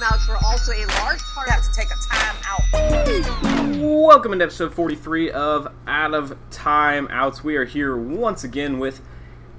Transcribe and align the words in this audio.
timeouts 0.00 0.28
were 0.28 0.36
also 0.44 0.72
a 0.72 0.86
large 1.00 1.22
part. 1.22 1.48
Have 1.48 1.62
to 1.62 1.72
take 1.72 1.88
a 1.90 1.96
time 2.10 2.36
out. 2.46 3.76
Welcome 3.76 4.38
to 4.38 4.44
episode 4.44 4.72
43 4.72 5.30
of 5.30 5.72
Out 5.86 6.14
of 6.14 6.36
Time 6.50 7.06
Outs. 7.10 7.44
We 7.44 7.56
are 7.56 7.66
here 7.66 7.96
once 7.96 8.42
again 8.42 8.78
with 8.78 9.02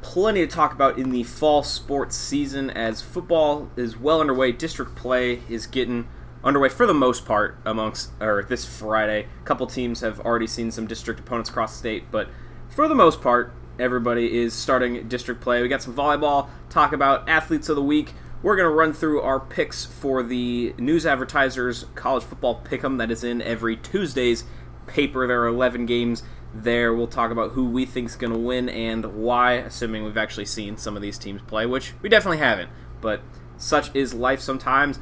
plenty 0.02 0.42
to 0.42 0.48
talk 0.48 0.74
about 0.74 0.98
in 0.98 1.12
the 1.12 1.24
fall 1.24 1.62
sports 1.62 2.16
season 2.16 2.72
as 2.72 3.02
football 3.02 3.70
is 3.76 3.98
well 3.98 4.20
underway. 4.20 4.52
District 4.52 4.96
play 4.96 5.42
is 5.48 5.68
getting 5.68 6.08
underway 6.44 6.70
for 6.70 6.88
the 6.88 6.94
most 6.94 7.26
part 7.26 7.58
amongst 7.64 8.12
or 8.20 8.44
this 8.50 8.66
Friday. 8.66 9.28
A 9.42 9.46
couple 9.46 9.68
teams 9.68 10.02
have 10.02 10.20
already 10.22 10.48
seen 10.48 10.72
some 10.72 10.88
district 10.88 11.20
opponents 11.20 11.52
across 11.52 11.74
the 11.74 11.78
state, 11.78 12.06
but 12.10 12.30
for 12.68 12.88
the 12.88 12.96
most 12.96 13.22
part, 13.22 13.54
everybody 13.78 14.40
is 14.40 14.56
starting 14.56 15.08
district 15.08 15.42
play. 15.42 15.62
We 15.62 15.68
got 15.68 15.84
some 15.84 15.94
volleyball, 15.94 16.50
talk 16.70 16.94
about 16.94 17.30
athletes 17.30 17.70
of 17.70 17.76
the 17.76 17.84
week. 17.84 18.14
We're 18.44 18.56
going 18.56 18.70
to 18.70 18.76
run 18.76 18.94
through 18.94 19.22
our 19.22 19.40
picks 19.40 19.86
for 19.86 20.24
the 20.24 20.74
News 20.80 21.06
Advertisers 21.06 21.86
College 21.94 22.24
Football 22.24 22.64
Pick'em 22.64 22.98
that 22.98 23.12
is 23.12 23.24
in 23.24 23.40
every 23.40 23.78
Tuesday's 23.78 24.46
paper. 24.88 25.28
There 25.28 25.44
are 25.44 25.48
11 25.48 25.86
games 25.86 26.24
there. 26.52 26.92
We'll 26.96 27.06
talk 27.06 27.30
about 27.30 27.52
who 27.52 27.70
we 27.70 27.86
think 27.86 28.10
is 28.10 28.16
going 28.16 28.34
to 28.34 28.40
win 28.40 28.68
and 28.68 29.06
why, 29.14 29.54
assuming 29.54 30.04
we've 30.04 30.18
actually 30.18 30.46
seen 30.46 30.76
some 30.78 30.96
of 30.96 31.04
these 31.04 31.20
teams 31.20 31.44
play, 31.44 31.68
which 31.68 31.94
we 32.02 32.10
definitely 32.10 32.40
haven't. 32.40 32.72
But 33.00 33.22
such 33.58 33.96
is 33.96 34.16
life 34.16 34.40
sometimes. 34.40 34.98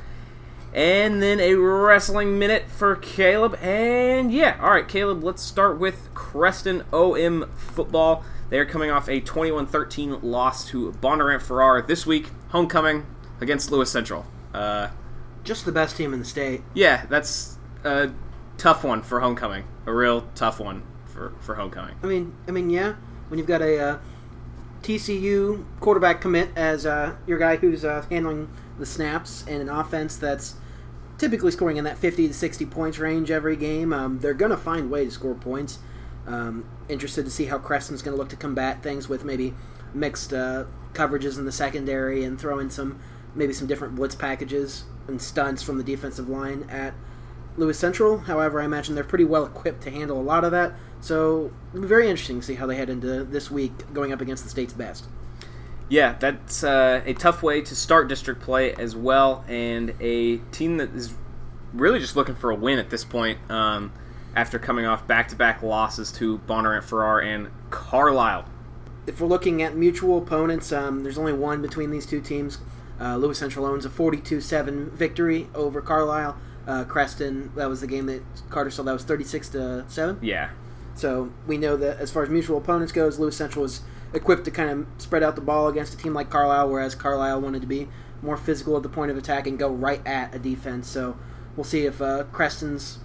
And 0.73 1.21
then 1.21 1.39
a 1.39 1.53
wrestling 1.53 2.37
minute 2.37 2.69
for 2.69 2.97
Caleb. 2.97 3.55
And 3.61 4.33
yeah, 4.33 4.57
all 4.61 4.71
right, 4.71 4.87
Caleb, 4.87 5.23
let's 5.23 5.41
start 5.41 5.79
with 5.79 6.13
Creston 6.13 6.83
OM 6.91 7.49
football. 7.55 8.25
They 8.49 8.59
are 8.59 8.65
coming 8.65 8.91
off 8.91 9.07
a 9.07 9.21
21 9.21 9.65
13 9.65 10.19
loss 10.23 10.67
to 10.67 10.91
Bondurant 10.91 11.41
Farrar 11.41 11.81
this 11.81 12.05
week. 12.05 12.31
Homecoming 12.49 13.05
against 13.41 13.71
Lewis 13.71 13.91
Central. 13.91 14.25
Uh, 14.53 14.89
Just 15.43 15.65
the 15.65 15.71
best 15.71 15.95
team 15.97 16.13
in 16.13 16.19
the 16.19 16.25
state. 16.25 16.61
yeah, 16.73 17.05
that's 17.07 17.57
a 17.83 18.11
tough 18.57 18.83
one 18.83 19.01
for 19.01 19.19
homecoming. 19.19 19.65
A 19.85 19.93
real 19.93 20.27
tough 20.35 20.59
one 20.59 20.83
for, 21.05 21.33
for 21.39 21.55
homecoming. 21.55 21.95
I 22.03 22.07
mean, 22.07 22.33
I 22.47 22.51
mean, 22.51 22.69
yeah. 22.69 22.95
When 23.29 23.37
you've 23.37 23.47
got 23.47 23.61
a 23.61 23.79
uh, 23.79 23.99
TCU 24.81 25.65
quarterback 25.79 26.21
commit 26.21 26.49
as 26.55 26.85
uh, 26.85 27.15
your 27.27 27.37
guy 27.37 27.57
who's 27.57 27.85
uh, 27.85 28.05
handling 28.09 28.49
the 28.77 28.85
snaps 28.85 29.43
and 29.47 29.61
an 29.61 29.69
offense 29.69 30.15
that's 30.15 30.55
typically 31.17 31.51
scoring 31.51 31.77
in 31.77 31.83
that 31.83 31.97
50 31.97 32.29
to 32.29 32.33
60 32.33 32.65
points 32.67 32.97
range 32.97 33.29
every 33.29 33.55
game, 33.55 33.91
um, 33.93 34.19
they're 34.19 34.33
going 34.33 34.51
to 34.51 34.57
find 34.57 34.85
a 34.85 34.87
way 34.87 35.05
to 35.05 35.11
score 35.11 35.35
points. 35.35 35.79
Um, 36.25 36.65
interested 36.87 37.25
to 37.25 37.31
see 37.31 37.45
how 37.45 37.57
Creston's 37.57 38.01
going 38.01 38.15
to 38.15 38.17
look 38.19 38.29
to 38.29 38.35
combat 38.35 38.81
things 38.83 39.09
with 39.09 39.23
maybe 39.25 39.53
mixed 39.93 40.33
uh, 40.33 40.65
coverages 40.93 41.37
in 41.37 41.45
the 41.45 41.51
secondary 41.51 42.23
and 42.23 42.39
throw 42.39 42.59
in 42.59 42.69
some 42.69 42.99
maybe 43.39 43.53
some 43.53 43.65
different 43.65 43.95
blitz 43.95 44.13
packages 44.13 44.83
and 45.07 45.19
stunts 45.19 45.63
from 45.63 45.77
the 45.77 45.83
defensive 45.83 46.29
line 46.29 46.69
at 46.69 46.93
Lewis 47.57 47.79
Central. 47.79 48.19
However, 48.19 48.61
I 48.61 48.65
imagine 48.65 48.93
they're 48.93 49.03
pretty 49.03 49.25
well 49.25 49.45
equipped 49.45 49.81
to 49.83 49.91
handle 49.91 50.19
a 50.19 50.21
lot 50.21 50.43
of 50.43 50.51
that. 50.51 50.73
So 51.01 51.51
it'll 51.69 51.81
be 51.81 51.87
very 51.87 52.09
interesting 52.09 52.41
to 52.41 52.45
see 52.45 52.55
how 52.55 52.67
they 52.67 52.75
head 52.75 52.89
into 52.89 53.23
this 53.23 53.49
week 53.49 53.93
going 53.93 54.13
up 54.13 54.21
against 54.21 54.43
the 54.43 54.49
state's 54.49 54.73
best. 54.73 55.05
Yeah, 55.87 56.15
that's 56.19 56.63
uh, 56.63 57.01
a 57.05 57.13
tough 57.15 57.41
way 57.41 57.61
to 57.61 57.75
start 57.75 58.09
district 58.09 58.41
play 58.41 58.73
as 58.73 58.95
well, 58.95 59.43
and 59.47 59.95
a 59.99 60.37
team 60.51 60.77
that 60.77 60.93
is 60.93 61.15
really 61.73 61.99
just 61.99 62.15
looking 62.15 62.35
for 62.35 62.51
a 62.51 62.55
win 62.55 62.77
at 62.77 62.91
this 62.91 63.03
point 63.03 63.39
um, 63.49 63.91
after 64.35 64.59
coming 64.59 64.85
off 64.85 65.07
back 65.07 65.29
to 65.29 65.35
back 65.35 65.63
losses 65.63 66.11
to 66.11 66.37
Bondurant 66.39 66.83
Farrar 66.83 67.21
and 67.21 67.49
Carlisle. 67.71 68.45
If 69.07 69.19
we're 69.19 69.27
looking 69.27 69.63
at 69.63 69.75
mutual 69.75 70.19
opponents, 70.19 70.71
um, 70.71 71.01
there's 71.01 71.17
only 71.17 71.33
one 71.33 71.63
between 71.63 71.89
these 71.89 72.05
two 72.05 72.21
teams. 72.21 72.59
Uh, 72.99 73.15
Lewis 73.17 73.37
Central 73.37 73.65
owns 73.65 73.85
a 73.85 73.89
42-7 73.89 74.91
victory 74.91 75.47
over 75.55 75.81
Carlisle. 75.81 76.37
Uh, 76.67 76.83
Creston, 76.83 77.51
that 77.55 77.67
was 77.67 77.81
the 77.81 77.87
game 77.87 78.05
that 78.07 78.21
Carter 78.49 78.69
saw. 78.69 78.83
That 78.83 78.93
was 78.93 79.03
36 79.03 79.49
to 79.49 79.85
seven. 79.87 80.19
Yeah. 80.21 80.49
So 80.95 81.31
we 81.47 81.57
know 81.57 81.77
that 81.77 81.97
as 81.99 82.11
far 82.11 82.23
as 82.23 82.29
mutual 82.29 82.57
opponents 82.57 82.91
goes, 82.91 83.17
Lewis 83.17 83.37
Central 83.37 83.63
was 83.63 83.81
equipped 84.13 84.45
to 84.45 84.51
kind 84.51 84.69
of 84.69 84.87
spread 85.01 85.23
out 85.23 85.35
the 85.35 85.41
ball 85.41 85.67
against 85.67 85.93
a 85.93 85.97
team 85.97 86.13
like 86.13 86.29
Carlisle, 86.29 86.69
whereas 86.69 86.93
Carlisle 86.93 87.41
wanted 87.41 87.61
to 87.61 87.67
be 87.67 87.87
more 88.21 88.37
physical 88.37 88.75
at 88.75 88.83
the 88.83 88.89
point 88.89 89.09
of 89.09 89.17
attack 89.17 89.47
and 89.47 89.57
go 89.57 89.69
right 89.69 90.05
at 90.05 90.35
a 90.35 90.39
defense. 90.39 90.87
So 90.89 91.17
we'll 91.55 91.63
see 91.63 91.85
if 91.85 92.01
uh, 92.01 92.25
Creston's, 92.31 92.99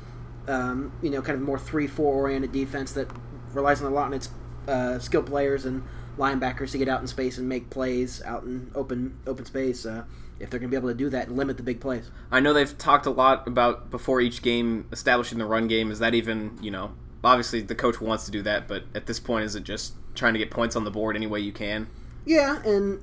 um, 0.48 0.92
you 1.02 1.10
know, 1.10 1.22
kind 1.22 1.36
of 1.36 1.42
more 1.42 1.58
three-four 1.58 2.14
oriented 2.14 2.52
defense 2.52 2.92
that 2.92 3.08
relies 3.52 3.80
on 3.80 3.90
a 3.90 3.94
lot 3.94 4.06
on 4.06 4.14
its 4.14 4.28
uh, 4.66 4.98
skilled 4.98 5.26
players 5.26 5.64
and 5.64 5.84
linebackers 6.16 6.70
to 6.72 6.78
get 6.78 6.88
out 6.88 7.00
in 7.00 7.06
space 7.06 7.38
and 7.38 7.48
make 7.48 7.70
plays 7.70 8.22
out 8.22 8.44
in 8.44 8.70
open 8.74 9.18
open 9.26 9.44
space. 9.44 9.86
Uh, 9.86 10.04
if 10.40 10.50
they're 10.50 10.58
going 10.58 10.70
to 10.70 10.74
be 10.74 10.78
able 10.78 10.88
to 10.88 10.94
do 10.94 11.08
that 11.10 11.28
and 11.28 11.36
limit 11.36 11.56
the 11.56 11.62
big 11.62 11.80
plays. 11.80 12.10
I 12.30 12.40
know 12.40 12.52
they've 12.52 12.76
talked 12.76 13.06
a 13.06 13.10
lot 13.10 13.46
about 13.46 13.90
before 13.90 14.20
each 14.20 14.42
game 14.42 14.86
establishing 14.92 15.38
the 15.38 15.46
run 15.46 15.68
game. 15.68 15.90
Is 15.90 16.00
that 16.00 16.14
even, 16.14 16.58
you 16.60 16.70
know, 16.70 16.92
obviously 17.22 17.60
the 17.60 17.74
coach 17.74 18.00
wants 18.00 18.24
to 18.26 18.30
do 18.30 18.42
that, 18.42 18.68
but 18.68 18.84
at 18.94 19.06
this 19.06 19.20
point, 19.20 19.44
is 19.44 19.54
it 19.54 19.64
just 19.64 19.94
trying 20.14 20.34
to 20.34 20.38
get 20.38 20.50
points 20.50 20.76
on 20.76 20.84
the 20.84 20.90
board 20.90 21.16
any 21.16 21.26
way 21.26 21.40
you 21.40 21.52
can? 21.52 21.88
Yeah, 22.24 22.62
and 22.62 23.00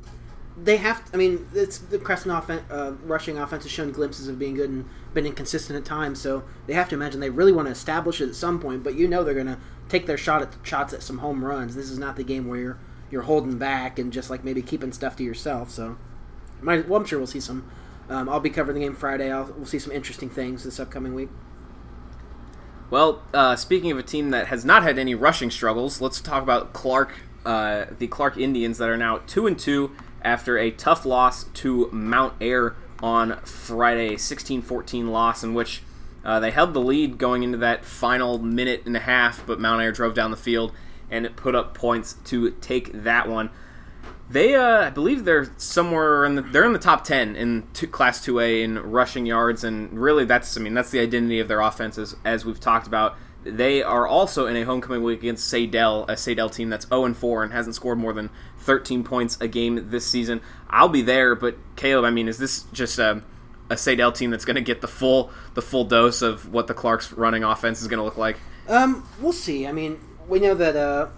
they 0.61 0.77
have. 0.77 1.03
I 1.13 1.17
mean, 1.17 1.47
it's 1.53 1.77
the 1.77 1.97
Creston 1.97 2.31
offen- 2.31 2.65
uh, 2.69 2.93
rushing 3.03 3.37
offense 3.37 3.63
has 3.63 3.71
shown 3.71 3.91
glimpses 3.91 4.27
of 4.27 4.37
being 4.37 4.55
good 4.55 4.69
and 4.69 4.85
been 5.13 5.25
inconsistent 5.25 5.77
at 5.77 5.85
times. 5.85 6.19
So 6.19 6.43
they 6.67 6.73
have 6.73 6.89
to 6.89 6.95
imagine 6.95 7.19
they 7.19 7.29
really 7.29 7.51
want 7.51 7.67
to 7.67 7.71
establish 7.71 8.19
it 8.21 8.29
at 8.29 8.35
some 8.35 8.59
point. 8.59 8.83
But 8.83 8.95
you 8.95 9.07
know 9.07 9.23
they're 9.23 9.33
going 9.33 9.47
to 9.47 9.59
take 9.89 10.05
their 10.05 10.17
shot 10.17 10.41
at 10.41 10.53
shots 10.63 10.93
at 10.93 11.03
some 11.03 11.19
home 11.19 11.43
runs. 11.43 11.75
This 11.75 11.89
is 11.89 11.99
not 11.99 12.15
the 12.15 12.23
game 12.23 12.47
where 12.47 12.77
you're 13.11 13.23
holding 13.23 13.57
back 13.57 13.99
and 13.99 14.11
just 14.11 14.29
like 14.29 14.43
maybe 14.43 14.61
keeping 14.61 14.91
stuff 14.91 15.15
to 15.17 15.23
yourself. 15.23 15.69
So, 15.69 15.97
well, 16.63 16.95
I'm 16.95 17.05
sure 17.05 17.19
we'll 17.19 17.27
see 17.27 17.39
some. 17.39 17.69
Um, 18.09 18.27
I'll 18.29 18.39
be 18.39 18.49
covering 18.49 18.79
the 18.79 18.85
game 18.85 18.95
Friday. 18.95 19.31
I'll, 19.31 19.45
we'll 19.45 19.65
see 19.65 19.79
some 19.79 19.91
interesting 19.91 20.29
things 20.29 20.63
this 20.63 20.79
upcoming 20.79 21.13
week. 21.13 21.29
Well, 22.89 23.23
uh, 23.33 23.55
speaking 23.55 23.91
of 23.91 23.97
a 23.97 24.03
team 24.03 24.31
that 24.31 24.47
has 24.47 24.65
not 24.65 24.83
had 24.83 24.97
any 24.97 25.15
rushing 25.15 25.49
struggles, 25.49 26.01
let's 26.01 26.19
talk 26.19 26.43
about 26.43 26.73
Clark, 26.73 27.13
uh, 27.45 27.85
the 27.97 28.07
Clark 28.07 28.37
Indians 28.37 28.77
that 28.79 28.89
are 28.89 28.97
now 28.97 29.19
two 29.27 29.47
and 29.47 29.57
two 29.57 29.91
after 30.21 30.57
a 30.57 30.71
tough 30.71 31.05
loss 31.05 31.45
to 31.45 31.89
Mount 31.91 32.33
Ayr 32.41 32.75
on 33.01 33.39
Friday, 33.43 34.15
16-14 34.15 35.09
loss 35.09 35.43
in 35.43 35.53
which 35.53 35.83
uh, 36.23 36.39
they 36.39 36.51
held 36.51 36.73
the 36.73 36.81
lead 36.81 37.17
going 37.17 37.43
into 37.43 37.57
that 37.57 37.83
final 37.85 38.37
minute 38.37 38.83
and 38.85 38.95
a 38.95 38.99
half, 38.99 39.45
but 39.47 39.59
Mount 39.59 39.81
Ayr 39.81 39.91
drove 39.91 40.13
down 40.13 40.29
the 40.29 40.37
field 40.37 40.71
and 41.11 41.35
put 41.35 41.53
up 41.53 41.73
points 41.75 42.13
to 42.25 42.51
take 42.61 42.91
that 42.93 43.29
one. 43.29 43.51
They, 44.29 44.55
uh, 44.55 44.87
I 44.87 44.89
believe 44.89 45.25
they're 45.25 45.51
somewhere 45.57 46.23
in 46.23 46.35
the 46.35 46.41
they're 46.41 46.63
in 46.63 46.71
the 46.71 46.79
top 46.79 47.03
ten 47.03 47.35
in 47.35 47.67
two, 47.73 47.87
Class 47.87 48.23
Two 48.23 48.39
A 48.39 48.63
in 48.63 48.79
rushing 48.79 49.25
yards, 49.25 49.65
and 49.65 49.91
really 49.91 50.23
that's 50.23 50.55
I 50.57 50.61
mean 50.61 50.73
that's 50.73 50.89
the 50.89 50.99
identity 50.99 51.39
of 51.41 51.49
their 51.49 51.59
offenses 51.59 52.15
as 52.23 52.45
we've 52.45 52.59
talked 52.59 52.87
about. 52.87 53.17
They 53.43 53.81
are 53.81 54.07
also 54.07 54.45
in 54.45 54.55
a 54.55 54.63
homecoming 54.63 55.03
week 55.03 55.19
against 55.19 55.51
Saydel, 55.51 56.07
a 56.07 56.13
Saydel 56.13 56.53
team 56.53 56.69
that's 56.69 56.87
0 56.87 57.05
and 57.05 57.17
4 57.17 57.43
and 57.43 57.51
hasn't 57.51 57.75
scored 57.75 57.97
more 57.97 58.13
than 58.13 58.29
13 58.59 59.03
points 59.03 59.37
a 59.41 59.47
game 59.47 59.89
this 59.89 60.05
season. 60.05 60.41
I'll 60.69 60.89
be 60.89 61.01
there, 61.01 61.33
but 61.33 61.57
Caleb, 61.75 62.05
I 62.05 62.11
mean, 62.11 62.27
is 62.27 62.37
this 62.37 62.63
just 62.71 62.99
a, 62.99 63.23
a 63.69 63.75
Saydel 63.75 64.15
team 64.15 64.29
that's 64.29 64.45
going 64.45 64.55
to 64.57 64.61
get 64.61 64.81
the 64.81 64.87
full 64.87 65.31
the 65.55 65.61
full 65.61 65.85
dose 65.85 66.21
of 66.21 66.53
what 66.53 66.67
the 66.67 66.75
Clark's 66.75 67.11
running 67.11 67.43
offense 67.43 67.81
is 67.81 67.87
going 67.87 67.97
to 67.97 68.03
look 68.03 68.17
like? 68.17 68.37
Um, 68.69 69.07
we'll 69.19 69.33
see. 69.33 69.65
I 69.65 69.71
mean, 69.71 69.99
we 70.31 70.39
know 70.39 70.55
that 70.55 70.77
uh, 70.77 71.09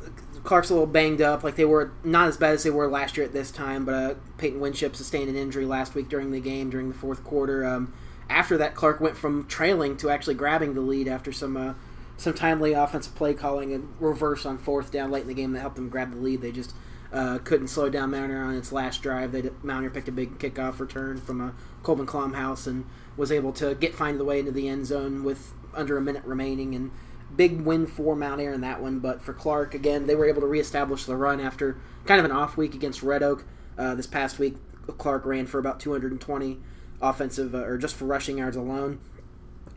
Clark's 0.43 0.71
a 0.71 0.73
little 0.73 0.87
banged 0.87 1.21
up. 1.21 1.43
Like 1.43 1.55
they 1.55 1.65
were 1.65 1.91
not 2.03 2.27
as 2.27 2.35
bad 2.35 2.55
as 2.55 2.63
they 2.63 2.71
were 2.71 2.89
last 2.89 3.15
year 3.15 3.25
at 3.25 3.31
this 3.31 3.51
time, 3.51 3.85
but 3.85 3.93
uh, 3.93 4.15
Peyton 4.39 4.59
Winship 4.59 4.95
sustained 4.95 5.29
an 5.29 5.35
injury 5.35 5.65
last 5.65 5.93
week 5.93 6.09
during 6.09 6.31
the 6.31 6.39
game 6.39 6.71
during 6.71 6.89
the 6.89 6.97
fourth 6.97 7.23
quarter. 7.23 7.63
Um, 7.63 7.93
after 8.27 8.57
that, 8.57 8.73
Clark 8.73 8.99
went 8.99 9.15
from 9.15 9.45
trailing 9.45 9.97
to 9.97 10.09
actually 10.09 10.33
grabbing 10.33 10.73
the 10.73 10.81
lead 10.81 11.07
after 11.07 11.31
some 11.31 11.55
uh, 11.55 11.73
some 12.17 12.33
timely 12.33 12.73
offensive 12.73 13.13
play 13.13 13.35
calling 13.35 13.71
and 13.71 13.93
reverse 13.99 14.47
on 14.47 14.57
fourth 14.57 14.91
down 14.91 15.11
late 15.11 15.21
in 15.21 15.27
the 15.27 15.33
game 15.35 15.51
that 15.51 15.59
helped 15.59 15.75
them 15.75 15.89
grab 15.89 16.11
the 16.11 16.17
lead. 16.17 16.41
They 16.41 16.51
just 16.51 16.73
uh, 17.11 17.37
couldn't 17.37 17.67
slow 17.67 17.89
down 17.89 18.09
Mount 18.09 18.31
Ayr 18.31 18.43
on 18.43 18.55
its 18.55 18.71
last 18.71 19.03
drive. 19.03 19.31
They 19.31 19.43
Mount 19.61 19.85
Ayr 19.85 19.91
picked 19.91 20.07
a 20.07 20.11
big 20.11 20.39
kickoff 20.39 20.79
return 20.79 21.21
from 21.21 21.39
a 21.39 21.53
Colvin 21.83 22.07
Klomhouse 22.07 22.65
and 22.65 22.85
was 23.15 23.31
able 23.31 23.53
to 23.53 23.75
get 23.75 23.93
find 23.93 24.19
the 24.19 24.25
way 24.25 24.39
into 24.39 24.51
the 24.51 24.67
end 24.67 24.87
zone 24.87 25.23
with 25.23 25.53
under 25.75 25.97
a 25.97 26.01
minute 26.01 26.23
remaining 26.25 26.73
and 26.73 26.89
big 27.35 27.61
win 27.61 27.87
for 27.87 28.15
Mount 28.15 28.41
Ayr 28.41 28.53
in 28.53 28.61
that 28.61 28.81
one. 28.81 28.99
But 28.99 29.21
for 29.21 29.33
Clark, 29.33 29.73
again, 29.73 30.07
they 30.07 30.15
were 30.15 30.25
able 30.25 30.41
to 30.41 30.47
reestablish 30.47 31.05
the 31.05 31.15
run 31.15 31.39
after 31.39 31.77
kind 32.05 32.19
of 32.19 32.25
an 32.25 32.31
off 32.31 32.57
week 32.57 32.75
against 32.75 33.03
Red 33.03 33.23
Oak. 33.23 33.45
Uh, 33.77 33.95
this 33.95 34.07
past 34.07 34.37
week, 34.37 34.55
Clark 34.97 35.25
ran 35.25 35.47
for 35.47 35.59
about 35.59 35.79
220 35.79 36.59
offensive 37.01 37.55
uh, 37.55 37.59
or 37.59 37.77
just 37.77 37.95
for 37.95 38.05
rushing 38.05 38.37
yards 38.37 38.55
alone. 38.55 38.99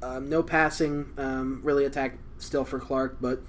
Um, 0.02 0.28
no 0.28 0.42
passing, 0.42 1.12
um, 1.16 1.60
really 1.62 1.84
attack 1.84 2.18
still 2.38 2.64
for 2.64 2.78
Clark, 2.78 3.16
but 3.20 3.42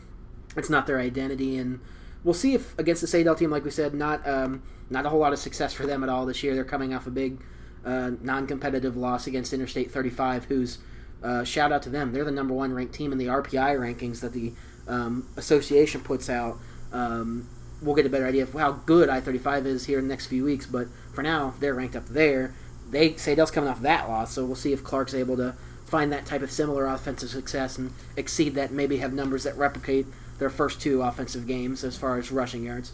it's 0.55 0.69
not 0.69 0.87
their 0.87 0.99
identity. 0.99 1.57
And 1.57 1.81
we'll 2.23 2.33
see 2.33 2.53
if 2.53 2.77
against 2.79 3.01
the 3.01 3.07
Saydel 3.07 3.37
team, 3.37 3.51
like 3.51 3.65
we 3.65 3.71
said, 3.71 3.93
not 3.93 4.27
um, 4.27 4.63
not 4.89 5.05
a 5.05 5.09
whole 5.09 5.19
lot 5.19 5.33
of 5.33 5.39
success 5.39 5.73
for 5.73 5.85
them 5.85 6.03
at 6.03 6.09
all 6.09 6.25
this 6.25 6.43
year. 6.43 6.55
They're 6.55 6.63
coming 6.63 6.93
off 6.93 7.07
a 7.07 7.11
big 7.11 7.41
uh, 7.85 8.11
non-competitive 8.21 8.95
loss 8.95 9.27
against 9.27 9.53
Interstate 9.53 9.91
35, 9.91 10.45
who's 10.45 10.79
uh, 11.23 11.43
shout 11.43 11.71
out 11.71 11.83
to 11.83 11.89
them. 11.89 12.13
They're 12.13 12.23
the 12.23 12.31
number 12.31 12.53
one 12.53 12.73
ranked 12.73 12.93
team 12.93 13.11
in 13.11 13.17
the 13.17 13.27
RPI 13.27 13.77
rankings 13.77 14.21
that 14.21 14.33
the 14.33 14.53
um, 14.87 15.27
association 15.35 16.01
puts 16.01 16.29
out. 16.29 16.57
Um, 16.91 17.47
we'll 17.81 17.95
get 17.95 18.05
a 18.05 18.09
better 18.09 18.27
idea 18.27 18.43
of 18.43 18.53
how 18.53 18.71
good 18.71 19.09
I 19.09 19.19
35 19.21 19.65
is 19.65 19.85
here 19.85 19.99
in 19.99 20.07
the 20.07 20.13
next 20.13 20.27
few 20.27 20.43
weeks, 20.43 20.65
but 20.65 20.87
for 21.13 21.21
now, 21.21 21.53
they're 21.59 21.73
ranked 21.73 21.95
up 21.95 22.07
there. 22.07 22.53
they 22.89 23.11
Saydel's 23.13 23.51
coming 23.51 23.69
off 23.69 23.81
that 23.81 24.07
loss, 24.07 24.33
so 24.33 24.45
we'll 24.45 24.55
see 24.55 24.73
if 24.73 24.83
Clark's 24.83 25.13
able 25.13 25.37
to 25.37 25.55
find 25.85 26.11
that 26.11 26.25
type 26.25 26.41
of 26.41 26.51
similar 26.51 26.85
offensive 26.85 27.29
success 27.29 27.77
and 27.77 27.93
exceed 28.15 28.55
that. 28.55 28.71
Maybe 28.71 28.97
have 28.97 29.13
numbers 29.13 29.43
that 29.43 29.57
replicate 29.57 30.05
their 30.37 30.49
first 30.49 30.81
two 30.81 31.01
offensive 31.01 31.47
games 31.47 31.83
as 31.83 31.97
far 31.97 32.17
as 32.17 32.31
rushing 32.31 32.65
yards. 32.65 32.91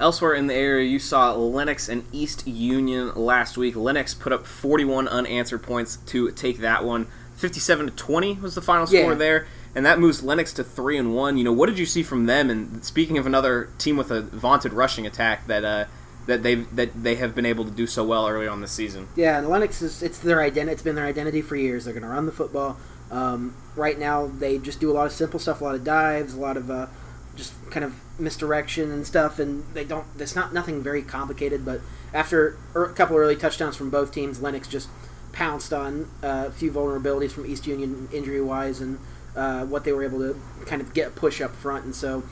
Elsewhere 0.00 0.34
in 0.34 0.48
the 0.48 0.54
area, 0.54 0.84
you 0.84 0.98
saw 0.98 1.32
Lenox 1.34 1.88
and 1.88 2.04
East 2.10 2.48
Union 2.48 3.14
last 3.14 3.56
week. 3.56 3.76
Lenox 3.76 4.12
put 4.12 4.32
up 4.32 4.44
41 4.44 5.06
unanswered 5.06 5.62
points 5.62 5.98
to 6.06 6.32
take 6.32 6.58
that 6.58 6.84
one. 6.84 7.06
57 7.36 7.86
to 7.86 7.92
20 7.92 8.34
was 8.34 8.54
the 8.54 8.62
final 8.62 8.86
score 8.86 9.12
Yeah. 9.12 9.14
there, 9.14 9.46
and 9.74 9.84
that 9.84 9.98
moves 9.98 10.22
Lenox 10.22 10.52
to 10.54 10.64
three 10.64 10.96
and 10.96 11.14
one. 11.14 11.36
You 11.36 11.44
know, 11.44 11.52
what 11.52 11.68
did 11.68 11.78
you 11.78 11.86
see 11.86 12.02
from 12.02 12.26
them? 12.26 12.50
And 12.50 12.84
speaking 12.84 13.18
of 13.18 13.26
another 13.26 13.70
team 13.78 13.96
with 13.96 14.10
a 14.10 14.22
vaunted 14.22 14.72
rushing 14.72 15.06
attack 15.06 15.46
that 15.48 15.64
uh, 15.64 15.84
that 16.26 16.42
they 16.42 16.54
that 16.54 16.90
they 17.02 17.16
have 17.16 17.34
been 17.34 17.46
able 17.46 17.64
to 17.64 17.70
do 17.70 17.86
so 17.86 18.04
well 18.04 18.28
early 18.28 18.46
on 18.46 18.60
this 18.60 18.72
season. 18.72 19.08
Yeah, 19.16 19.38
and 19.38 19.48
Lenox 19.48 19.82
is 19.82 20.02
it's 20.02 20.18
their 20.18 20.40
identity. 20.40 20.72
It's 20.72 20.82
been 20.82 20.94
their 20.94 21.06
identity 21.06 21.42
for 21.42 21.56
years. 21.56 21.84
They're 21.84 21.94
going 21.94 22.04
to 22.04 22.08
run 22.08 22.26
the 22.26 22.32
football. 22.32 22.76
Um, 23.10 23.54
right 23.76 23.98
now, 23.98 24.26
they 24.26 24.58
just 24.58 24.80
do 24.80 24.90
a 24.90 24.94
lot 24.94 25.06
of 25.06 25.12
simple 25.12 25.38
stuff, 25.38 25.60
a 25.60 25.64
lot 25.64 25.74
of 25.74 25.84
dives, 25.84 26.34
a 26.34 26.40
lot 26.40 26.56
of 26.56 26.70
uh, 26.70 26.86
just 27.36 27.52
kind 27.70 27.84
of 27.84 27.94
misdirection 28.18 28.90
and 28.90 29.06
stuff. 29.06 29.38
And 29.38 29.64
they 29.74 29.84
don't. 29.84 30.06
It's 30.18 30.34
not 30.34 30.54
nothing 30.54 30.82
very 30.82 31.02
complicated. 31.02 31.64
But 31.64 31.80
after 32.12 32.56
er, 32.74 32.84
a 32.84 32.92
couple 32.92 33.16
early 33.16 33.36
touchdowns 33.36 33.76
from 33.76 33.90
both 33.90 34.12
teams, 34.12 34.40
Lenox 34.40 34.68
just 34.68 34.88
pounced 35.34 35.72
on 35.72 36.08
uh, 36.22 36.44
a 36.48 36.50
few 36.52 36.70
vulnerabilities 36.70 37.32
from 37.32 37.44
East 37.46 37.66
Union 37.66 38.08
injury 38.12 38.40
wise 38.40 38.80
and 38.80 38.98
uh, 39.36 39.64
what 39.66 39.84
they 39.84 39.92
were 39.92 40.04
able 40.04 40.20
to 40.20 40.40
kind 40.66 40.80
of 40.80 40.94
get 40.94 41.08
a 41.08 41.10
push 41.10 41.40
up 41.40 41.54
front. 41.56 41.84
And 41.84 41.94
so 41.94 42.22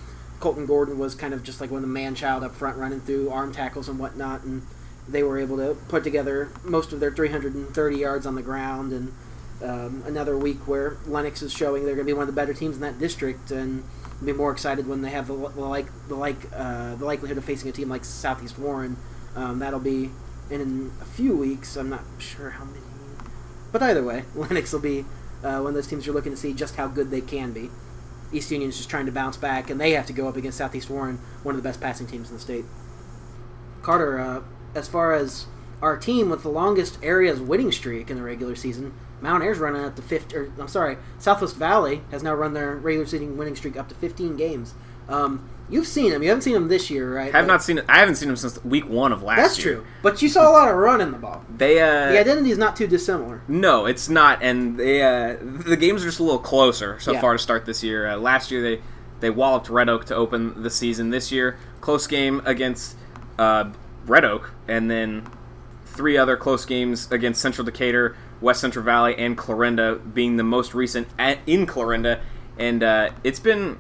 Colton 0.41 0.67
Gordon 0.67 0.99
was 0.99 1.15
kind 1.15 1.35
of 1.35 1.43
just 1.43 1.61
like 1.61 1.71
one 1.71 1.79
of 1.79 1.89
the 1.89 1.93
man 1.93 2.15
child 2.15 2.45
up 2.45 2.55
front, 2.55 2.77
running 2.79 3.01
through 3.01 3.31
arm 3.31 3.53
tackles 3.53 3.89
and 3.89 3.99
whatnot, 3.99 4.45
and 4.45 4.63
they 5.09 5.23
were 5.23 5.39
able 5.39 5.57
to 5.57 5.77
put 5.89 6.05
together 6.05 6.51
most 6.65 6.93
of 6.93 7.01
their 7.01 7.11
330 7.11 7.97
yards 7.97 8.25
on 8.25 8.35
the 8.35 8.43
ground. 8.43 8.93
And 8.93 9.13
um, 9.63 10.05
another 10.07 10.37
week 10.37 10.67
where 10.67 10.97
Lenox 11.07 11.43
is 11.43 11.53
showing 11.53 11.85
they're 11.85 11.95
going 11.95 12.07
to 12.07 12.11
be 12.11 12.17
one 12.17 12.29
of 12.29 12.35
the 12.35 12.41
better 12.41 12.55
teams 12.55 12.77
in 12.77 12.83
that 12.83 12.99
district, 12.99 13.51
and 13.51 13.85
be 14.25 14.33
more 14.33 14.53
excited 14.53 14.87
when 14.87 15.03
they 15.03 15.11
have 15.11 15.27
the, 15.27 15.35
the 15.35 15.61
like 15.61 15.87
the 16.09 16.15
like 16.15 16.37
uh, 16.55 16.95
the 16.97 17.05
likelihood 17.05 17.39
of 17.39 17.45
facing 17.45 17.69
a 17.69 17.73
team 17.73 17.89
like 17.89 18.05
Southeast 18.05 18.59
Warren. 18.59 18.97
Um, 19.35 19.59
that'll 19.59 19.81
be 19.81 20.11
in 20.51 20.93
a 21.01 21.05
few 21.05 21.37
weeks. 21.37 21.77
I'm 21.77 21.89
not 21.89 22.05
sure 22.19 22.51
how 22.51 22.65
many, 22.65 22.81
but 23.73 23.83
either 23.83 24.05
way, 24.05 24.25
Lenox 24.35 24.73
will 24.73 24.81
be 24.81 25.05
uh, 25.43 25.59
one 25.59 25.69
of 25.69 25.75
those 25.75 25.87
teams 25.87 26.07
you're 26.07 26.15
looking 26.15 26.33
to 26.33 26.39
see 26.39 26.53
just 26.53 26.77
how 26.77 26.87
good 26.87 27.11
they 27.11 27.21
can 27.21 27.53
be. 27.53 27.71
East 28.33 28.51
Union's 28.51 28.77
just 28.77 28.89
trying 28.89 29.07
to 29.07 29.13
bounce 29.13 29.37
back, 29.37 29.69
and 29.69 29.81
they 29.81 29.93
have 29.93 30.07
to 30.07 30.13
go 30.13 30.29
up 30.29 30.37
against 30.37 30.59
Southeast 30.59 30.89
Warren, 30.89 31.19
one 31.43 31.55
of 31.55 31.63
the 31.63 31.69
best 31.69 31.81
passing 31.81 32.07
teams 32.07 32.31
in 32.31 32.37
the 32.37 32.41
state. 32.41 32.65
Carter, 33.83 34.19
uh, 34.19 34.43
as 34.75 34.89
far 34.89 35.13
as 35.13 35.47
our 35.83 35.97
team 35.97 36.31
with 36.31 36.43
the 36.43 36.49
longest 36.49 36.99
areas 37.03 37.41
winning 37.41 37.73
streak 37.73 38.09
in 38.09 38.17
the 38.17 38.23
regular 38.23 38.55
season, 38.55 38.95
Mount 39.21 39.43
Ayr's 39.43 39.59
running 39.59 39.85
up 39.85 39.97
to 39.97 40.03
50. 40.03 40.37
Or, 40.37 40.53
I'm 40.59 40.69
sorry, 40.69 40.97
Southwest 41.19 41.57
Valley 41.57 42.03
has 42.11 42.23
now 42.23 42.35
run 42.35 42.55
their 42.55 42.77
regular 42.77 43.07
season 43.07 43.37
winning 43.37 43.57
streak 43.57 43.77
up 43.77 43.89
to 43.89 43.95
15 43.95 44.37
games. 44.37 44.75
Um, 45.09 45.49
you've 45.73 45.87
seen 45.87 46.11
them. 46.13 46.23
You 46.23 46.29
haven't 46.29 46.43
seen 46.43 46.55
them 46.55 46.69
this 46.69 46.91
year, 46.91 47.13
right? 47.15 47.33
Have 47.33 47.47
But- 47.47 47.53
not 47.53 47.63
seen. 47.65 47.81
I 47.89 47.99
haven't 47.99 48.17
seen 48.17 48.29
them 48.29 48.37
since 48.37 48.63
week 48.65 48.89
one 48.89 49.11
of 49.13 49.23
last 49.23 49.37
year. 49.39 49.45
That's 49.47 49.65
year. 49.65 49.75
true. 49.77 49.85
But 50.03 50.23
you 50.23 50.29
saw 50.29 50.49
a 50.49 50.53
lot 50.53 50.69
of 50.69 50.77
running 50.77 51.11
the 51.11 51.19
ball. 51.19 51.45
They 51.57 51.81
uh, 51.81 52.13
The 52.13 52.21
identity 52.21 52.51
is 52.51 52.59
not 52.59 52.77
too 52.77 52.87
dissimilar. 52.87 53.43
No, 53.49 53.87
it's 53.87 54.09
not, 54.09 54.43
and 54.43 54.77
they 54.79 55.03
uh, 55.03 55.37
the 55.41 55.77
games 55.77 56.03
are 56.03 56.07
just 56.07 56.21
a 56.21 56.23
little 56.23 56.39
closer 56.39 56.99
so 57.01 57.13
Yeah. 57.13 57.21
far 57.21 57.33
to 57.33 57.39
start 57.39 57.67
this 57.67 57.83
year. 57.83 58.09
Uh, 58.11 58.17
last 58.19 58.51
year 58.51 58.63
they 58.63 58.81
they 59.21 59.31
walloped 59.31 59.69
Red 59.71 59.89
Oak 59.89 60.05
to 60.07 60.15
open 60.17 60.63
the 60.63 60.71
season. 60.71 61.11
This 61.11 61.31
year, 61.33 61.57
close 61.81 62.07
game 62.07 62.43
against 62.45 62.97
uh, 63.39 63.71
Red 64.07 64.25
Oak, 64.25 64.53
and 64.69 64.91
then 64.91 65.27
three 65.87 66.17
other 66.17 66.37
close 66.37 66.65
games 66.65 67.11
against 67.13 67.41
Central 67.41 67.65
Decatur, 67.65 68.17
West 68.41 68.61
Central 68.61 68.85
Valley, 68.85 69.15
and 69.17 69.37
Clarinda, 69.39 69.95
being 69.97 70.37
the 70.39 70.43
most 70.43 70.75
recent 70.75 71.07
at, 71.19 71.39
in 71.47 71.67
Clarinda. 71.67 72.21
And 72.59 72.83
uh, 72.83 73.11
it's 73.23 73.39
been 73.39 73.79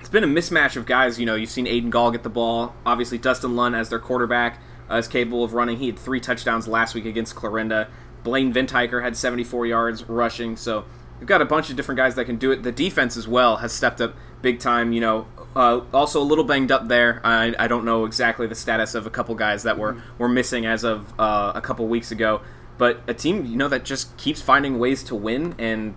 it's 0.00 0.08
been 0.08 0.24
a 0.24 0.26
mismatch 0.26 0.76
of 0.76 0.86
guys. 0.86 1.20
You 1.20 1.26
know, 1.26 1.34
you've 1.34 1.50
seen 1.50 1.66
Aiden 1.66 1.90
Gall 1.90 2.10
get 2.10 2.22
the 2.22 2.30
ball. 2.30 2.74
Obviously, 2.86 3.18
Dustin 3.18 3.54
Lunn 3.54 3.74
as 3.74 3.90
their 3.90 3.98
quarterback 3.98 4.58
uh, 4.90 4.96
is 4.96 5.06
capable 5.06 5.44
of 5.44 5.52
running. 5.52 5.78
He 5.78 5.86
had 5.86 5.98
three 5.98 6.20
touchdowns 6.20 6.66
last 6.66 6.94
week 6.94 7.04
against 7.04 7.36
Clarinda. 7.36 7.88
Blaine 8.24 8.52
Ventiker 8.52 9.02
had 9.02 9.16
74 9.16 9.66
yards 9.66 10.08
rushing. 10.08 10.56
So 10.56 10.84
we've 11.18 11.28
got 11.28 11.42
a 11.42 11.44
bunch 11.44 11.70
of 11.70 11.76
different 11.76 11.96
guys 11.96 12.14
that 12.14 12.24
can 12.24 12.36
do 12.36 12.50
it. 12.50 12.62
The 12.62 12.72
defense 12.72 13.16
as 13.16 13.28
well 13.28 13.58
has 13.58 13.72
stepped 13.72 14.00
up 14.00 14.14
big 14.42 14.58
time. 14.58 14.92
You 14.92 15.00
know, 15.00 15.26
uh, 15.54 15.82
also 15.92 16.20
a 16.20 16.24
little 16.24 16.44
banged 16.44 16.72
up 16.72 16.88
there. 16.88 17.20
I, 17.22 17.54
I 17.58 17.68
don't 17.68 17.84
know 17.84 18.04
exactly 18.06 18.46
the 18.46 18.54
status 18.54 18.94
of 18.94 19.06
a 19.06 19.10
couple 19.10 19.34
guys 19.34 19.64
that 19.64 19.78
were 19.78 20.02
were 20.18 20.28
missing 20.28 20.64
as 20.64 20.82
of 20.82 21.12
uh, 21.20 21.52
a 21.54 21.60
couple 21.60 21.86
weeks 21.88 22.10
ago. 22.10 22.40
But 22.78 23.02
a 23.06 23.12
team, 23.12 23.44
you 23.44 23.56
know, 23.56 23.68
that 23.68 23.84
just 23.84 24.16
keeps 24.16 24.40
finding 24.40 24.78
ways 24.78 25.02
to 25.04 25.14
win 25.14 25.54
and 25.58 25.94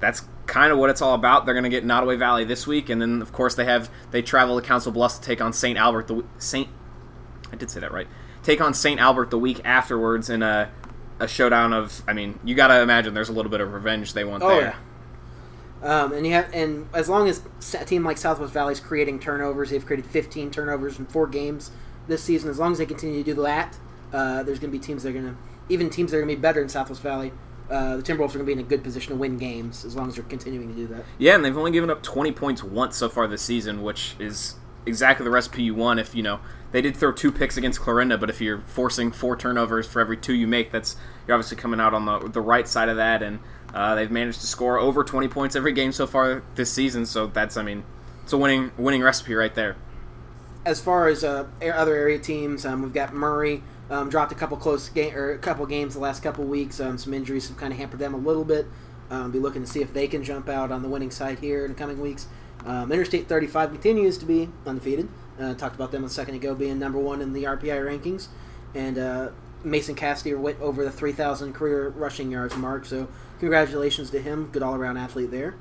that's 0.00 0.24
kind 0.48 0.72
of 0.72 0.78
what 0.78 0.90
it's 0.90 1.00
all 1.00 1.14
about. 1.14 1.44
They're 1.44 1.54
going 1.54 1.62
to 1.64 1.70
get 1.70 1.84
Nodaway 1.84 2.18
Valley 2.18 2.42
this 2.44 2.66
week, 2.66 2.88
and 2.88 3.00
then 3.00 3.22
of 3.22 3.32
course 3.32 3.54
they 3.54 3.66
have 3.66 3.88
they 4.10 4.22
travel 4.22 4.60
to 4.60 4.66
Council 4.66 4.90
Bluffs 4.90 5.18
to 5.18 5.24
take 5.24 5.40
on 5.40 5.52
Saint 5.52 5.78
Albert 5.78 6.08
the 6.08 6.24
Saint. 6.38 6.68
I 7.52 7.56
did 7.56 7.70
say 7.70 7.78
that 7.78 7.92
right. 7.92 8.08
Take 8.42 8.60
on 8.60 8.74
Saint 8.74 8.98
Albert 8.98 9.30
the 9.30 9.38
week 9.38 9.60
afterwards 9.64 10.28
in 10.28 10.42
a 10.42 10.70
a 11.20 11.28
showdown 11.28 11.72
of. 11.72 12.02
I 12.08 12.12
mean, 12.14 12.40
you 12.44 12.56
got 12.56 12.68
to 12.68 12.80
imagine 12.80 13.14
there's 13.14 13.28
a 13.28 13.32
little 13.32 13.50
bit 13.50 13.60
of 13.60 13.72
revenge 13.72 14.14
they 14.14 14.24
want 14.24 14.42
Oh 14.42 14.48
there. 14.48 14.60
yeah. 14.62 14.74
Um, 15.80 16.12
and 16.12 16.26
you 16.26 16.32
have, 16.32 16.52
and 16.52 16.88
as 16.92 17.08
long 17.08 17.28
as 17.28 17.40
a 17.78 17.84
team 17.84 18.04
like 18.04 18.18
Southwest 18.18 18.52
Valley 18.52 18.72
is 18.72 18.80
creating 18.80 19.20
turnovers, 19.20 19.70
they've 19.70 19.84
created 19.86 20.06
15 20.10 20.50
turnovers 20.50 20.98
in 20.98 21.06
four 21.06 21.28
games 21.28 21.70
this 22.08 22.22
season. 22.24 22.50
As 22.50 22.58
long 22.58 22.72
as 22.72 22.78
they 22.78 22.86
continue 22.86 23.22
to 23.22 23.34
do 23.34 23.40
that, 23.42 23.78
uh, 24.12 24.42
there's 24.42 24.58
going 24.58 24.72
to 24.72 24.76
be 24.78 24.84
teams 24.84 25.04
that 25.04 25.10
are 25.10 25.12
going 25.12 25.26
to, 25.26 25.36
even 25.68 25.88
teams 25.88 26.10
that 26.10 26.16
are 26.16 26.20
going 26.20 26.30
to 26.30 26.36
be 26.36 26.40
better 26.42 26.60
in 26.60 26.68
Southwest 26.68 27.00
Valley. 27.00 27.30
Uh, 27.70 27.96
the 27.98 28.02
Timberwolves 28.02 28.30
are 28.34 28.38
going 28.38 28.40
to 28.40 28.44
be 28.44 28.52
in 28.52 28.58
a 28.60 28.62
good 28.62 28.82
position 28.82 29.12
to 29.12 29.18
win 29.18 29.36
games 29.36 29.84
as 29.84 29.94
long 29.94 30.08
as 30.08 30.14
they're 30.14 30.24
continuing 30.24 30.68
to 30.68 30.74
do 30.74 30.86
that. 30.88 31.04
Yeah, 31.18 31.34
and 31.34 31.44
they've 31.44 31.56
only 31.56 31.70
given 31.70 31.90
up 31.90 32.02
20 32.02 32.32
points 32.32 32.62
once 32.64 32.96
so 32.96 33.08
far 33.08 33.26
this 33.26 33.42
season, 33.42 33.82
which 33.82 34.14
is 34.18 34.54
exactly 34.86 35.24
the 35.24 35.30
recipe 35.30 35.62
you 35.62 35.74
want. 35.74 36.00
If 36.00 36.14
you 36.14 36.22
know 36.22 36.40
they 36.72 36.80
did 36.80 36.96
throw 36.96 37.12
two 37.12 37.30
picks 37.30 37.56
against 37.58 37.80
Clarinda, 37.80 38.16
but 38.18 38.30
if 38.30 38.40
you're 38.40 38.60
forcing 38.62 39.12
four 39.12 39.36
turnovers 39.36 39.86
for 39.86 40.00
every 40.00 40.16
two 40.16 40.34
you 40.34 40.46
make, 40.46 40.72
that's 40.72 40.96
you're 41.26 41.34
obviously 41.34 41.56
coming 41.58 41.78
out 41.80 41.92
on 41.92 42.06
the 42.06 42.18
the 42.28 42.40
right 42.40 42.66
side 42.66 42.88
of 42.88 42.96
that. 42.96 43.22
And 43.22 43.40
uh, 43.74 43.94
they've 43.94 44.10
managed 44.10 44.40
to 44.40 44.46
score 44.46 44.78
over 44.78 45.04
20 45.04 45.28
points 45.28 45.54
every 45.54 45.72
game 45.72 45.92
so 45.92 46.06
far 46.06 46.42
this 46.54 46.72
season. 46.72 47.04
So 47.04 47.26
that's 47.26 47.58
I 47.58 47.62
mean, 47.62 47.84
it's 48.22 48.32
a 48.32 48.38
winning 48.38 48.70
winning 48.78 49.02
recipe 49.02 49.34
right 49.34 49.54
there. 49.54 49.76
as 50.64 50.80
far 50.80 51.08
as 51.08 51.22
uh, 51.24 51.46
other 51.62 51.94
area 51.94 52.18
teams, 52.18 52.64
um, 52.66 52.82
we've 52.82 52.92
got 52.94 53.12
Murray 53.14 53.62
um, 53.90 54.10
dropped 54.10 54.32
a 54.32 54.34
couple 54.34 54.56
close 54.56 54.88
game 54.88 55.14
or 55.14 55.32
a 55.32 55.38
couple 55.38 55.64
games 55.66 55.94
the 55.94 56.00
last 56.00 56.22
couple 56.22 56.44
weeks. 56.44 56.80
Um, 56.80 56.98
some 56.98 57.14
injuries 57.14 57.48
have 57.48 57.56
kind 57.56 57.72
of 57.72 57.78
hampered 57.78 58.00
them 58.00 58.14
a 58.14 58.18
little 58.18 58.44
bit. 58.44 58.66
Um, 59.10 59.30
be 59.30 59.38
looking 59.38 59.62
to 59.62 59.68
see 59.68 59.80
if 59.80 59.92
they 59.92 60.06
can 60.06 60.22
jump 60.22 60.48
out 60.48 60.70
on 60.70 60.82
the 60.82 60.88
winning 60.88 61.10
side 61.10 61.38
here 61.38 61.64
in 61.64 61.72
the 61.72 61.78
coming 61.78 62.00
weeks. 62.00 62.26
Um, 62.66 62.92
Interstate 62.92 63.28
35 63.28 63.70
continues 63.70 64.18
to 64.18 64.26
be 64.26 64.50
undefeated. 64.66 65.08
Uh, 65.40 65.54
talked 65.54 65.76
about 65.76 65.92
them 65.92 66.04
a 66.04 66.08
second 66.08 66.34
ago 66.34 66.54
being 66.54 66.78
number 66.78 66.98
one 66.98 67.22
in 67.22 67.32
the 67.32 67.44
RPI 67.44 67.80
rankings, 67.80 68.26
and 68.74 68.98
uh, 68.98 69.30
Mason 69.64 69.94
Cassidy 69.94 70.34
went 70.34 70.60
over 70.60 70.84
the 70.84 70.90
3,000 70.90 71.52
career 71.52 71.88
rushing 71.90 72.30
yards 72.30 72.56
mark. 72.56 72.84
So 72.84 73.08
congratulations 73.38 74.10
to 74.10 74.20
him, 74.20 74.48
good 74.52 74.62
all 74.62 74.74
around 74.74 74.96
athlete 74.96 75.30
there. 75.30 75.54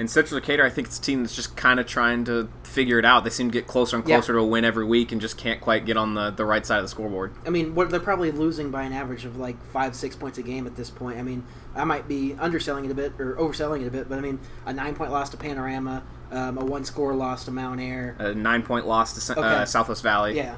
And 0.00 0.10
Central 0.10 0.40
Decatur, 0.40 0.64
I 0.64 0.70
think 0.70 0.88
it's 0.88 0.98
a 0.98 1.02
team 1.02 1.22
that's 1.22 1.36
just 1.36 1.56
kind 1.58 1.78
of 1.78 1.86
trying 1.86 2.24
to 2.24 2.48
figure 2.62 2.98
it 2.98 3.04
out. 3.04 3.22
They 3.22 3.28
seem 3.28 3.50
to 3.50 3.52
get 3.52 3.66
closer 3.66 3.96
and 3.96 4.08
Yeah. 4.08 4.16
closer 4.16 4.32
to 4.32 4.38
a 4.38 4.44
win 4.46 4.64
every 4.64 4.86
week, 4.86 5.12
and 5.12 5.20
just 5.20 5.36
can't 5.36 5.60
quite 5.60 5.84
get 5.84 5.98
on 5.98 6.14
the, 6.14 6.30
the 6.30 6.46
right 6.46 6.64
side 6.64 6.78
of 6.78 6.84
the 6.84 6.88
scoreboard. 6.88 7.32
I 7.46 7.50
mean, 7.50 7.74
what 7.74 7.90
they're 7.90 8.00
probably 8.00 8.32
losing 8.32 8.70
by 8.70 8.84
an 8.84 8.94
average 8.94 9.26
of 9.26 9.36
like 9.36 9.62
five, 9.72 9.94
six 9.94 10.16
points 10.16 10.38
a 10.38 10.42
game 10.42 10.66
at 10.66 10.74
this 10.74 10.88
point. 10.88 11.18
I 11.18 11.22
mean, 11.22 11.44
I 11.76 11.84
might 11.84 12.08
be 12.08 12.34
underselling 12.40 12.86
it 12.86 12.90
a 12.90 12.94
bit 12.94 13.12
or 13.18 13.34
overselling 13.34 13.82
it 13.82 13.88
a 13.88 13.90
bit, 13.90 14.08
but 14.08 14.16
I 14.16 14.22
mean, 14.22 14.40
a 14.64 14.72
nine 14.72 14.94
point 14.94 15.12
loss 15.12 15.28
to 15.30 15.36
Panorama, 15.36 16.02
um, 16.32 16.56
a 16.56 16.64
one 16.64 16.86
score 16.86 17.12
loss 17.14 17.44
to 17.44 17.50
Mount 17.50 17.78
Ayr. 17.78 18.16
A 18.18 18.32
nine 18.34 18.62
point 18.62 18.86
loss 18.86 19.12
to 19.26 19.38
uh, 19.38 19.44
Okay. 19.44 19.64
Southwest 19.66 20.02
Valley. 20.02 20.34
Yeah. 20.34 20.54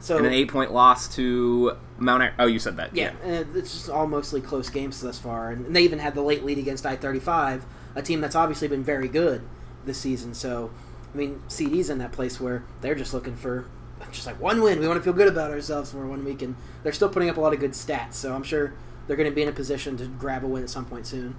So 0.00 0.16
and 0.18 0.26
an 0.26 0.32
eight 0.32 0.48
point 0.50 0.72
loss 0.72 1.14
to 1.14 1.76
Mount. 1.98 2.24
Air- 2.24 2.34
oh, 2.40 2.46
you 2.46 2.58
said 2.58 2.76
that. 2.78 2.94
yeah, 2.96 3.12
and 3.22 3.56
it's 3.56 3.72
just 3.72 3.88
all 3.88 4.08
mostly 4.08 4.40
close 4.40 4.68
games 4.68 5.00
thus 5.00 5.18
far, 5.18 5.50
and 5.50 5.74
they 5.74 5.82
even 5.82 6.00
had 6.00 6.14
the 6.16 6.22
late 6.22 6.44
lead 6.44 6.58
against 6.58 6.84
I 6.84 6.96
thirty 6.96 7.20
five, 7.20 7.64
a 7.94 8.02
team 8.02 8.20
that's 8.20 8.34
obviously 8.34 8.68
been 8.68 8.84
very 8.84 9.08
good 9.08 9.42
this 9.84 9.98
season. 9.98 10.34
So, 10.34 10.70
I 11.12 11.16
mean, 11.16 11.42
CD's 11.48 11.90
in 11.90 11.98
that 11.98 12.12
place 12.12 12.40
where 12.40 12.64
they're 12.80 12.94
just 12.94 13.14
looking 13.14 13.36
for 13.36 13.66
just 14.12 14.26
like 14.26 14.40
one 14.40 14.62
win. 14.62 14.80
We 14.80 14.88
want 14.88 14.98
to 14.98 15.02
feel 15.02 15.12
good 15.12 15.28
about 15.28 15.50
ourselves 15.50 15.92
for 15.92 16.06
one 16.06 16.24
week, 16.24 16.42
and 16.42 16.56
they're 16.82 16.92
still 16.92 17.08
putting 17.08 17.28
up 17.28 17.36
a 17.36 17.40
lot 17.40 17.52
of 17.52 17.60
good 17.60 17.72
stats. 17.72 18.14
So 18.14 18.34
I'm 18.34 18.42
sure 18.42 18.72
they're 19.06 19.16
going 19.16 19.28
to 19.28 19.34
be 19.34 19.42
in 19.42 19.48
a 19.48 19.52
position 19.52 19.96
to 19.98 20.06
grab 20.06 20.44
a 20.44 20.46
win 20.46 20.62
at 20.62 20.70
some 20.70 20.84
point 20.84 21.06
soon. 21.06 21.36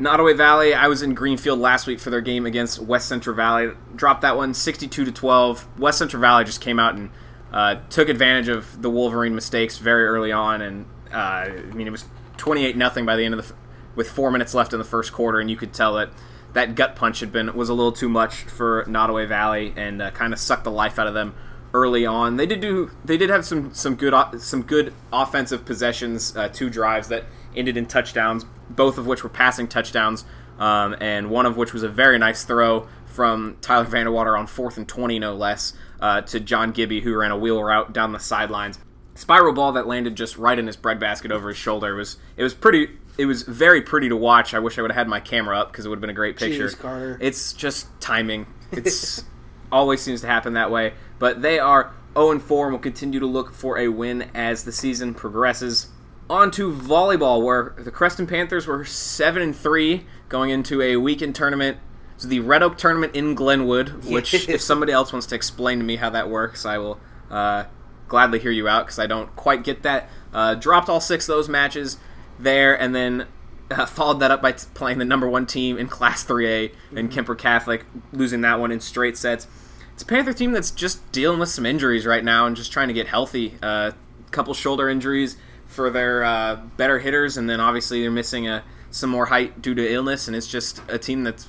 Nodaway 0.00 0.36
Valley. 0.36 0.74
I 0.74 0.88
was 0.88 1.02
in 1.02 1.14
Greenfield 1.14 1.58
last 1.58 1.86
week 1.86 2.00
for 2.00 2.10
their 2.10 2.20
game 2.20 2.46
against 2.46 2.78
West 2.78 3.08
Central 3.08 3.36
Valley. 3.36 3.72
Dropped 3.94 4.22
that 4.22 4.36
one 4.36 4.54
62 4.54 5.04
to 5.04 5.12
twelve. 5.12 5.66
West 5.78 5.98
Central 5.98 6.20
Valley 6.20 6.44
just 6.44 6.60
came 6.60 6.78
out 6.78 6.94
and 6.94 7.10
uh, 7.52 7.76
took 7.90 8.08
advantage 8.08 8.48
of 8.48 8.80
the 8.80 8.90
Wolverine 8.90 9.34
mistakes 9.34 9.78
very 9.78 10.04
early 10.04 10.32
on, 10.32 10.62
and 10.62 10.86
uh, 11.12 11.16
I 11.16 11.72
mean 11.74 11.86
it 11.86 11.90
was 11.90 12.06
twenty-eight 12.36 12.76
nothing 12.76 13.04
by 13.04 13.16
the 13.16 13.24
end 13.24 13.34
of 13.34 13.46
the 13.46 13.54
with 13.94 14.10
four 14.10 14.30
minutes 14.30 14.54
left 14.54 14.72
in 14.72 14.78
the 14.78 14.84
first 14.84 15.12
quarter, 15.12 15.40
and 15.40 15.50
you 15.50 15.56
could 15.56 15.72
tell 15.72 15.94
that 15.94 16.10
that 16.52 16.74
gut 16.74 16.96
punch 16.96 17.20
had 17.20 17.32
been 17.32 17.54
was 17.54 17.68
a 17.68 17.74
little 17.74 17.92
too 17.92 18.08
much 18.08 18.42
for 18.42 18.84
Nodaway 18.84 19.26
Valley 19.26 19.72
and 19.76 20.02
uh, 20.02 20.10
kind 20.10 20.32
of 20.32 20.38
sucked 20.38 20.64
the 20.64 20.70
life 20.70 20.98
out 20.98 21.06
of 21.06 21.14
them 21.14 21.34
early 21.74 22.04
on. 22.04 22.36
They 22.36 22.46
did 22.46 22.60
do 22.60 22.90
they 23.04 23.16
did 23.16 23.30
have 23.30 23.44
some 23.44 23.72
some 23.72 23.94
good 23.96 24.14
some 24.40 24.62
good 24.62 24.92
offensive 25.12 25.64
possessions, 25.64 26.36
uh, 26.36 26.48
two 26.48 26.68
drives 26.68 27.08
that 27.08 27.24
ended 27.56 27.76
in 27.76 27.86
touchdowns, 27.86 28.44
both 28.68 28.98
of 28.98 29.06
which 29.06 29.22
were 29.22 29.30
passing 29.30 29.68
touchdowns, 29.68 30.24
um, 30.58 30.94
and 31.00 31.30
one 31.30 31.46
of 31.46 31.56
which 31.56 31.72
was 31.72 31.82
a 31.82 31.88
very 31.88 32.18
nice 32.18 32.44
throw 32.44 32.86
from 33.06 33.56
Tyler 33.60 33.84
Vanderwater 33.84 34.38
on 34.38 34.46
fourth 34.46 34.76
and 34.76 34.88
twenty, 34.88 35.18
no 35.18 35.34
less, 35.34 35.74
uh, 36.00 36.20
to 36.22 36.40
John 36.40 36.72
Gibby, 36.72 37.00
who 37.00 37.14
ran 37.14 37.30
a 37.30 37.36
wheel 37.38 37.62
route 37.62 37.92
down 37.92 38.12
the 38.12 38.18
sidelines. 38.18 38.78
Spiral 39.14 39.52
ball 39.52 39.72
that 39.72 39.86
landed 39.86 40.16
just 40.16 40.38
right 40.38 40.58
in 40.58 40.66
his 40.66 40.76
breadbasket 40.76 41.30
over 41.30 41.48
his 41.48 41.58
shoulder. 41.58 41.94
It 41.94 41.98
was 41.98 42.18
it 42.36 42.42
was 42.42 42.54
pretty. 42.54 42.98
It 43.18 43.26
was 43.26 43.42
very 43.42 43.82
pretty 43.82 44.08
to 44.08 44.16
watch. 44.16 44.54
I 44.54 44.58
wish 44.58 44.78
I 44.78 44.82
would 44.82 44.90
have 44.90 44.98
had 44.98 45.08
my 45.08 45.20
camera 45.20 45.58
up 45.58 45.70
because 45.70 45.84
it 45.84 45.88
would 45.88 45.96
have 45.96 46.00
been 46.00 46.10
a 46.10 46.14
great 46.14 46.36
picture. 46.36 46.68
Jeez, 46.68 46.78
Carter. 46.78 47.18
It's 47.20 47.52
just 47.52 47.88
timing. 48.00 48.46
It's 48.74 49.22
always 49.70 50.00
seems 50.00 50.22
to 50.22 50.26
happen 50.26 50.54
that 50.54 50.70
way. 50.70 50.94
But 51.18 51.42
they 51.42 51.58
are 51.58 51.92
0 52.14 52.38
4 52.38 52.66
and 52.66 52.72
will 52.72 52.80
continue 52.80 53.20
to 53.20 53.26
look 53.26 53.52
for 53.52 53.78
a 53.78 53.88
win 53.88 54.30
as 54.34 54.64
the 54.64 54.72
season 54.72 55.12
progresses. 55.14 55.88
On 56.30 56.50
to 56.52 56.72
volleyball, 56.72 57.44
where 57.44 57.74
the 57.76 57.90
Creston 57.90 58.26
Panthers 58.26 58.66
were 58.66 58.84
7 58.84 59.42
and 59.42 59.54
3 59.54 60.06
going 60.28 60.50
into 60.50 60.80
a 60.80 60.96
weekend 60.96 61.34
tournament. 61.34 61.78
So 62.16 62.28
the 62.28 62.40
Red 62.40 62.62
Oak 62.62 62.78
tournament 62.78 63.14
in 63.14 63.34
Glenwood, 63.34 64.04
which 64.04 64.32
if 64.48 64.60
somebody 64.60 64.92
else 64.92 65.12
wants 65.12 65.26
to 65.26 65.34
explain 65.34 65.78
to 65.78 65.84
me 65.84 65.96
how 65.96 66.10
that 66.10 66.30
works, 66.30 66.64
I 66.64 66.78
will 66.78 66.98
uh, 67.30 67.64
gladly 68.08 68.38
hear 68.38 68.50
you 68.50 68.68
out 68.68 68.86
because 68.86 68.98
I 68.98 69.06
don't 69.06 69.34
quite 69.36 69.64
get 69.64 69.82
that. 69.82 70.08
Uh, 70.32 70.54
dropped 70.54 70.88
all 70.88 71.00
six 71.00 71.28
of 71.28 71.34
those 71.34 71.48
matches 71.48 71.98
there, 72.42 72.78
and 72.78 72.94
then 72.94 73.26
uh, 73.70 73.86
followed 73.86 74.20
that 74.20 74.30
up 74.30 74.42
by 74.42 74.52
t- 74.52 74.66
playing 74.74 74.98
the 74.98 75.04
number 75.04 75.28
one 75.28 75.46
team 75.46 75.78
in 75.78 75.88
Class 75.88 76.24
3A 76.24 76.72
and 76.94 77.10
Kuemper 77.10 77.36
Catholic, 77.36 77.84
losing 78.12 78.40
that 78.42 78.60
one 78.60 78.70
in 78.70 78.80
straight 78.80 79.16
sets. 79.16 79.46
It's 79.94 80.02
a 80.02 80.06
Panther 80.06 80.32
team 80.32 80.52
that's 80.52 80.70
just 80.70 81.10
dealing 81.12 81.38
with 81.38 81.48
some 81.48 81.66
injuries 81.66 82.06
right 82.06 82.24
now 82.24 82.46
and 82.46 82.56
just 82.56 82.72
trying 82.72 82.88
to 82.88 82.94
get 82.94 83.08
healthy. 83.08 83.58
A 83.62 83.66
uh, 83.66 83.92
couple 84.30 84.54
shoulder 84.54 84.88
injuries 84.88 85.36
for 85.66 85.90
their 85.90 86.24
uh, 86.24 86.56
better 86.76 86.98
hitters, 86.98 87.36
and 87.36 87.48
then 87.48 87.60
obviously 87.60 88.00
they're 88.00 88.10
missing 88.10 88.48
a, 88.48 88.64
some 88.90 89.10
more 89.10 89.26
height 89.26 89.60
due 89.62 89.74
to 89.74 89.92
illness, 89.92 90.26
and 90.26 90.36
it's 90.36 90.46
just 90.46 90.82
a 90.88 90.98
team 90.98 91.24
that's, 91.24 91.48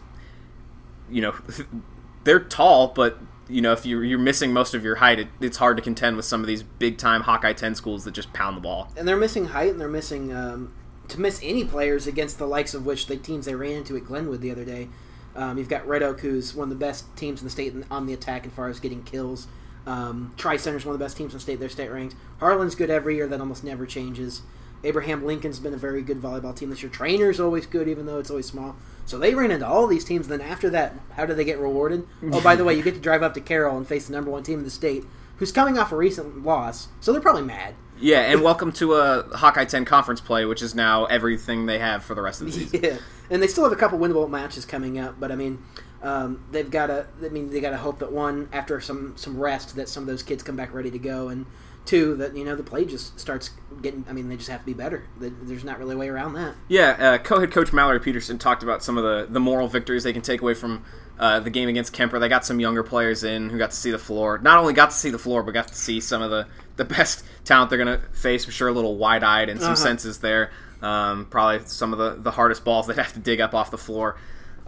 you 1.10 1.22
know, 1.22 1.36
they're 2.24 2.40
tall, 2.40 2.88
but 2.88 3.18
you 3.50 3.62
know, 3.62 3.74
if 3.74 3.86
you're, 3.86 4.04
you're 4.04 4.20
missing 4.20 4.54
most 4.54 4.74
of 4.74 4.84
your 4.84 4.96
height, 4.96 5.20
it, 5.20 5.28
it's 5.42 5.58
hard 5.58 5.76
to 5.76 5.84
contend 5.84 6.16
with 6.16 6.26
some 6.26 6.42
of 6.42 6.48
these 6.48 6.64
big 6.64 6.98
time 6.98 7.22
Hawkeye 7.22 7.54
10 7.54 7.76
schools 7.76 8.06
that 8.06 8.12
just 8.12 8.32
pound 8.34 8.56
the 8.56 8.62
ball. 8.62 8.90
and 8.96 9.08
they're 9.08 9.18
missing 9.18 9.48
height, 9.48 9.72
and 9.72 9.82
they're 9.82 9.90
missing 9.90 10.34
um, 10.34 10.74
to 11.10 11.20
miss 11.20 11.40
any 11.44 11.64
players 11.64 12.08
against 12.08 12.38
the 12.38 12.48
likes 12.48 12.74
of 12.74 12.86
which 12.86 13.08
the 13.08 13.18
teams 13.18 13.46
they 13.46 13.56
ran 13.56 13.72
into 13.72 13.96
at 13.96 14.06
Glenwood 14.06 14.42
the 14.42 14.52
other 14.52 14.66
day. 14.66 14.90
Um, 15.36 15.58
you've 15.58 15.70
got 15.70 15.88
Red 15.88 16.04
Oak, 16.04 16.20
who's 16.20 16.54
one 16.54 16.66
of 16.66 16.70
the 16.70 16.86
best 16.86 17.06
teams 17.16 17.42
in 17.42 17.46
the 17.46 17.52
state 17.52 17.74
on 17.90 18.06
the 18.06 18.14
attack 18.14 18.46
as 18.46 18.54
far 18.54 18.70
as 18.70 18.80
getting 18.80 19.04
kills. 19.04 19.48
Um, 19.86 20.34
Tri 20.38 20.58
Center's 20.58 20.86
one 20.86 20.94
of 20.94 21.00
the 21.00 21.06
best 21.06 21.18
teams 21.18 21.34
in 21.34 21.38
the 21.38 21.42
state. 21.42 21.60
Their 21.60 21.70
state 21.70 21.90
ranks. 21.90 22.16
Harlan's 22.40 22.76
good 22.76 22.90
every 22.90 23.16
year. 23.16 23.28
That 23.28 23.40
almost 23.40 23.64
never 23.64 23.86
changes. 23.86 24.42
Abraham 24.84 25.26
Lincoln's 25.26 25.60
been 25.60 25.74
a 25.74 25.78
very 25.78 26.02
good 26.02 26.22
volleyball 26.22 26.56
team 26.56 26.70
this 26.70 26.84
year. 26.84 26.92
Treynor's 26.92 27.40
always 27.40 27.66
good, 27.66 27.88
even 27.88 28.06
though 28.06 28.20
it's 28.20 28.30
always 28.30 28.46
small. 28.46 28.76
So 29.06 29.18
they 29.18 29.34
ran 29.34 29.52
into 29.52 29.68
all 29.68 29.88
these 29.88 30.04
teams. 30.06 30.28
Then 30.28 30.42
after 30.42 30.70
that, 30.72 30.94
how 31.16 31.26
do 31.26 31.34
they 31.34 31.46
get 31.46 31.58
rewarded? 31.60 32.06
Oh, 32.32 32.42
by 32.42 32.56
the 32.56 32.64
way, 32.64 32.74
you 32.76 32.84
get 32.84 32.94
to 32.96 33.00
drive 33.00 33.24
up 33.24 33.34
to 33.36 33.42
Carroll 33.42 33.78
and 33.78 33.88
face 33.88 34.08
the 34.08 34.14
number 34.14 34.30
one 34.30 34.44
team 34.44 34.60
in 34.60 34.66
the 34.66 34.72
state, 34.72 35.04
who's 35.38 35.52
coming 35.52 35.78
off 35.78 35.92
a 35.92 35.96
recent 35.96 36.44
loss. 36.44 36.90
So 37.00 37.12
they're 37.12 37.22
probably 37.22 37.44
mad. 37.44 37.76
Yeah, 38.04 38.20
and 38.20 38.42
welcome 38.42 38.74
to 38.74 38.96
a 38.96 39.24
Hawkeye 39.38 39.64
10 39.64 39.86
conference 39.86 40.20
play, 40.20 40.44
which 40.44 40.62
is 40.62 40.76
now 40.76 41.06
everything 41.06 41.68
they 41.68 41.80
have 41.80 42.04
for 42.04 42.16
the 42.16 42.22
rest 42.22 42.42
of 42.42 42.48
the 42.48 42.52
season. 42.52 42.82
Yeah, 42.84 42.98
and 43.30 43.42
they 43.42 43.48
still 43.48 43.64
have 43.64 43.72
a 43.72 43.78
couple 43.78 43.98
winnable 43.98 44.30
matches 44.30 44.66
coming 44.66 45.00
up, 45.00 45.18
but 45.22 45.32
I 45.32 45.36
mean, 45.38 45.64
um, 46.02 46.44
they've 46.52 46.70
got 46.70 46.88
to. 46.88 47.08
I 47.24 47.30
mean, 47.30 47.50
they 47.50 47.62
got 47.62 47.70
to 47.70 47.78
hope 47.78 48.00
that 48.00 48.12
one 48.12 48.50
after 48.52 48.82
some 48.82 49.14
some 49.16 49.40
rest 49.40 49.78
that 49.78 49.88
some 49.88 50.04
of 50.04 50.08
those 50.08 50.22
kids 50.22 50.44
come 50.44 50.58
back 50.58 50.74
ready 50.74 50.92
to 50.92 51.00
go, 51.00 51.30
and 51.30 51.46
two 51.86 52.18
that 52.18 52.36
you 52.36 52.44
know 52.44 52.58
the 52.58 52.64
play 52.64 52.84
just 52.84 53.18
starts 53.18 53.52
getting. 53.82 54.04
I 54.10 54.12
mean, 54.12 54.28
they 54.28 54.36
just 54.36 54.50
have 54.50 54.60
to 54.60 54.66
be 54.66 54.74
better. 54.74 55.06
There's 55.18 55.64
not 55.64 55.80
really 55.80 55.96
a 55.96 55.98
way 55.98 56.10
around 56.10 56.34
that. 56.34 56.56
Yeah, 56.68 56.90
uh, 57.00 57.18
co-head 57.20 57.52
coach 57.52 57.72
Mallory 57.72 58.02
Peterson 58.02 58.38
talked 58.38 58.64
about 58.64 58.84
some 58.84 58.98
of 58.98 59.06
the, 59.06 59.32
the 59.32 59.40
moral 59.40 59.70
victories 59.70 60.04
they 60.04 60.12
can 60.12 60.22
take 60.22 60.42
away 60.42 60.56
from 60.56 60.84
uh, 61.20 61.40
the 61.40 61.50
game 61.50 61.70
against 61.70 61.94
Kuemper. 61.94 62.20
They 62.20 62.30
got 62.30 62.46
some 62.46 62.60
younger 62.60 62.84
players 62.84 63.24
in 63.24 63.50
who 63.50 63.58
got 63.58 63.72
to 63.72 63.78
see 63.78 63.92
the 63.92 64.00
floor. 64.00 64.40
Not 64.40 64.60
only 64.60 64.74
got 64.74 64.90
to 64.90 64.96
see 64.96 65.10
the 65.10 65.20
floor, 65.20 65.44
but 65.44 65.54
got 65.54 65.70
to 65.70 65.76
see 65.76 66.00
some 66.00 66.22
of 66.22 66.32
the, 66.32 66.48
the 66.76 66.86
best 66.98 67.24
talent 67.46 67.70
they're 67.70 67.84
going 67.84 68.00
to 68.00 68.06
face. 68.10 68.46
For 68.46 68.52
sure, 68.52 68.68
a 68.68 68.72
little 68.74 68.98
wide-eyed 68.98 69.50
and 69.50 69.60
some 69.60 69.74
Uh-huh. 69.74 69.76
senses 69.84 70.20
there. 70.20 70.52
Um, 70.82 71.26
probably 71.30 71.66
some 71.68 71.94
of 71.94 72.00
the, 72.00 72.22
the 72.22 72.32
hardest 72.32 72.64
balls 72.66 72.88
they 72.88 72.94
have 73.04 73.14
to 73.14 73.20
dig 73.20 73.40
up 73.42 73.54
off 73.54 73.72
the 73.72 73.78
floor 73.78 74.18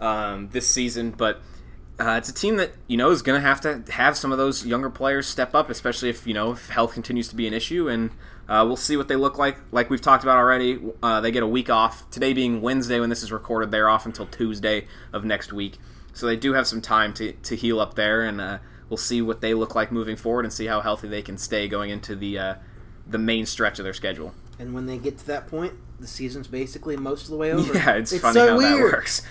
um, 0.00 0.48
this 0.50 0.66
season. 0.66 1.10
But 1.10 1.40
uh, 1.98 2.16
it's 2.18 2.28
a 2.28 2.34
team 2.34 2.56
that 2.56 2.72
you 2.86 2.96
know 2.96 3.10
is 3.10 3.22
going 3.22 3.40
to 3.40 3.46
have 3.46 3.60
to 3.62 3.82
have 3.92 4.16
some 4.16 4.32
of 4.32 4.38
those 4.38 4.64
younger 4.66 4.90
players 4.90 5.26
step 5.26 5.54
up, 5.54 5.70
especially 5.70 6.08
if 6.10 6.26
you 6.26 6.34
know 6.34 6.52
if 6.52 6.68
health 6.70 6.92
continues 6.94 7.28
to 7.28 7.36
be 7.36 7.46
an 7.46 7.54
issue. 7.54 7.88
And 7.88 8.10
uh, 8.48 8.62
we'll 8.66 8.76
see 8.76 8.96
what 8.96 9.08
they 9.08 9.16
look 9.16 9.38
like. 9.38 9.58
Like 9.72 9.90
we've 9.90 10.00
talked 10.00 10.22
about 10.22 10.36
already, 10.38 10.78
uh, 11.02 11.20
they 11.20 11.30
get 11.32 11.42
a 11.42 11.46
week 11.48 11.68
off. 11.68 12.08
Today 12.10 12.32
being 12.32 12.62
Wednesday 12.62 13.00
when 13.00 13.10
this 13.10 13.22
is 13.22 13.32
recorded, 13.32 13.70
they're 13.70 13.88
off 13.88 14.06
until 14.06 14.26
Tuesday 14.26 14.86
of 15.12 15.24
next 15.24 15.52
week. 15.52 15.78
So 16.12 16.26
they 16.26 16.36
do 16.36 16.52
have 16.54 16.66
some 16.66 16.80
time 16.80 17.12
to, 17.14 17.32
to 17.32 17.56
heal 17.56 17.78
up 17.80 17.94
there, 17.94 18.22
and 18.22 18.40
uh, 18.40 18.58
we'll 18.88 18.96
see 18.96 19.22
what 19.22 19.40
they 19.40 19.54
look 19.54 19.74
like 19.74 19.90
moving 19.90 20.16
forward 20.16 20.44
and 20.44 20.52
see 20.52 20.66
how 20.66 20.80
healthy 20.80 21.08
they 21.08 21.22
can 21.22 21.38
stay 21.38 21.68
going 21.68 21.90
into 21.90 22.14
the 22.14 22.38
uh, 22.38 22.54
the 23.06 23.18
main 23.18 23.46
stretch 23.46 23.78
of 23.78 23.84
their 23.84 23.94
schedule. 23.94 24.34
And 24.58 24.74
when 24.74 24.86
they 24.86 24.98
get 24.98 25.18
to 25.18 25.26
that 25.26 25.46
point, 25.48 25.74
the 26.00 26.06
season's 26.06 26.48
basically 26.48 26.96
most 26.96 27.24
of 27.24 27.30
the 27.30 27.36
way 27.36 27.52
over. 27.52 27.74
Yeah, 27.74 27.94
it's, 27.96 28.16
funny 28.18 28.34
so 28.34 28.40
how 28.40 28.46
that 28.46 28.56
weird. 28.56 28.92
works. 28.92 29.22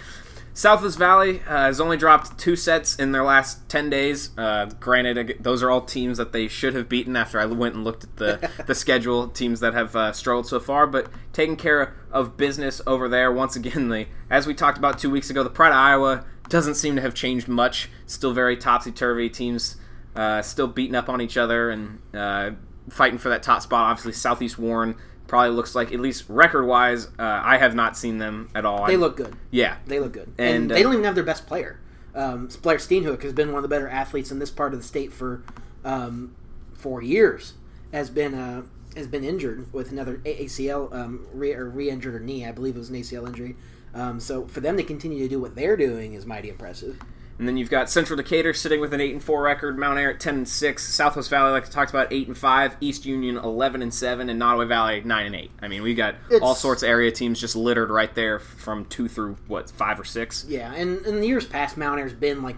Southwest 0.56 0.98
Valley 0.98 1.42
uh, 1.42 1.66
has 1.66 1.82
only 1.82 1.98
dropped 1.98 2.38
two 2.38 2.56
sets 2.56 2.96
in 2.96 3.12
their 3.12 3.24
last 3.24 3.68
10 3.68 3.90
days. 3.90 4.30
Uh, 4.38 4.68
granted, 4.80 5.36
those 5.42 5.62
are 5.62 5.70
all 5.70 5.82
teams 5.82 6.18
that 6.18 6.32
they 6.32 6.48
should 6.48 6.74
have 6.76 6.88
beaten 6.88 7.18
after 7.18 7.42
I 7.42 7.46
went 7.46 7.76
and 7.76 7.84
looked 7.84 8.06
at 8.06 8.16
the, 8.16 8.52
the 8.66 8.74
schedule, 8.74 9.28
teams 9.28 9.60
that 9.60 9.74
have 9.74 9.94
uh, 9.98 10.14
struggled 10.14 10.48
so 10.48 10.62
far, 10.62 10.88
but 10.88 11.10
taking 11.34 11.58
care 11.58 11.94
of 12.10 12.38
business 12.38 12.82
over 12.88 13.10
there. 13.10 13.34
Once 13.34 13.58
again, 13.58 13.90
the, 13.90 14.08
as 14.30 14.48
we 14.48 14.54
talked 14.54 14.78
about 14.78 14.98
two 14.98 15.10
weeks 15.10 15.30
ago, 15.30 15.44
the 15.44 15.50
Pride 15.50 15.72
of 15.72 15.76
Iowa 15.76 16.26
doesn't 16.50 16.76
seem 16.76 16.96
to 16.96 17.02
have 17.02 17.14
changed 17.14 17.48
much. 17.48 17.90
Still 18.06 18.34
very 18.34 18.58
topsy 18.58 18.92
turvy. 18.92 19.30
Teams 19.30 19.78
uh, 20.16 20.42
still 20.42 20.68
beating 20.68 20.96
up 20.96 21.10
on 21.10 21.22
each 21.22 21.38
other 21.38 21.70
and 21.70 22.00
uh, 22.14 22.52
fighting 22.90 23.18
for 23.18 23.30
that 23.30 23.44
top 23.44 23.62
spot. 23.62 23.92
Obviously, 23.92 24.14
Southeast 24.14 24.58
Warren 24.58 24.96
probably 25.28 25.50
looks 25.56 25.74
like, 25.76 25.92
at 25.92 26.00
least 26.00 26.26
record 26.28 26.66
wise, 26.66 27.08
uh, 27.18 27.42
I 27.44 27.58
have 27.58 27.74
not 27.74 27.98
seen 27.98 28.20
them 28.20 28.50
at 28.54 28.64
all. 28.66 28.86
They 28.86 28.98
look 28.98 29.18
good. 29.18 29.36
yeah, 29.50 29.78
They 29.88 30.00
look 30.00 30.14
good, 30.14 30.32
And, 30.38 30.56
and, 30.56 30.72
uh, 30.72 30.76
they 30.76 30.84
don't 30.84 30.94
even 30.94 31.06
have 31.06 31.16
their 31.16 31.24
best 31.24 31.48
player. 31.48 31.80
Um, 32.14 32.48
Blair 32.62 32.78
Steenhook 32.78 33.24
has 33.24 33.34
been 33.34 33.50
one 33.50 33.58
of 33.58 33.64
the 33.64 33.68
better 33.68 33.90
athletes 33.90 34.32
in 34.32 34.40
this 34.40 34.52
part 34.52 34.74
of 34.74 34.80
the 34.80 34.86
state 34.86 35.12
for 35.12 35.44
um, 35.84 36.34
for 36.74 37.02
years. 37.02 37.56
Has 37.92 38.10
been 38.10 38.34
uh, 38.34 38.64
has 38.96 39.08
been 39.08 39.26
injured 39.26 39.72
with 39.74 39.92
another 39.92 40.18
ACL 40.26 40.94
um, 40.94 41.28
re- 41.34 41.54
or 41.54 41.70
re-injured 41.70 42.16
or 42.16 42.20
knee. 42.22 42.46
I 42.46 42.54
believe 42.54 42.76
it 42.76 42.80
was 42.80 42.90
an 42.90 42.96
ACL 42.96 43.28
injury. 43.28 43.58
Um, 43.96 44.20
so 44.20 44.46
for 44.48 44.60
them 44.60 44.78
to 44.78 44.84
continue 44.84 45.20
to 45.24 45.28
do 45.30 45.40
what 45.40 45.56
they're 45.56 45.78
doing 45.78 46.14
is 46.14 46.26
mighty 46.26 46.50
impressive. 46.50 47.00
And 47.40 47.48
then 47.48 47.58
you've 47.58 47.70
got 47.70 47.90
Central 47.90 48.16
Decatur 48.16 48.54
sitting 48.54 48.80
with 48.80 48.94
an 48.94 49.02
eight 49.02 49.12
and 49.12 49.22
four 49.24 49.42
record, 49.42 49.78
Mount 49.78 49.98
Ayr 50.00 50.12
at 50.12 50.20
ten 50.22 50.36
and 50.36 50.48
six, 50.48 50.88
Southwest 50.88 51.30
Valley, 51.30 51.52
like 51.52 51.66
I 51.66 51.70
talked 51.70 51.90
about, 51.90 52.14
eight 52.14 52.28
and 52.28 52.38
five, 52.38 52.78
East 52.80 53.06
Union 53.06 53.36
eleven 53.38 53.82
and 53.82 53.94
seven, 53.94 54.30
and 54.30 54.42
Nodaway 54.42 54.68
Valley 54.70 55.02
nine 55.04 55.26
and 55.26 55.36
eight. 55.36 55.52
I 55.62 55.68
mean, 55.68 55.82
we've 55.82 55.98
got 55.98 56.16
It's- 56.28 56.42
all 56.42 56.56
sorts 56.56 56.82
of 56.84 56.88
area 56.90 57.12
teams 57.12 57.40
just 57.40 57.56
littered 57.58 57.90
right 57.90 58.14
there 58.16 58.40
from 58.40 58.86
two 58.86 59.08
through 59.10 59.36
what 59.48 59.70
five 59.70 60.00
or 60.00 60.06
six. 60.06 60.46
Yeah, 60.48 60.74
and 60.74 61.06
in 61.06 61.20
the 61.20 61.28
years 61.28 61.46
past, 61.46 61.76
Mount 61.76 62.00
Ayr's 62.00 62.14
been 62.14 62.42
like 62.42 62.56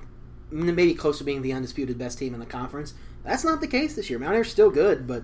maybe 0.51 0.93
close 0.93 1.17
to 1.17 1.23
being 1.23 1.41
the 1.41 1.53
undisputed 1.53 1.97
best 1.97 2.19
team 2.19 2.33
in 2.35 2.39
the 2.39 2.45
conference. 2.45 2.93
That's 3.23 3.43
not 3.43 3.61
the 3.61 3.67
case 3.67 3.95
this 3.95 4.09
year. 4.11 4.19
Mount 4.19 4.35
Ayr's 4.35 4.49
still 4.51 4.69
good, 4.69 5.07
but 5.07 5.23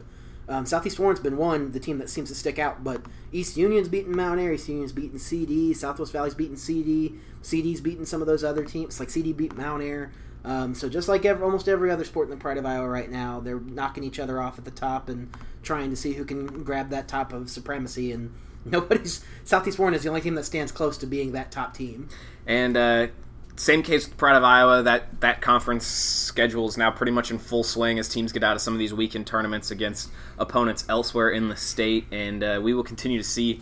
um, 0.50 0.66
Southeast 0.66 1.00
Warren's 1.00 1.20
been 1.20 1.38
one, 1.38 1.72
the 1.72 1.80
team 1.80 1.98
that 2.00 2.10
seems 2.10 2.30
to 2.30 2.36
stick 2.36 2.60
out. 2.60 2.84
But 2.84 3.06
East 3.32 3.56
Union's 3.58 3.88
beaten 3.88 4.16
Mount 4.16 4.40
Ayr, 4.40 4.54
East 4.54 4.68
Union's 4.68 4.92
beaten 4.92 5.20
CD, 5.20 5.74
Southwest 5.74 6.12
Valley's 6.12 6.36
beaten 6.36 6.58
CD, 6.58 7.16
CD's 7.42 7.82
beaten 7.82 8.06
some 8.06 8.22
of 8.22 8.28
those 8.28 8.44
other 8.44 8.66
teams. 8.66 9.00
Like 9.00 9.10
CD 9.10 9.34
beat 9.34 9.56
Mount 9.56 9.82
Ayr. 9.82 10.12
Um, 10.46 10.76
so 10.76 10.90
just 10.90 11.08
like 11.08 11.24
every, 11.24 11.44
almost 11.44 11.70
every 11.70 11.90
other 11.90 12.04
sport 12.04 12.28
in 12.28 12.32
the 12.32 12.38
Pride 12.38 12.58
of 12.58 12.66
Iowa 12.66 12.88
right 12.88 13.10
now, 13.10 13.40
they're 13.40 13.62
knocking 13.62 14.04
each 14.04 14.20
other 14.20 14.42
off 14.42 14.58
at 14.58 14.66
the 14.66 14.72
top 14.72 15.08
and 15.08 15.34
trying 15.62 15.90
to 15.90 15.96
see 15.96 16.14
who 16.14 16.26
can 16.26 16.64
grab 16.64 16.90
that 16.90 17.08
top 17.08 17.32
of 17.32 17.50
supremacy. 17.50 18.12
And 18.12 18.34
nobody's 18.66 19.24
Southeast 19.46 19.80
Warren 19.80 19.94
is 19.94 20.04
the 20.04 20.10
only 20.10 20.22
team 20.22 20.36
that 20.36 20.46
stands 20.46 20.72
close 20.72 20.98
to 20.98 21.06
being 21.06 21.32
that 21.32 21.52
top 21.52 21.74
team. 21.74 22.10
And 22.46 22.76
uh, 22.76 23.08
same 23.55 23.83
case 23.83 24.07
with 24.07 24.17
Pride 24.17 24.36
of 24.36 24.43
Iowa. 24.43 24.83
That 24.83 25.22
that 25.22 25.41
conference 25.41 25.86
schedule 25.86 26.67
is 26.67 26.77
now 26.77 26.91
pretty 26.91 27.12
much 27.12 27.31
in 27.31 27.38
full 27.38 27.63
swing 27.63 28.00
as 28.00 28.10
teams 28.10 28.31
get 28.31 28.43
out 28.43 28.55
of 28.55 28.62
some 28.62 28.74
of 28.74 28.79
these 28.79 28.93
weekend 28.93 29.27
tournaments 29.27 29.72
against 29.72 30.10
opponents 30.38 30.86
elsewhere 30.89 31.29
in 31.29 31.50
the 31.50 31.55
state, 31.55 32.05
and 32.12 32.43
uh, 32.43 32.60
we 32.63 32.74
will 32.74 32.83
continue 32.83 33.17
to 33.17 33.24
see 33.24 33.62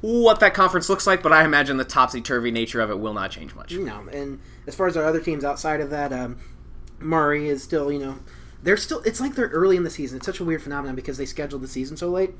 what 0.00 0.40
that 0.40 0.54
conference 0.54 0.88
looks 0.88 1.06
like. 1.06 1.22
But 1.22 1.32
I 1.32 1.44
imagine 1.44 1.76
the 1.76 1.84
topsy 1.84 2.20
turvy 2.20 2.50
nature 2.50 2.80
of 2.80 2.90
it 2.90 2.98
will 2.98 3.14
not 3.14 3.30
change 3.30 3.54
much. 3.54 3.72
No, 3.72 4.06
and 4.12 4.40
as 4.66 4.74
far 4.74 4.86
as 4.86 4.96
our 4.96 5.04
other 5.04 5.20
teams 5.20 5.44
outside 5.44 5.80
of 5.80 5.90
that, 5.90 6.12
um, 6.12 6.38
Murray 7.00 7.48
is 7.48 7.62
still, 7.62 7.90
you 7.90 7.98
know, 7.98 8.18
they're 8.62 8.76
still. 8.76 9.00
It's 9.00 9.20
like 9.20 9.34
they're 9.34 9.48
early 9.48 9.76
in 9.76 9.84
the 9.84 9.90
season. 9.90 10.18
It's 10.18 10.26
such 10.26 10.40
a 10.40 10.44
weird 10.44 10.62
phenomenon 10.62 10.94
because 10.94 11.18
they 11.18 11.26
scheduled 11.26 11.62
the 11.62 11.68
season 11.68 11.96
so 11.96 12.08
late. 12.08 12.30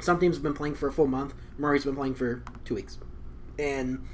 Some 0.00 0.18
teams 0.20 0.36
have 0.36 0.42
been 0.42 0.54
playing 0.54 0.76
for 0.76 0.88
a 0.88 0.92
full 0.92 1.08
month. 1.08 1.34
Murray's 1.58 1.84
been 1.84 1.96
playing 1.96 2.14
for 2.14 2.42
two 2.64 2.76
weeks, 2.76 2.98
and 3.58 4.06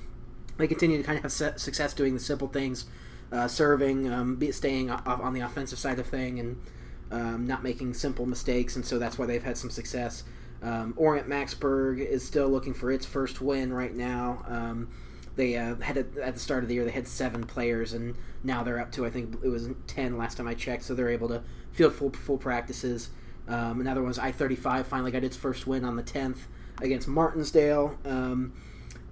they 0.57 0.67
continue 0.67 0.99
to 0.99 1.03
kind 1.03 1.17
of 1.19 1.23
have 1.23 1.61
success 1.61 1.95
doing 1.95 2.15
the 2.15 2.21
simple 2.21 2.49
things 2.49 2.87
uh, 3.33 3.49
serving, 3.49 4.13
um, 4.13 4.37
be, 4.37 4.53
staying 4.53 4.91
on 4.91 5.35
the 5.35 5.41
offensive 5.41 5.79
side 5.79 5.99
of 5.99 6.07
thing, 6.07 6.39
and 6.39 6.63
um, 7.11 7.47
not 7.47 7.63
making 7.63 7.95
simple 7.95 8.27
mistakes, 8.27 8.77
and 8.77 8.85
so 8.85 8.99
that's 8.99 9.19
why 9.19 9.27
they've 9.27 9.43
had 9.43 9.57
some 9.57 9.71
success. 9.71 10.25
Um, 10.63 10.95
Orient-Macksburg 10.97 11.99
is 11.99 12.25
still 12.25 12.49
looking 12.49 12.75
for 12.75 12.91
its 12.91 13.05
first 13.05 13.41
win 13.41 13.73
right 13.73 13.95
now. 13.95 14.45
Um, 14.49 14.89
they 15.37 15.57
uh, 15.57 15.75
had 15.77 15.97
a, 15.97 16.07
at 16.23 16.35
the 16.35 16.41
start 16.41 16.63
of 16.63 16.69
the 16.69 16.77
year 16.77 16.85
they 16.85 16.91
had 16.91 17.09
seven 17.09 17.45
players, 17.45 17.93
and 17.93 18.15
now 18.43 18.63
they're 18.63 18.79
up 18.79 18.93
to 18.93 19.05
I 19.05 19.11
think 19.11 19.37
it 19.43 19.49
was 19.49 19.69
ten 19.87 20.17
last 20.17 20.37
time 20.37 20.47
I 20.47 20.55
checked. 20.55 20.85
So 20.85 20.95
they're 20.95 21.11
able 21.11 21.29
to 21.29 21.43
field 21.73 21.95
full 21.95 22.11
full 22.11 22.39
practices. 22.39 23.11
Um, 23.49 23.81
another 23.81 24.01
one 24.01 24.09
was 24.09 24.19
I 24.19 24.31
thirty 24.31 24.55
five 24.55 24.87
finally 24.87 25.11
got 25.11 25.25
its 25.25 25.37
first 25.37 25.67
win 25.67 25.85
on 25.85 25.97
the 25.97 26.03
tenth 26.03 26.47
against 26.81 27.09
Martensdale, 27.09 27.97
um, 28.07 28.53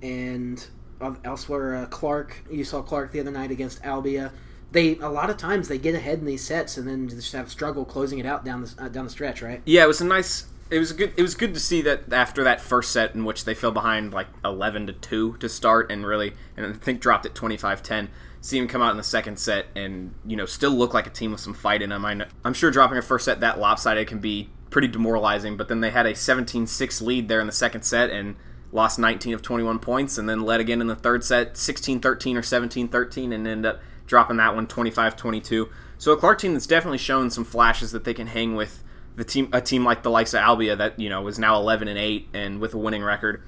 and 0.01 0.65
elsewhere 1.25 1.77
uh, 1.77 1.87
Clark. 1.87 2.45
You 2.51 2.65
saw 2.65 2.83
Clark 2.83 3.13
the 3.13 3.21
other 3.21 3.31
night 3.31 3.51
against 3.51 3.83
Albia. 3.83 4.33
They 4.71 4.97
a 4.97 5.09
lot 5.09 5.31
of 5.31 5.37
times 5.37 5.69
they 5.69 5.79
get 5.79 5.95
ahead 5.95 6.21
in 6.21 6.25
these 6.25 6.45
sets 6.45 6.79
and 6.79 6.89
then 6.89 7.09
just 7.09 7.33
have 7.33 7.51
struggle 7.51 7.85
closing 7.85 8.19
it 8.19 8.27
out 8.27 8.45
down 8.45 8.63
the 8.63 8.75
uh, 8.79 8.89
down 8.89 9.05
the 9.05 9.11
stretch, 9.11 9.43
right? 9.43 9.61
Yeah, 9.65 9.85
it 9.85 9.89
was 9.89 10.01
a 10.01 10.07
nice 10.07 10.47
it 10.71 10.79
was 10.79 10.93
good. 10.93 11.13
It 11.17 11.23
was 11.23 11.35
good 11.35 11.53
to 11.53 11.61
see 11.61 11.83
that 11.83 12.13
after 12.13 12.45
that 12.45 12.61
first 12.61 12.93
set 12.93 13.15
in 13.15 13.25
which 13.25 13.45
they 13.45 13.55
fell 13.55 13.73
behind 13.73 14.15
like 14.15 14.29
eleven 14.45 14.87
to 14.87 14.95
two 14.95 15.37
to 15.39 15.49
start, 15.49 15.93
and 15.93 16.07
really, 16.07 16.33
and 16.57 16.65
I 16.65 16.73
think 16.73 17.01
dropped 17.01 17.27
at 17.27 17.35
25-10, 17.35 18.09
See 18.45 18.59
them 18.59 18.67
come 18.67 18.83
out 18.83 18.91
in 18.91 18.97
the 18.97 19.05
second 19.05 19.39
set 19.39 19.67
and 19.77 20.15
you 20.27 20.37
know 20.37 20.47
still 20.47 20.73
look 20.73 20.93
like 20.93 21.07
a 21.07 21.11
team 21.11 21.31
with 21.31 21.41
some 21.41 21.55
fight 21.55 21.81
in 21.81 21.91
them. 21.91 22.05
I 22.05 22.27
am 22.45 22.55
sure 22.55 22.73
dropping 22.73 22.99
a 22.99 23.03
first 23.03 23.25
set 23.25 23.39
that 23.39 23.61
lopsided 23.61 24.09
can 24.09 24.19
be 24.19 24.51
pretty 24.69 24.89
demoralizing, 24.89 25.57
but 25.57 25.69
then 25.69 25.81
they 25.81 25.91
had 25.91 26.07
a 26.07 26.13
17-6 26.13 27.03
lead 27.03 27.29
there 27.29 27.41
in 27.41 27.47
the 27.47 27.53
second 27.53 27.83
set 27.83 28.11
and 28.11 28.35
lost 28.73 28.99
19 28.99 29.35
of 29.35 29.43
21 29.43 29.79
points, 29.79 30.19
and 30.19 30.29
then 30.29 30.43
led 30.43 30.61
again 30.61 30.81
in 30.81 30.87
the 30.87 30.97
third 30.97 31.23
set 31.23 31.55
16-13 31.55 32.03
or 32.37 32.41
17-13, 32.41 33.33
and 33.33 33.47
ended 33.47 33.67
up 33.67 33.81
dropping 34.07 34.39
that 34.39 34.55
one 34.55 34.67
25-22. 34.67 35.71
So 35.99 36.13
a 36.13 36.17
Clark 36.17 36.41
team 36.41 36.55
that's 36.55 36.67
definitely 36.67 36.99
shown 36.99 37.31
some 37.31 37.45
flashes 37.45 37.93
that 37.93 38.05
they 38.05 38.15
can 38.15 38.27
hang 38.27 38.57
with 38.57 38.83
the 39.17 39.25
team 39.25 39.49
a 39.53 39.61
team 39.61 39.85
like 39.85 40.03
the 40.03 40.11
likes 40.11 40.35
of 40.35 40.41
Albia 40.41 40.77
that 40.79 40.99
you 40.99 41.09
know 41.09 41.27
is 41.27 41.39
now 41.39 41.57
11 41.57 41.89
and 41.89 41.99
8 41.99 42.29
and 42.33 42.61
with 42.61 42.75
a 42.75 42.79
winning 42.79 43.03
record 43.03 43.43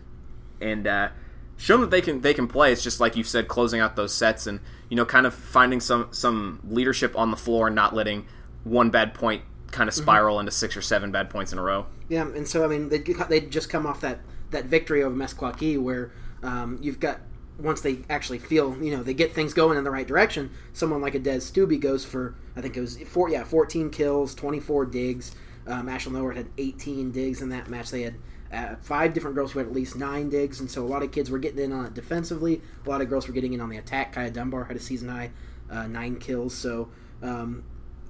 and 0.61 0.87
uh, 0.87 1.09
show 1.57 1.75
them 1.75 1.83
that 1.83 1.91
they 1.91 2.01
can 2.01 2.21
they 2.21 2.35
can 2.35 2.47
play 2.47 2.73
it's 2.73 2.83
just 2.83 3.01
like 3.01 3.17
you 3.17 3.25
said 3.25 3.49
closing 3.49 3.81
out 3.81 3.97
those 3.97 4.13
sets 4.13 4.47
and 4.47 4.61
you 4.89 4.97
know 4.97 5.05
kind 5.05 5.27
of 5.27 5.35
finding 5.35 5.81
some 5.81 6.09
some 6.11 6.61
leadership 6.69 7.17
on 7.17 7.31
the 7.31 7.37
floor 7.37 7.69
and 7.69 7.77
not 7.77 7.95
letting 7.95 8.27
one 8.65 8.91
bad 8.91 9.15
point 9.15 9.43
kind 9.71 9.89
of 9.89 9.95
mm-hmm. 9.95 10.03
spiral 10.03 10.37
mm-hmm. 10.37 10.41
into 10.41 10.53
six 10.53 10.77
or 10.77 10.83
seven 10.83 11.11
bad 11.11 11.31
points 11.31 11.53
in 11.53 11.59
a 11.59 11.63
row 11.63 11.87
yeah 12.09 12.23
and 12.23 12.47
so 12.47 12.65
I 12.65 12.69
mean 12.69 12.91
they 12.91 12.99
they 12.99 13.41
just 13.41 13.71
come 13.71 13.87
off 13.87 14.01
that 14.03 14.21
that 14.55 14.65
victory 14.65 15.03
over 15.03 15.15
Meskwaki 15.15 15.81
where 15.81 16.11
um, 16.43 16.79
you've 16.81 17.01
got 17.01 17.21
once 17.59 17.83
they 17.83 17.99
actually 18.11 18.39
feel, 18.39 18.77
you 18.83 18.97
know, 18.97 19.03
they 19.03 19.15
get 19.15 19.33
things 19.33 19.55
going 19.55 19.79
in 19.79 19.85
the 19.85 19.91
right 19.91 20.07
direction, 20.07 20.51
someone 20.73 21.01
like 21.01 21.15
a 21.15 21.21
Des 21.21 21.39
Stubbe 21.39 21.79
goes 21.79 22.05
for, 22.05 22.35
I 22.57 22.61
think 22.61 22.77
it 22.77 22.81
was 22.81 22.97
four, 23.03 23.29
yeah, 23.29 23.45
14 23.45 23.91
kills, 23.91 24.35
24 24.35 24.87
digs, 24.87 25.37
um, 25.67 25.89
Ashland 25.89 26.19
Lower 26.19 26.33
had 26.33 26.49
18 26.59 27.13
digs 27.13 27.41
in 27.41 27.51
that 27.51 27.69
match. 27.69 27.91
They 27.91 28.03
had 28.03 28.15
uh, 28.53 28.77
five 28.83 29.13
different 29.15 29.35
girls 29.35 29.53
who 29.53 29.61
had 29.61 29.69
at 29.69 29.75
least 29.75 29.97
nine 29.97 30.29
digs, 30.29 30.61
and 30.61 30.71
so 30.71 30.85
a 30.85 30.87
lot 30.87 31.03
of 31.03 31.11
kids 31.11 31.31
were 31.31 31.39
getting 31.39 31.65
in 31.65 31.73
on 31.73 31.87
it 31.87 31.95
defensively. 31.95 32.61
A 32.85 32.89
lot 32.89 33.01
of 33.01 33.09
girls 33.09 33.27
were 33.27 33.35
getting 33.35 33.53
in 33.53 33.61
on 33.61 33.71
the 33.71 33.79
attack. 33.79 34.13
Kaya 34.13 34.31
Dunbar 34.31 34.65
had 34.65 34.77
a 34.77 34.81
season 34.81 35.09
high 35.09 35.31
uh, 35.71 35.87
nine 35.87 36.17
kills. 36.17 36.55
So 36.55 36.91
um, 37.23 37.65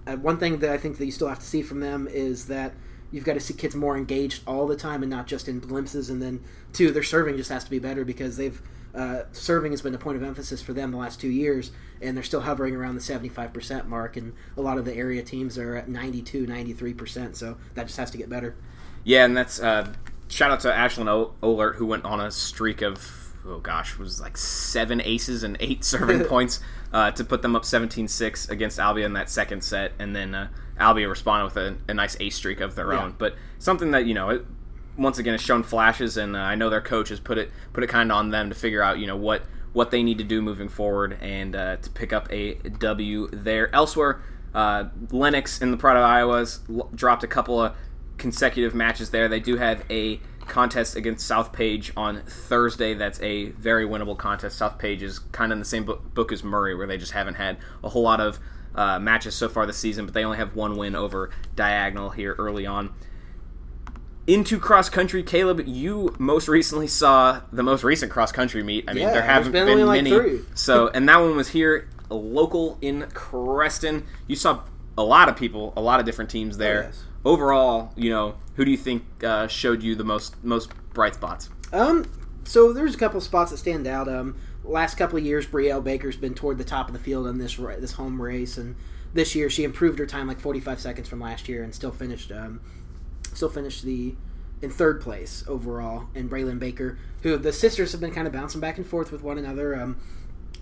uh, 0.06 0.16
one 0.16 0.38
thing 0.38 0.58
that 0.58 0.70
I 0.70 0.78
think 0.78 0.98
that 0.98 1.06
you 1.06 1.12
still 1.12 1.28
have 1.28 1.38
to 1.38 1.46
see 1.46 1.62
from 1.62 1.80
them 1.80 2.08
is 2.10 2.46
that 2.46 2.74
you've 3.14 3.24
got 3.24 3.34
to 3.34 3.40
see 3.40 3.54
kids 3.54 3.76
more 3.76 3.96
engaged 3.96 4.42
all 4.44 4.66
the 4.66 4.74
time 4.74 5.00
and 5.04 5.08
not 5.08 5.28
just 5.28 5.46
in 5.46 5.60
glimpses. 5.60 6.10
And 6.10 6.20
then 6.20 6.42
two, 6.72 6.90
their 6.90 7.04
serving 7.04 7.36
just 7.36 7.48
has 7.48 7.62
to 7.62 7.70
be 7.70 7.78
better 7.78 8.04
because 8.04 8.36
they've 8.36 8.60
uh, 8.92 9.22
serving 9.30 9.70
has 9.70 9.82
been 9.82 9.94
a 9.94 9.98
point 9.98 10.16
of 10.16 10.24
emphasis 10.24 10.60
for 10.60 10.72
them 10.72 10.90
the 10.90 10.96
last 10.96 11.20
two 11.20 11.28
years, 11.28 11.70
and 12.02 12.16
they're 12.16 12.24
still 12.24 12.40
hovering 12.40 12.74
around 12.74 12.96
the 12.96 13.00
75% 13.00 13.86
mark, 13.86 14.16
and 14.16 14.32
a 14.56 14.60
lot 14.60 14.78
of 14.78 14.84
the 14.84 14.94
area 14.94 15.22
teams 15.22 15.58
are 15.58 15.76
at 15.76 15.88
92, 15.88 16.46
93%, 16.46 17.36
so 17.36 17.56
that 17.74 17.86
just 17.86 17.98
has 17.98 18.10
to 18.10 18.18
get 18.18 18.28
better. 18.28 18.56
Yeah, 19.04 19.24
and 19.24 19.36
that's 19.36 19.60
uh, 19.60 19.92
shout 20.28 20.50
out 20.50 20.60
to 20.60 20.70
Ashlyn 20.70 21.32
Olert, 21.42 21.76
who 21.76 21.86
went 21.86 22.04
on 22.04 22.20
a 22.20 22.30
streak 22.30 22.82
of, 22.82 23.23
oh 23.46 23.58
gosh, 23.58 23.98
was 23.98 24.20
like 24.20 24.36
seven 24.36 25.00
aces 25.02 25.42
and 25.42 25.56
eight 25.60 25.84
serving 25.84 26.24
points 26.26 26.60
uh, 26.92 27.10
to 27.12 27.24
put 27.24 27.42
them 27.42 27.56
up 27.56 27.64
17 27.64 28.08
6 28.08 28.48
against 28.48 28.78
Albia 28.78 29.04
in 29.04 29.14
that 29.14 29.30
second 29.30 29.62
set, 29.62 29.92
and 29.98 30.14
then 30.14 30.34
uh, 30.34 30.48
Albia 30.78 31.08
responded 31.08 31.44
with 31.44 31.56
a, 31.56 31.76
a, 31.88 31.94
nice 31.94 32.16
ace 32.20 32.36
streak 32.36 32.60
of 32.60 32.74
their 32.74 32.92
yeah. 32.92 33.04
own. 33.04 33.14
But 33.18 33.34
something 33.58 33.90
that, 33.92 34.06
you 34.06 34.14
know, 34.14 34.30
it, 34.30 34.46
once 34.96 35.18
again 35.18 35.34
has 35.34 35.42
shown 35.42 35.62
flashes, 35.62 36.16
and 36.16 36.36
uh, 36.36 36.40
I 36.40 36.54
know 36.54 36.70
their 36.70 36.80
coach 36.80 37.08
has 37.08 37.20
put 37.20 37.38
it 37.38 37.50
put 37.72 37.82
it 37.84 37.88
kind 37.88 38.10
of 38.10 38.16
on 38.16 38.30
them 38.30 38.48
to 38.48 38.54
figure 38.54 38.82
out 38.82 38.98
you 38.98 39.06
know 39.06 39.16
what 39.16 39.42
what 39.72 39.90
they 39.90 40.02
need 40.02 40.18
to 40.18 40.24
do 40.24 40.40
moving 40.40 40.68
forward 40.68 41.18
and 41.20 41.56
uh, 41.56 41.76
to 41.76 41.90
pick 41.90 42.12
up 42.12 42.32
a 42.32 42.54
W 42.54 43.28
there. 43.32 43.74
Elsewhere, 43.74 44.22
uh, 44.54 44.84
Lenox 45.10 45.60
in 45.60 45.72
the 45.72 45.76
Pride 45.76 45.96
of 45.96 46.04
Iowa's 46.04 46.60
l- 46.70 46.88
dropped 46.94 47.24
a 47.24 47.26
couple 47.26 47.60
of 47.60 47.74
consecutive 48.16 48.74
matches 48.74 49.10
there. 49.10 49.28
They 49.28 49.40
do 49.40 49.56
have 49.56 49.84
a 49.90 50.20
contest 50.46 50.96
against 50.96 51.26
South 51.26 51.52
Page 51.52 51.92
on 51.96 52.22
Thursday. 52.22 52.94
That's 52.94 53.20
a 53.20 53.50
very 53.50 53.86
winnable 53.86 54.16
contest. 54.16 54.58
South 54.58 54.78
Page 54.78 55.02
is 55.02 55.18
kind 55.18 55.52
of 55.52 55.56
in 55.56 55.60
the 55.60 55.64
same 55.64 55.84
book, 55.84 56.14
book 56.14 56.32
as 56.32 56.44
Murray, 56.44 56.74
where 56.74 56.86
they 56.86 56.98
just 56.98 57.12
haven't 57.12 57.34
had 57.34 57.58
a 57.82 57.88
whole 57.88 58.02
lot 58.02 58.20
of 58.20 58.38
uh, 58.74 58.98
matches 58.98 59.34
so 59.34 59.48
far 59.48 59.66
this 59.66 59.78
season, 59.78 60.04
but 60.04 60.14
they 60.14 60.24
only 60.24 60.38
have 60.38 60.54
one 60.56 60.76
win 60.76 60.94
over 60.94 61.30
Diagonal 61.54 62.10
here 62.10 62.34
early 62.38 62.66
on 62.66 62.92
into 64.26 64.58
cross 64.58 64.88
country, 64.88 65.22
Caleb, 65.22 65.62
you 65.66 66.14
most 66.18 66.48
recently 66.48 66.86
saw 66.86 67.42
the 67.52 67.62
most 67.62 67.84
recent 67.84 68.10
cross 68.10 68.32
country 68.32 68.62
meet. 68.62 68.84
I 68.88 68.94
mean, 68.94 69.02
yeah, 69.02 69.12
there 69.12 69.22
haven't 69.22 69.52
been, 69.52 69.66
been 69.66 69.86
like 69.86 70.02
many. 70.02 70.40
So, 70.54 70.88
and 70.88 71.08
that 71.08 71.18
one 71.18 71.36
was 71.36 71.48
here, 71.48 71.88
local 72.08 72.78
in 72.80 73.02
Creston. 73.12 74.06
You 74.26 74.36
saw 74.36 74.62
a 74.96 75.02
lot 75.02 75.28
of 75.28 75.36
people, 75.36 75.72
a 75.76 75.80
lot 75.80 76.00
of 76.00 76.06
different 76.06 76.30
teams 76.30 76.56
there. 76.56 76.84
Oh, 76.84 76.86
yes. 76.86 77.04
Overall, 77.24 77.92
you 77.96 78.10
know, 78.10 78.36
who 78.56 78.64
do 78.64 78.70
you 78.70 78.76
think 78.76 79.04
uh, 79.22 79.46
showed 79.48 79.82
you 79.82 79.94
the 79.94 80.04
most 80.04 80.42
most 80.44 80.72
bright 80.92 81.14
spots? 81.14 81.48
Um, 81.72 82.06
so 82.44 82.72
there's 82.72 82.94
a 82.94 82.98
couple 82.98 83.20
spots 83.20 83.50
that 83.50 83.56
stand 83.56 83.86
out. 83.86 84.08
Um, 84.08 84.36
last 84.62 84.96
couple 84.96 85.18
of 85.18 85.24
years, 85.24 85.46
Brielle 85.46 85.82
Baker's 85.82 86.16
been 86.16 86.34
toward 86.34 86.58
the 86.58 86.64
top 86.64 86.88
of 86.88 86.92
the 86.92 86.98
field 86.98 87.26
in 87.26 87.38
this 87.38 87.56
this 87.56 87.92
home 87.92 88.20
race, 88.20 88.58
and 88.58 88.76
this 89.14 89.34
year 89.34 89.48
she 89.48 89.64
improved 89.64 89.98
her 89.98 90.06
time 90.06 90.26
like 90.26 90.40
45 90.40 90.80
seconds 90.80 91.08
from 91.08 91.20
last 91.20 91.48
year 91.48 91.62
and 91.62 91.74
still 91.74 91.92
finished 91.92 92.30
um, 92.30 92.60
still 93.32 93.48
finished 93.48 93.84
the 93.84 94.14
in 94.60 94.70
third 94.70 95.00
place 95.00 95.44
overall. 95.48 96.04
And 96.14 96.30
Braylon 96.30 96.58
Baker, 96.58 96.98
who 97.22 97.36
the 97.36 97.52
sisters 97.52 97.92
have 97.92 98.00
been 98.00 98.12
kind 98.12 98.26
of 98.26 98.32
bouncing 98.32 98.60
back 98.60 98.76
and 98.76 98.86
forth 98.86 99.10
with 99.10 99.22
one 99.22 99.38
another. 99.38 99.74
Um, 99.74 99.96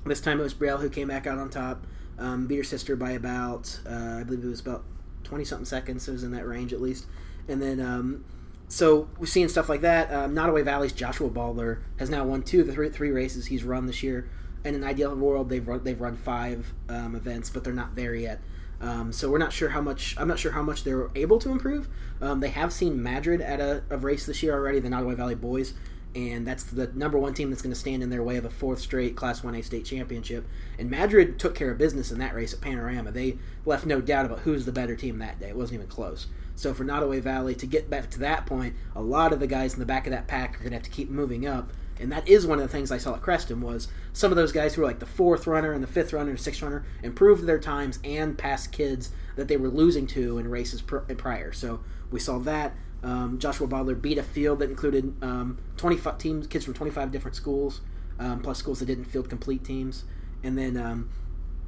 this 0.04 0.20
time 0.20 0.40
it 0.40 0.42
was 0.42 0.54
Brielle 0.54 0.80
who 0.80 0.90
came 0.90 1.08
back 1.08 1.26
out 1.26 1.38
on 1.38 1.48
top, 1.48 1.86
um, 2.18 2.46
beat 2.46 2.56
her 2.56 2.64
sister 2.64 2.96
by 2.96 3.12
about 3.12 3.80
uh, 3.88 4.18
I 4.20 4.22
believe 4.24 4.44
it 4.44 4.48
was 4.48 4.60
about 4.60 4.84
twenty 5.24 5.44
something 5.44 5.66
seconds. 5.66 6.08
It 6.08 6.12
was 6.12 6.24
in 6.24 6.32
that 6.32 6.46
range 6.46 6.72
at 6.72 6.80
least. 6.80 7.06
And 7.48 7.60
then 7.60 7.80
um, 7.80 8.24
so 8.72 9.10
we're 9.18 9.26
seeing 9.26 9.48
stuff 9.48 9.68
like 9.68 9.82
that. 9.82 10.10
Um, 10.10 10.34
Valley's 10.34 10.92
Joshua 10.92 11.28
Baldler 11.28 11.82
has 11.98 12.08
now 12.08 12.24
won 12.24 12.42
two 12.42 12.62
of 12.62 12.66
the 12.66 12.72
three, 12.72 12.88
three 12.88 13.10
races 13.10 13.44
he's 13.44 13.64
run 13.64 13.84
this 13.84 14.02
year. 14.02 14.30
And 14.64 14.74
in 14.74 14.82
an 14.82 14.88
ideal 14.88 15.14
world, 15.14 15.50
they've 15.50 15.66
run, 15.66 15.84
they've 15.84 16.00
run 16.00 16.16
five 16.16 16.72
um, 16.88 17.14
events, 17.14 17.50
but 17.50 17.64
they're 17.64 17.74
not 17.74 17.96
there 17.96 18.14
yet. 18.14 18.40
Um, 18.80 19.12
so 19.12 19.30
we're 19.30 19.36
not 19.36 19.52
sure 19.52 19.68
how 19.68 19.82
much. 19.82 20.16
I'm 20.18 20.26
not 20.26 20.38
sure 20.38 20.52
how 20.52 20.62
much 20.62 20.84
they're 20.84 21.10
able 21.14 21.38
to 21.40 21.50
improve. 21.50 21.86
Um, 22.22 22.40
they 22.40 22.48
have 22.48 22.72
seen 22.72 23.02
Madrid 23.02 23.42
at 23.42 23.60
a, 23.60 23.82
a, 23.90 23.98
race 23.98 24.24
this 24.24 24.42
year 24.42 24.54
already, 24.54 24.80
the 24.80 24.88
Nodaway 24.88 25.16
Valley 25.16 25.34
Boys, 25.34 25.74
and 26.14 26.46
that's 26.46 26.64
the 26.64 26.88
number 26.94 27.18
one 27.18 27.34
team 27.34 27.50
that's 27.50 27.62
going 27.62 27.72
to 27.72 27.78
stand 27.78 28.02
in 28.02 28.10
their 28.10 28.22
way 28.22 28.36
of 28.36 28.44
a 28.44 28.50
fourth 28.50 28.80
straight 28.80 29.16
Class 29.16 29.40
1A 29.40 29.64
state 29.64 29.84
championship. 29.84 30.46
And 30.78 30.90
Madrid 30.90 31.38
took 31.38 31.54
care 31.54 31.70
of 31.70 31.78
business 31.78 32.10
in 32.10 32.18
that 32.18 32.34
race 32.34 32.52
at 32.52 32.60
Panorama. 32.60 33.10
They 33.10 33.38
left 33.64 33.86
no 33.86 34.00
doubt 34.00 34.26
about 34.26 34.40
who's 34.40 34.66
the 34.66 34.72
better 34.72 34.96
team 34.96 35.18
that 35.18 35.40
day. 35.40 35.48
It 35.48 35.56
wasn't 35.56 35.80
even 35.80 35.88
close. 35.88 36.26
So 36.54 36.74
for 36.74 36.84
Nodaway 36.84 37.20
Valley 37.20 37.54
to 37.54 37.66
get 37.66 37.88
back 37.88 38.10
to 38.10 38.18
that 38.20 38.44
point, 38.44 38.74
a 38.94 39.00
lot 39.00 39.32
of 39.32 39.40
the 39.40 39.46
guys 39.46 39.72
in 39.72 39.80
the 39.80 39.86
back 39.86 40.06
of 40.06 40.12
that 40.12 40.28
pack 40.28 40.56
are 40.56 40.58
going 40.58 40.70
to 40.70 40.76
have 40.76 40.84
to 40.84 40.90
keep 40.90 41.08
moving 41.08 41.46
up 41.46 41.72
and 42.02 42.10
that 42.10 42.26
is 42.26 42.46
one 42.46 42.58
of 42.58 42.64
the 42.64 42.72
things 42.72 42.90
I 42.90 42.98
saw 42.98 43.14
at 43.14 43.22
Creston 43.22 43.60
was 43.60 43.88
some 44.12 44.32
of 44.32 44.36
those 44.36 44.50
guys 44.50 44.74
who 44.74 44.82
were 44.82 44.88
like 44.88 44.98
the 44.98 45.06
fourth 45.06 45.46
runner 45.46 45.72
and 45.72 45.82
the 45.82 45.88
fifth 45.88 46.12
runner 46.12 46.30
and 46.30 46.40
sixth 46.40 46.60
runner 46.60 46.84
improved 47.02 47.46
their 47.46 47.60
times 47.60 48.00
and 48.02 48.36
passed 48.36 48.72
kids 48.72 49.10
that 49.36 49.46
they 49.46 49.56
were 49.56 49.68
losing 49.68 50.06
to 50.08 50.38
in 50.38 50.48
races 50.48 50.82
prior. 50.82 51.52
So 51.52 51.80
we 52.10 52.18
saw 52.18 52.38
that. 52.40 52.74
Um, 53.02 53.38
Joshua 53.38 53.66
Baldler 53.66 54.00
beat 54.00 54.18
a 54.18 54.22
field 54.22 54.60
that 54.60 54.70
included 54.70 55.14
um, 55.22 55.58
25 55.76 56.18
teams, 56.18 56.46
kids 56.46 56.64
from 56.64 56.74
25 56.74 57.10
different 57.10 57.36
schools, 57.36 57.80
um, 58.18 58.40
plus 58.40 58.58
schools 58.58 58.78
that 58.78 58.86
didn't 58.86 59.04
field 59.04 59.28
complete 59.28 59.64
teams. 59.64 60.04
And 60.44 60.56
then, 60.56 60.76
um, 60.76 61.10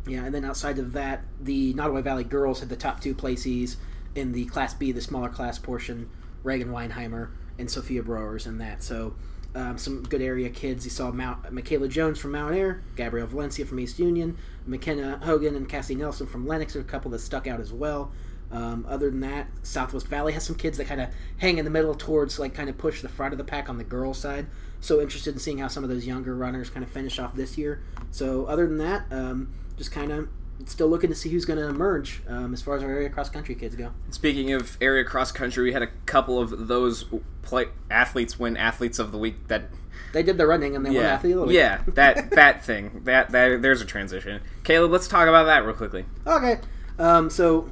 yeah, 0.06 0.24
and 0.24 0.34
then 0.34 0.44
outside 0.44 0.78
of 0.78 0.92
that, 0.92 1.24
the 1.40 1.74
Nodaway 1.74 2.02
Valley 2.02 2.24
girls 2.24 2.60
had 2.60 2.68
the 2.68 2.76
top 2.76 3.00
two 3.00 3.14
places 3.14 3.76
in 4.14 4.32
the 4.32 4.44
Class 4.46 4.74
B, 4.74 4.92
the 4.92 5.00
smaller 5.00 5.28
class 5.28 5.58
portion, 5.58 6.08
Reagan 6.44 6.68
Weinheimer 6.68 7.30
and 7.58 7.70
Sophia 7.70 8.02
Browers 8.02 8.46
in 8.46 8.58
that. 8.58 8.82
So 8.82 9.14
um, 9.54 9.78
some 9.78 10.02
good 10.02 10.22
area 10.22 10.50
kids. 10.50 10.84
You 10.84 10.90
saw 10.90 11.10
Mount, 11.10 11.50
Michaela 11.52 11.88
Jones 11.88 12.18
from 12.18 12.32
Mount 12.32 12.54
Ayr, 12.54 12.82
Gabrielle 12.96 13.26
Valencia 13.26 13.64
from 13.64 13.80
East 13.80 13.98
Union, 13.98 14.36
McKenna 14.66 15.18
Hogan 15.22 15.56
and 15.56 15.68
Cassie 15.68 15.94
Nelson 15.94 16.26
from 16.26 16.46
Lenox 16.46 16.74
are 16.76 16.80
a 16.80 16.84
couple 16.84 17.10
that 17.12 17.20
stuck 17.20 17.46
out 17.46 17.60
as 17.60 17.72
well. 17.72 18.10
Um, 18.54 18.86
other 18.88 19.10
than 19.10 19.20
that, 19.20 19.48
Southwest 19.62 20.06
Valley 20.06 20.32
has 20.32 20.44
some 20.44 20.54
kids 20.54 20.78
that 20.78 20.86
kind 20.86 21.00
of 21.00 21.08
hang 21.38 21.58
in 21.58 21.64
the 21.64 21.70
middle 21.70 21.94
towards 21.94 22.38
like 22.38 22.54
kind 22.54 22.70
of 22.70 22.78
push 22.78 23.02
the 23.02 23.08
front 23.08 23.32
of 23.34 23.38
the 23.38 23.44
pack 23.44 23.68
on 23.68 23.78
the 23.78 23.84
girls' 23.84 24.18
side. 24.18 24.46
So 24.80 25.00
interested 25.00 25.34
in 25.34 25.40
seeing 25.40 25.58
how 25.58 25.68
some 25.68 25.82
of 25.82 25.90
those 25.90 26.06
younger 26.06 26.34
runners 26.36 26.70
kind 26.70 26.84
of 26.84 26.90
finish 26.90 27.18
off 27.18 27.34
this 27.34 27.58
year. 27.58 27.82
So 28.10 28.44
other 28.46 28.66
than 28.66 28.78
that, 28.78 29.06
um, 29.10 29.52
just 29.76 29.90
kind 29.90 30.12
of 30.12 30.28
still 30.66 30.86
looking 30.88 31.10
to 31.10 31.16
see 31.16 31.30
who's 31.30 31.44
going 31.44 31.58
to 31.58 31.66
emerge 31.66 32.22
um, 32.28 32.52
as 32.54 32.62
far 32.62 32.76
as 32.76 32.82
our 32.82 32.90
area 32.90 33.08
cross 33.10 33.28
country 33.28 33.54
kids 33.56 33.74
go. 33.74 33.90
Speaking 34.10 34.52
of 34.52 34.76
area 34.80 35.02
cross 35.04 35.32
country, 35.32 35.64
we 35.64 35.72
had 35.72 35.82
a 35.82 35.88
couple 36.06 36.38
of 36.38 36.68
those 36.68 37.06
play 37.42 37.66
athletes 37.90 38.38
win 38.38 38.56
athletes 38.56 38.98
of 39.00 39.10
the 39.10 39.18
week 39.18 39.48
that 39.48 39.64
They 40.12 40.22
did 40.22 40.38
the 40.38 40.46
running 40.46 40.76
and 40.76 40.86
they 40.86 40.90
won 40.90 41.00
yeah 41.00 41.14
athlete 41.14 41.32
of 41.32 41.40
the 41.40 41.46
week. 41.46 41.56
yeah 41.56 41.82
that 41.88 42.30
that 42.30 42.64
thing 42.64 43.00
that 43.04 43.30
that 43.30 43.62
there's 43.62 43.80
a 43.80 43.84
transition. 43.84 44.40
Caleb, 44.62 44.92
let's 44.92 45.08
talk 45.08 45.26
about 45.28 45.44
that 45.44 45.64
real 45.64 45.74
quickly. 45.74 46.04
Okay. 46.26 46.60
Um, 46.98 47.28
so, 47.30 47.70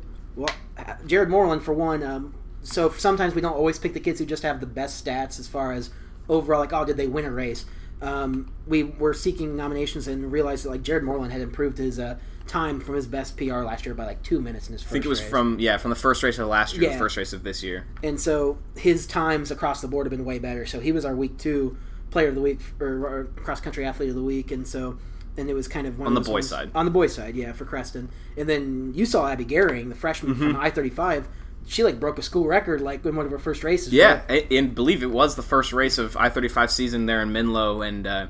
Jared 1.07 1.29
Moreland 1.29 1.63
for 1.63 1.73
one. 1.73 2.03
Um, 2.03 2.35
so 2.63 2.91
sometimes 2.91 3.35
we 3.35 3.41
don't 3.41 3.55
always 3.55 3.79
pick 3.79 3.93
the 3.93 4.01
kids 4.01 4.19
who 4.21 4.27
just 4.27 4.43
have 4.43 4.61
the 4.61 4.67
best 4.67 5.05
stats 5.05 5.39
as 5.41 5.49
far 5.49 5.73
as 5.73 5.91
overall, 6.29 6.61
like, 6.61 6.73
oh, 6.73 6.85
did 6.85 6.97
they 6.97 7.09
win 7.09 7.25
a 7.25 7.31
race? 7.31 7.65
Um, 8.01 8.53
we 8.67 8.83
were 8.83 9.15
seeking 9.15 9.57
nominations 9.57 10.09
and 10.09 10.33
realized 10.33 10.65
that 10.65 10.71
like 10.71 10.83
Jared 10.83 11.05
Moreland 11.05 11.33
had 11.33 11.41
improved 11.41 11.79
his 11.79 11.99
uh, 12.01 12.19
time 12.49 12.81
from 12.81 12.97
his 12.97 13.07
best 13.07 13.37
PR 13.37 13.61
last 13.63 13.87
year 13.87 13.95
by 13.95 14.05
like 14.07 14.23
two 14.25 14.41
minutes 14.41 14.67
in 14.67 14.73
his 14.73 14.83
first. 14.83 14.91
I 14.91 14.95
think 14.95 15.05
it 15.05 15.09
was 15.09 15.21
race. 15.21 15.31
from 15.31 15.59
yeah 15.61 15.77
from 15.77 15.91
the 15.91 15.97
first 15.97 16.23
race 16.25 16.37
of 16.41 16.49
last 16.49 16.73
year, 16.75 16.81
to 16.81 16.87
Yeah. 16.87 16.93
the 16.95 16.99
first 16.99 17.17
race 17.17 17.33
of 17.33 17.45
this 17.45 17.63
year. 17.63 17.87
and 18.03 18.21
so 18.21 18.59
his 18.77 19.07
times 19.07 19.53
across 19.53 19.81
the 19.83 19.87
board 19.89 20.07
have 20.07 20.11
been 20.11 20.25
way 20.25 20.41
better. 20.41 20.67
So 20.67 20.81
he 20.81 20.91
was 20.91 21.05
our 21.05 21.15
week 21.15 21.39
two 21.39 21.77
player 22.11 22.29
of 22.29 22.35
the 22.35 22.41
week 22.41 22.59
or, 22.81 23.07
or 23.07 23.25
cross 23.37 23.61
country 23.61 23.85
athlete 23.85 24.09
of 24.09 24.17
the 24.17 24.23
week, 24.23 24.51
and 24.51 24.67
so 24.67 24.99
and 25.37 25.49
it 25.49 25.55
was 25.55 25.69
kind 25.69 25.87
of 25.87 25.99
one 25.99 26.09
On 26.09 26.17
of 26.17 26.25
the 26.25 26.29
boys' 26.31 26.35
ones- 26.35 26.49
side. 26.51 26.71
On 26.75 26.85
the 26.85 26.91
boys' 26.91 27.15
side, 27.15 27.35
yeah, 27.37 27.53
for 27.53 27.65
Creston. 27.65 28.09
And 28.37 28.49
then 28.49 28.93
you 28.95 29.07
saw 29.07 29.29
Abby 29.29 29.45
Gehring, 29.45 29.89
the 29.89 29.95
freshman 29.95 30.35
Mm-hmm. 30.35 30.53
from 30.53 30.57
I 30.61 30.71
thirty 30.71 30.91
five. 30.91 31.29
She 31.67 31.85
like 31.85 32.01
broke 32.01 32.19
a 32.19 32.23
school 32.23 32.47
record 32.47 32.81
like 32.81 33.05
in 33.07 33.15
one 33.15 33.25
of 33.25 33.31
her 33.31 33.39
first 33.39 33.63
races. 33.63 33.93
Yeah, 33.93 34.23
and, 34.29 34.45
and 34.51 34.75
believe 34.75 35.03
it 35.03 35.11
was 35.11 35.37
the 35.37 35.43
first 35.43 35.73
race 35.73 35.97
of 35.99 36.17
I 36.17 36.29
thirty 36.29 36.49
five 36.49 36.71
season 36.71 37.07
there 37.07 37.23
in 37.23 37.33
Menlo, 37.33 37.83
and 37.83 38.07
uh, 38.07 38.27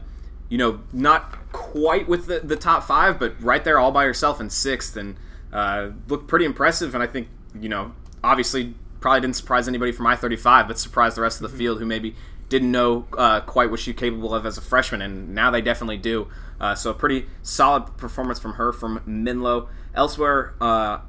you 0.50 0.58
know 0.58 0.80
not 0.92 1.50
quite 1.52 2.08
with 2.08 2.26
the, 2.26 2.40
the 2.40 2.56
top 2.56 2.84
five, 2.84 3.18
but 3.18 3.40
right 3.42 3.64
there 3.64 3.78
all 3.78 3.90
by 3.90 4.04
herself 4.04 4.38
in 4.40 4.50
sixth, 4.50 4.96
and 4.96 5.16
uh, 5.52 5.90
looked 6.08 6.28
pretty 6.28 6.44
impressive. 6.44 6.94
And 6.94 7.02
I 7.02 7.06
think 7.06 7.28
you 7.58 7.68
know 7.70 7.92
obviously 8.22 8.74
probably 9.00 9.22
didn't 9.22 9.36
surprise 9.36 9.66
anybody 9.66 9.92
from 9.92 10.06
I 10.06 10.14
thirty 10.14 10.36
five, 10.36 10.68
but 10.68 10.78
surprised 10.78 11.16
the 11.16 11.22
rest 11.22 11.40
of 11.42 11.50
the 11.50 11.56
field 11.56 11.78
who 11.78 11.86
maybe 11.86 12.14
didn't 12.50 12.70
know 12.70 13.06
uh, 13.16 13.40
quite 13.40 13.70
what 13.70 13.80
she's 13.80 13.94
capable 13.96 14.34
of 14.34 14.44
as 14.44 14.58
a 14.58 14.60
freshman, 14.60 15.00
and 15.00 15.34
now 15.34 15.50
they 15.50 15.62
definitely 15.62 15.96
do. 15.96 16.28
Uh, 16.62 16.76
so 16.76 16.90
a 16.90 16.94
pretty 16.94 17.26
solid 17.42 17.96
performance 17.96 18.38
from 18.38 18.52
her 18.54 18.72
from 18.72 19.02
Menlo. 19.04 19.68
Elsewhere, 19.94 20.54
uh, 20.60 21.00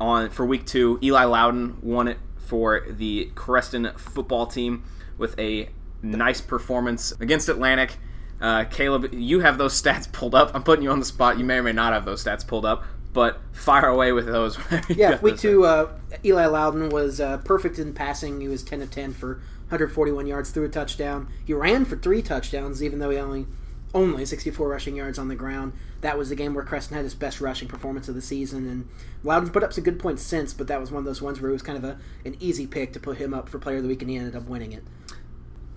on 0.00 0.30
for 0.30 0.46
week 0.46 0.64
two, 0.64 0.98
Eli 1.02 1.24
Loudon 1.24 1.76
won 1.82 2.08
it 2.08 2.18
for 2.38 2.86
the 2.88 3.30
Creston 3.34 3.92
football 3.96 4.46
team 4.46 4.82
with 5.18 5.38
a 5.38 5.68
nice 6.02 6.40
performance 6.40 7.12
against 7.20 7.48
Atlantic. 7.48 7.96
Uh, 8.40 8.64
Caleb, 8.64 9.12
you 9.12 9.40
have 9.40 9.58
those 9.58 9.80
stats 9.82 10.10
pulled 10.10 10.34
up. 10.34 10.52
I'm 10.54 10.62
putting 10.62 10.82
you 10.82 10.90
on 10.90 11.00
the 11.00 11.04
spot. 11.04 11.38
You 11.38 11.44
may 11.44 11.58
or 11.58 11.62
may 11.62 11.72
not 11.72 11.92
have 11.92 12.06
those 12.06 12.24
stats 12.24 12.46
pulled 12.46 12.64
up, 12.64 12.84
but 13.12 13.40
fire 13.52 13.86
away 13.86 14.12
with 14.12 14.26
those. 14.26 14.58
Yeah, 14.88 15.20
week 15.20 15.38
two, 15.38 15.64
uh, 15.64 15.90
Eli 16.24 16.46
Loudon 16.46 16.88
was 16.88 17.20
uh, 17.20 17.38
perfect 17.38 17.78
in 17.78 17.92
passing. 17.92 18.40
He 18.40 18.48
was 18.48 18.62
10 18.62 18.80
of 18.80 18.90
10 18.90 19.12
for 19.12 19.34
141 19.68 20.26
yards, 20.26 20.50
through 20.50 20.64
a 20.64 20.68
touchdown. 20.68 21.28
He 21.44 21.52
ran 21.52 21.84
for 21.84 21.96
three 21.96 22.22
touchdowns, 22.22 22.82
even 22.82 22.98
though 22.98 23.10
he 23.10 23.18
only 23.18 23.46
only 23.94 24.26
64 24.26 24.68
rushing 24.68 24.96
yards 24.96 25.18
on 25.18 25.28
the 25.28 25.34
ground. 25.34 25.72
That 26.00 26.18
was 26.18 26.28
the 26.28 26.34
game 26.34 26.52
where 26.52 26.64
Creston 26.64 26.96
had 26.96 27.04
his 27.04 27.14
best 27.14 27.40
rushing 27.40 27.68
performance 27.68 28.08
of 28.08 28.14
the 28.14 28.20
season, 28.20 28.66
and 28.66 28.88
Loudon's 29.22 29.50
put 29.50 29.62
up 29.62 29.72
some 29.72 29.84
good 29.84 29.98
points 29.98 30.22
since, 30.22 30.52
but 30.52 30.66
that 30.66 30.80
was 30.80 30.90
one 30.90 30.98
of 30.98 31.04
those 31.04 31.22
ones 31.22 31.40
where 31.40 31.50
it 31.50 31.54
was 31.54 31.62
kind 31.62 31.78
of 31.78 31.84
a, 31.84 31.98
an 32.24 32.36
easy 32.40 32.66
pick 32.66 32.92
to 32.92 33.00
put 33.00 33.16
him 33.16 33.32
up 33.32 33.48
for 33.48 33.58
Player 33.58 33.76
of 33.78 33.82
the 33.84 33.88
Week, 33.88 34.02
and 34.02 34.10
he 34.10 34.16
ended 34.16 34.36
up 34.36 34.48
winning 34.48 34.72
it. 34.72 34.84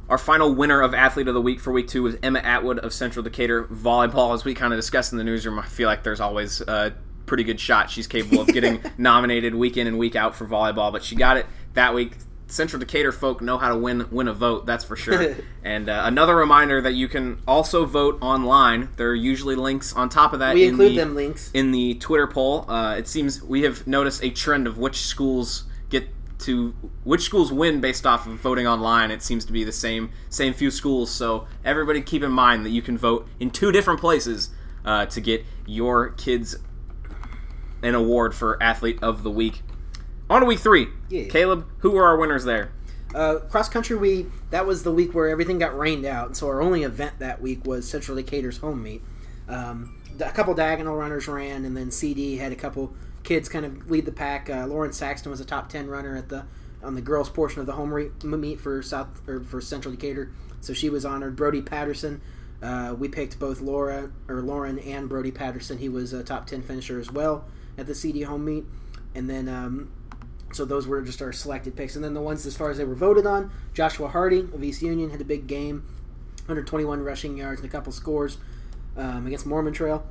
Our 0.10 0.18
final 0.18 0.56
winner 0.56 0.82
of 0.82 0.94
Athlete 0.94 1.28
of 1.28 1.34
the 1.34 1.42
Week 1.42 1.60
for 1.60 1.72
week 1.74 1.90
two 1.90 2.04
was 2.04 2.16
Emma 2.24 2.40
Atwood 2.40 2.80
of 2.80 2.94
Central 2.94 3.24
Decatur 3.24 3.66
Volleyball. 3.66 4.34
As 4.34 4.46
we 4.46 4.54
kind 4.54 4.72
of 4.72 4.80
discussed 4.80 5.12
in 5.12 5.18
the 5.18 5.24
newsroom, 5.24 5.60
I 5.60 5.66
feel 5.66 5.88
like 5.88 6.04
there's 6.04 6.22
always 6.22 6.62
a 6.62 6.96
pretty 7.26 7.44
good 7.44 7.60
shot 7.60 7.90
she's 7.90 8.08
capable 8.08 8.42
of 8.42 8.48
getting 8.48 8.82
nominated 8.98 9.54
week 9.54 9.76
in 9.76 9.86
and 9.86 9.98
week 9.98 10.16
out 10.16 10.34
for 10.34 10.48
volleyball, 10.48 10.94
but 10.94 11.04
she 11.04 11.16
got 11.16 11.36
it 11.36 11.46
that 11.74 11.94
week. 11.94 12.14
Central 12.48 12.80
Decatur 12.80 13.12
folk 13.12 13.42
know 13.42 13.58
how 13.58 13.70
to 13.70 13.78
win 13.78 14.08
win 14.10 14.28
a 14.28 14.34
vote, 14.34 14.66
that's 14.66 14.84
for 14.86 14.96
sure. 14.96 15.36
and 15.64 15.90
uh, 15.90 16.02
another 16.06 16.36
reminder 16.36 16.82
that 16.82 16.94
you 16.94 17.08
can 17.08 17.42
also 17.48 17.86
vote 17.86 18.18
online. 18.22 18.90
There 18.96 19.10
are 19.10 19.16
usually 19.16 19.56
links 19.56 19.94
on 19.94 20.10
top 20.10 20.34
of 20.34 20.40
that. 20.40 20.56
We 20.56 20.64
in 20.64 20.70
include 20.70 20.92
the- 20.94 20.98
them 20.98 21.16
links. 21.16 21.52
in 21.54 21.72
the 21.72 21.96
Twitter 21.96 22.28
poll. 22.28 22.70
Uh, 22.70 22.96
it 22.98 23.08
seems 23.08 23.44
we 23.44 23.64
have 23.64 23.86
noticed 23.86 24.24
a 24.24 24.30
trend 24.30 24.66
of 24.68 24.78
which 24.78 24.98
schools 25.02 25.66
get 25.90 26.08
to 26.40 26.74
which 27.04 27.22
schools 27.22 27.52
win 27.52 27.82
based 27.82 28.06
off 28.06 28.28
of 28.28 28.34
voting 28.40 28.66
online. 28.68 29.12
It 29.12 29.22
seems 29.22 29.44
to 29.46 29.52
be 29.52 29.64
the 29.64 29.72
same 29.72 30.12
same 30.30 30.54
few 30.54 30.72
schools. 30.72 31.12
So 31.12 31.48
everybody 31.66 32.02
keep 32.02 32.24
in 32.24 32.32
mind 32.32 32.66
that 32.66 32.70
you 32.70 32.82
can 32.82 32.98
vote 32.98 33.28
in 33.40 33.50
two 33.52 33.72
different 33.72 34.00
places 34.00 34.52
uh, 34.86 35.06
to 35.08 35.20
get 35.20 35.44
your 35.66 36.12
kids 36.12 36.56
an 37.84 37.94
award 37.94 38.34
for 38.34 38.62
athlete 38.64 39.00
of 39.02 39.24
the 39.24 39.30
week. 39.32 39.62
On 40.30 40.42
to 40.42 40.46
week 40.48 40.60
three, 40.60 40.88
Yeah. 41.10 41.26
Caleb. 41.26 41.66
Who 41.80 41.92
were 41.92 42.04
our 42.06 42.18
winners 42.18 42.44
there? 42.44 42.72
Uh, 43.16 43.36
cross 43.50 43.70
country, 43.70 43.96
we 43.96 44.26
that 44.50 44.66
was 44.66 44.84
the 44.84 44.92
week 44.92 45.16
where 45.16 45.30
everything 45.30 45.58
got 45.60 45.78
rained 45.78 46.06
out, 46.06 46.36
so 46.36 46.48
our 46.48 46.62
only 46.62 46.84
event 46.84 47.20
that 47.20 47.42
week 47.42 47.66
was 47.66 47.88
Central 47.88 48.18
Decatur's 48.18 48.58
home 48.58 48.84
meet. 48.84 49.02
Um, 49.48 49.96
a 50.20 50.30
couple 50.32 50.54
diagonal 50.54 50.96
runners 50.96 51.28
ran, 51.28 51.64
and 51.64 51.76
then 51.78 51.92
CD 51.92 52.38
had 52.38 52.52
a 52.52 52.56
couple 52.56 52.94
kids 53.24 53.48
kind 53.48 53.66
of 53.66 53.90
lead 53.90 54.06
the 54.06 54.12
pack. 54.12 54.50
Uh, 54.50 54.66
Lauren 54.68 54.92
Saxton 54.92 55.32
was 55.32 55.40
a 55.40 55.46
top 55.46 55.70
ten 55.70 55.88
runner 55.88 56.18
at 56.18 56.28
the 56.30 56.44
on 56.84 56.96
the 56.96 57.02
girls 57.02 57.30
portion 57.30 57.62
of 57.62 57.66
the 57.66 57.74
home 57.74 57.94
re- 57.94 58.12
meet 58.24 58.60
for 58.60 58.82
South 58.82 59.22
or 59.28 59.40
for 59.42 59.62
Central 59.62 59.94
Decatur, 59.94 60.32
so 60.60 60.74
she 60.74 60.90
was 60.90 61.06
honored. 61.06 61.38
Brody 61.38 61.62
Patterson, 61.62 62.20
uh, 62.62 62.94
we 63.00 63.08
picked 63.08 63.40
both 63.40 63.62
Laura 63.62 64.12
or 64.28 64.42
Lauren 64.42 64.78
and 64.80 65.08
Brody 65.08 65.32
Patterson. 65.32 65.78
He 65.78 65.88
was 65.88 66.12
a 66.12 66.22
top 66.24 66.46
ten 66.46 66.62
finisher 66.62 67.00
as 67.00 67.10
well 67.10 67.46
at 67.78 67.88
the 67.88 67.96
CD 67.96 68.24
home 68.24 68.44
meet, 68.44 68.66
and 69.16 69.30
then. 69.30 69.48
Um, 69.48 69.92
so 70.54 70.66
those 70.66 70.88
were 70.88 71.02
just 71.02 71.22
our 71.22 71.32
selected 71.32 71.76
picks. 71.76 71.96
And 71.96 72.04
then 72.04 72.14
the 72.14 72.22
ones 72.22 72.46
as 72.46 72.56
far 72.56 72.70
as 72.70 72.78
they 72.78 72.86
were 72.86 72.96
voted 72.96 73.26
on, 73.26 73.52
Joshua 73.74 74.08
Hardy 74.08 74.40
of 74.40 74.64
East 74.64 74.82
Union 74.82 75.10
had 75.10 75.22
a 75.22 75.26
big 75.26 75.48
game, 75.48 75.84
121 76.46 77.02
rushing 77.02 77.38
yards 77.38 77.62
and 77.62 77.70
a 77.70 77.72
couple 77.72 77.92
scores 77.92 78.38
um, 78.96 79.28
against 79.28 79.46
Mormon 79.46 79.74
Trail. 79.74 80.06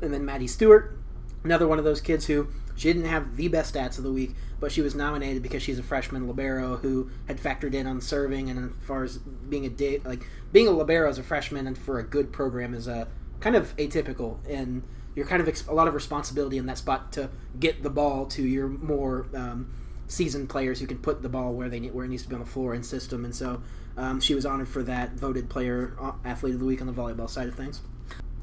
And 0.00 0.14
then 0.14 0.24
Maddie 0.24 0.46
Stewart, 0.46 0.96
another 1.44 1.66
one 1.66 1.78
of 1.78 1.84
those 1.84 2.00
kids 2.00 2.26
who 2.26 2.48
she 2.76 2.92
didn't 2.92 3.08
have 3.08 3.36
the 3.36 3.48
best 3.48 3.74
stats 3.74 3.98
of 3.98 4.04
the 4.04 4.12
week, 4.12 4.34
but 4.58 4.72
she 4.72 4.80
was 4.80 4.94
nominated 4.94 5.42
because 5.42 5.62
she's 5.62 5.78
a 5.78 5.82
freshman 5.82 6.26
libero 6.26 6.76
who 6.76 7.10
had 7.26 7.38
factored 7.38 7.74
in 7.74 7.86
on 7.86 8.00
serving. 8.00 8.48
And 8.48 8.70
as 8.70 8.86
far 8.86 9.04
as 9.04 9.18
being 9.18 9.66
a 9.66 9.70
day, 9.70 10.00
like 10.04 10.26
being 10.52 10.66
a 10.66 10.70
libero 10.70 11.08
as 11.08 11.18
a 11.18 11.22
freshman 11.22 11.66
and 11.66 11.76
for 11.76 11.98
a 11.98 12.02
good 12.02 12.32
program 12.32 12.72
is 12.74 12.86
a 12.86 13.08
kind 13.40 13.56
of 13.56 13.76
atypical 13.76 14.38
and 14.48 14.82
you're 15.14 15.26
kind 15.26 15.42
of 15.42 15.48
ex- 15.48 15.66
a 15.66 15.72
lot 15.72 15.88
of 15.88 15.94
responsibility 15.94 16.56
in 16.58 16.66
that 16.66 16.78
spot 16.78 17.12
to 17.12 17.30
get 17.58 17.82
the 17.82 17.90
ball 17.90 18.26
to 18.26 18.42
your 18.42 18.68
more 18.68 19.26
um, 19.34 19.72
seasoned 20.10 20.48
players 20.48 20.80
who 20.80 20.86
can 20.86 20.98
put 20.98 21.22
the 21.22 21.28
ball 21.28 21.54
where 21.54 21.68
they 21.68 21.80
need, 21.80 21.94
where 21.94 22.04
it 22.04 22.08
needs 22.08 22.24
to 22.24 22.28
be 22.28 22.34
on 22.34 22.40
the 22.40 22.46
floor 22.46 22.74
and 22.74 22.84
system. 22.84 23.24
And 23.24 23.34
so 23.34 23.62
um, 23.96 24.20
she 24.20 24.34
was 24.34 24.44
honored 24.44 24.68
for 24.68 24.82
that, 24.82 25.12
voted 25.12 25.48
player 25.48 25.96
uh, 26.00 26.12
athlete 26.24 26.54
of 26.54 26.60
the 26.60 26.66
week 26.66 26.80
on 26.80 26.86
the 26.86 26.92
volleyball 26.92 27.30
side 27.30 27.48
of 27.48 27.54
things. 27.54 27.80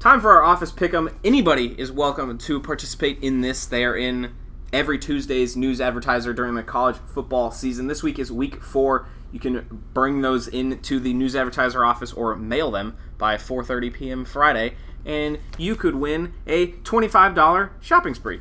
Time 0.00 0.20
for 0.20 0.30
our 0.30 0.42
office 0.42 0.72
pick'em. 0.72 1.14
Anybody 1.24 1.74
is 1.78 1.92
welcome 1.92 2.38
to 2.38 2.60
participate 2.60 3.18
in 3.22 3.40
this. 3.42 3.66
They 3.66 3.84
are 3.84 3.96
in 3.96 4.34
every 4.72 4.98
Tuesday's 4.98 5.56
news 5.56 5.80
advertiser 5.80 6.32
during 6.32 6.54
the 6.54 6.62
college 6.62 6.96
football 7.06 7.50
season. 7.50 7.86
This 7.86 8.02
week 8.02 8.18
is 8.18 8.32
week 8.32 8.62
four. 8.62 9.06
You 9.32 9.40
can 9.40 9.82
bring 9.92 10.22
those 10.22 10.48
into 10.48 11.00
the 11.00 11.12
news 11.12 11.36
advertiser 11.36 11.84
office 11.84 12.12
or 12.12 12.34
mail 12.36 12.70
them 12.70 12.96
by 13.18 13.36
4:30 13.36 13.92
p.m. 13.92 14.24
Friday, 14.24 14.74
and 15.04 15.38
you 15.58 15.76
could 15.76 15.96
win 15.96 16.32
a 16.46 16.68
$25 16.68 17.70
shopping 17.80 18.14
spree. 18.14 18.40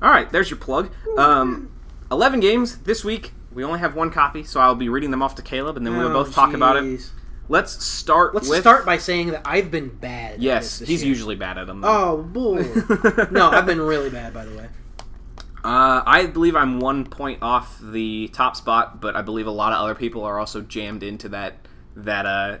All 0.00 0.10
right, 0.10 0.30
there's 0.30 0.48
your 0.48 0.58
plug. 0.58 0.90
Um, 1.18 1.70
11 2.10 2.40
games 2.40 2.78
this 2.78 3.04
week. 3.04 3.32
We 3.52 3.64
only 3.64 3.80
have 3.80 3.94
one 3.94 4.10
copy, 4.10 4.44
so 4.44 4.60
I'll 4.60 4.74
be 4.74 4.88
reading 4.88 5.10
them 5.10 5.22
off 5.22 5.34
to 5.36 5.42
Caleb, 5.42 5.76
and 5.76 5.86
then 5.86 5.96
we'll 5.96 6.08
Oh, 6.08 6.12
both 6.24 6.32
talk 6.34 6.52
about 6.54 6.76
it. 6.76 6.84
jeez. 6.84 7.10
Let's 7.50 7.82
start. 7.82 8.34
Let's 8.34 8.48
with, 8.48 8.60
start 8.60 8.84
by 8.84 8.98
saying 8.98 9.28
that 9.30 9.42
I've 9.46 9.70
been 9.70 9.88
bad. 9.88 10.34
at 10.34 10.40
Yes, 10.40 10.64
this 10.64 10.78
this 10.80 10.88
he's 10.88 11.02
year. 11.02 11.08
usually 11.08 11.34
bad 11.34 11.56
at 11.56 11.66
them. 11.66 11.80
though. 11.80 11.88
Oh, 11.88 12.22
boy! 12.22 12.62
no, 13.30 13.48
I've 13.50 13.64
been 13.64 13.80
really 13.80 14.10
bad, 14.10 14.34
by 14.34 14.44
the 14.44 14.54
way. 14.56 14.68
Uh, 15.64 16.02
I 16.06 16.26
believe 16.26 16.54
I'm 16.54 16.78
one 16.78 17.04
point 17.06 17.42
off 17.42 17.78
the 17.82 18.28
top 18.34 18.54
spot, 18.54 19.00
but 19.00 19.16
I 19.16 19.22
believe 19.22 19.46
a 19.46 19.50
lot 19.50 19.72
of 19.72 19.78
other 19.80 19.94
people 19.94 20.24
are 20.24 20.38
also 20.38 20.60
jammed 20.60 21.02
into 21.02 21.30
that 21.30 21.54
that 21.96 22.26
uh, 22.26 22.58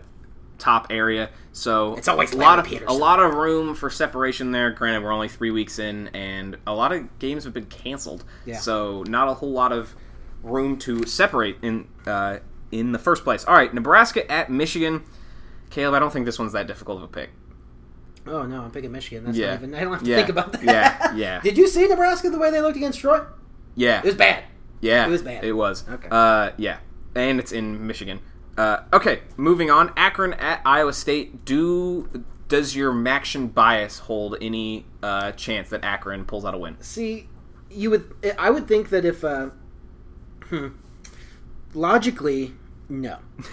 top 0.58 0.88
area. 0.90 1.30
So 1.52 1.94
It's 1.94 2.08
always 2.08 2.32
a 2.32 2.36
lot 2.36 2.58
of 2.58 2.66
Peterson. 2.66 2.88
a 2.88 2.92
lot 2.92 3.20
of 3.20 3.34
room 3.34 3.74
for 3.74 3.90
separation 3.90 4.52
there. 4.52 4.70
Granted, 4.70 5.02
we're 5.04 5.12
only 5.12 5.28
three 5.28 5.50
weeks 5.50 5.78
in, 5.78 6.08
and 6.08 6.56
a 6.66 6.74
lot 6.74 6.92
of 6.92 7.18
games 7.18 7.44
have 7.44 7.52
been 7.54 7.66
canceled. 7.66 8.24
Yeah. 8.44 8.58
So 8.58 9.04
not 9.08 9.28
a 9.28 9.34
whole 9.34 9.50
lot 9.52 9.72
of 9.72 9.94
room 10.42 10.76
to 10.78 11.04
separate 11.06 11.56
in 11.62 11.88
uh, 12.06 12.38
in 12.70 12.92
the 12.92 12.98
first 12.98 13.24
place. 13.24 13.44
All 13.44 13.54
right, 13.54 13.72
Nebraska 13.72 14.30
at 14.30 14.50
Michigan. 14.50 15.02
Caleb, 15.70 15.94
I 15.94 15.98
don't 15.98 16.12
think 16.12 16.26
this 16.26 16.38
one's 16.38 16.52
that 16.52 16.66
difficult 16.66 16.98
of 16.98 17.04
a 17.04 17.08
pick. 17.08 17.30
Oh 18.26 18.44
no, 18.44 18.62
I'm 18.62 18.70
picking 18.70 18.92
Michigan. 18.92 19.24
That's 19.24 19.36
Yeah. 19.38 19.50
not 19.50 19.54
even. 19.62 19.74
I 19.74 19.80
don't 19.80 19.92
have 19.94 20.02
to 20.02 20.08
Yeah. 20.10 20.16
think 20.16 20.28
about 20.28 20.52
that. 20.52 20.62
Yeah, 20.64 21.12
yeah. 21.16 21.40
Did 21.40 21.56
you 21.56 21.66
see 21.66 21.86
Nebraska 21.88 22.30
the 22.30 22.38
way 22.38 22.50
they 22.50 22.60
looked 22.60 22.76
against 22.76 23.00
Troy? 23.00 23.20
Yeah, 23.74 23.98
It 23.98 24.04
was 24.04 24.14
bad. 24.16 24.44
Yeah, 24.80 25.06
It 25.06 25.10
was 25.10 25.22
bad. 25.22 25.44
It 25.44 25.52
was. 25.52 25.84
Okay. 25.88 26.08
Uh, 26.10 26.50
yeah, 26.56 26.78
and 27.14 27.38
it's 27.38 27.52
in 27.52 27.86
Michigan. 27.86 28.20
Uh, 28.58 28.82
okay, 28.92 29.20
moving 29.36 29.70
on. 29.70 29.92
Akron 29.96 30.32
at 30.34 30.60
Iowa 30.64 30.92
State. 30.92 31.44
Do 31.44 32.24
does 32.48 32.74
your 32.74 32.92
MACtion 32.92 33.54
bias 33.54 34.00
hold 34.00 34.36
any 34.40 34.84
uh, 35.02 35.32
chance 35.32 35.68
that 35.70 35.84
Akron 35.84 36.24
pulls 36.24 36.44
out 36.44 36.54
a 36.54 36.58
win? 36.58 36.76
See, 36.80 37.28
you 37.70 37.90
would. 37.90 38.12
I 38.36 38.50
would 38.50 38.66
think 38.66 38.90
that 38.90 39.04
if, 39.04 39.22
uh, 39.22 39.50
hmm, 40.46 40.68
logically, 41.72 42.52
no. 42.88 43.18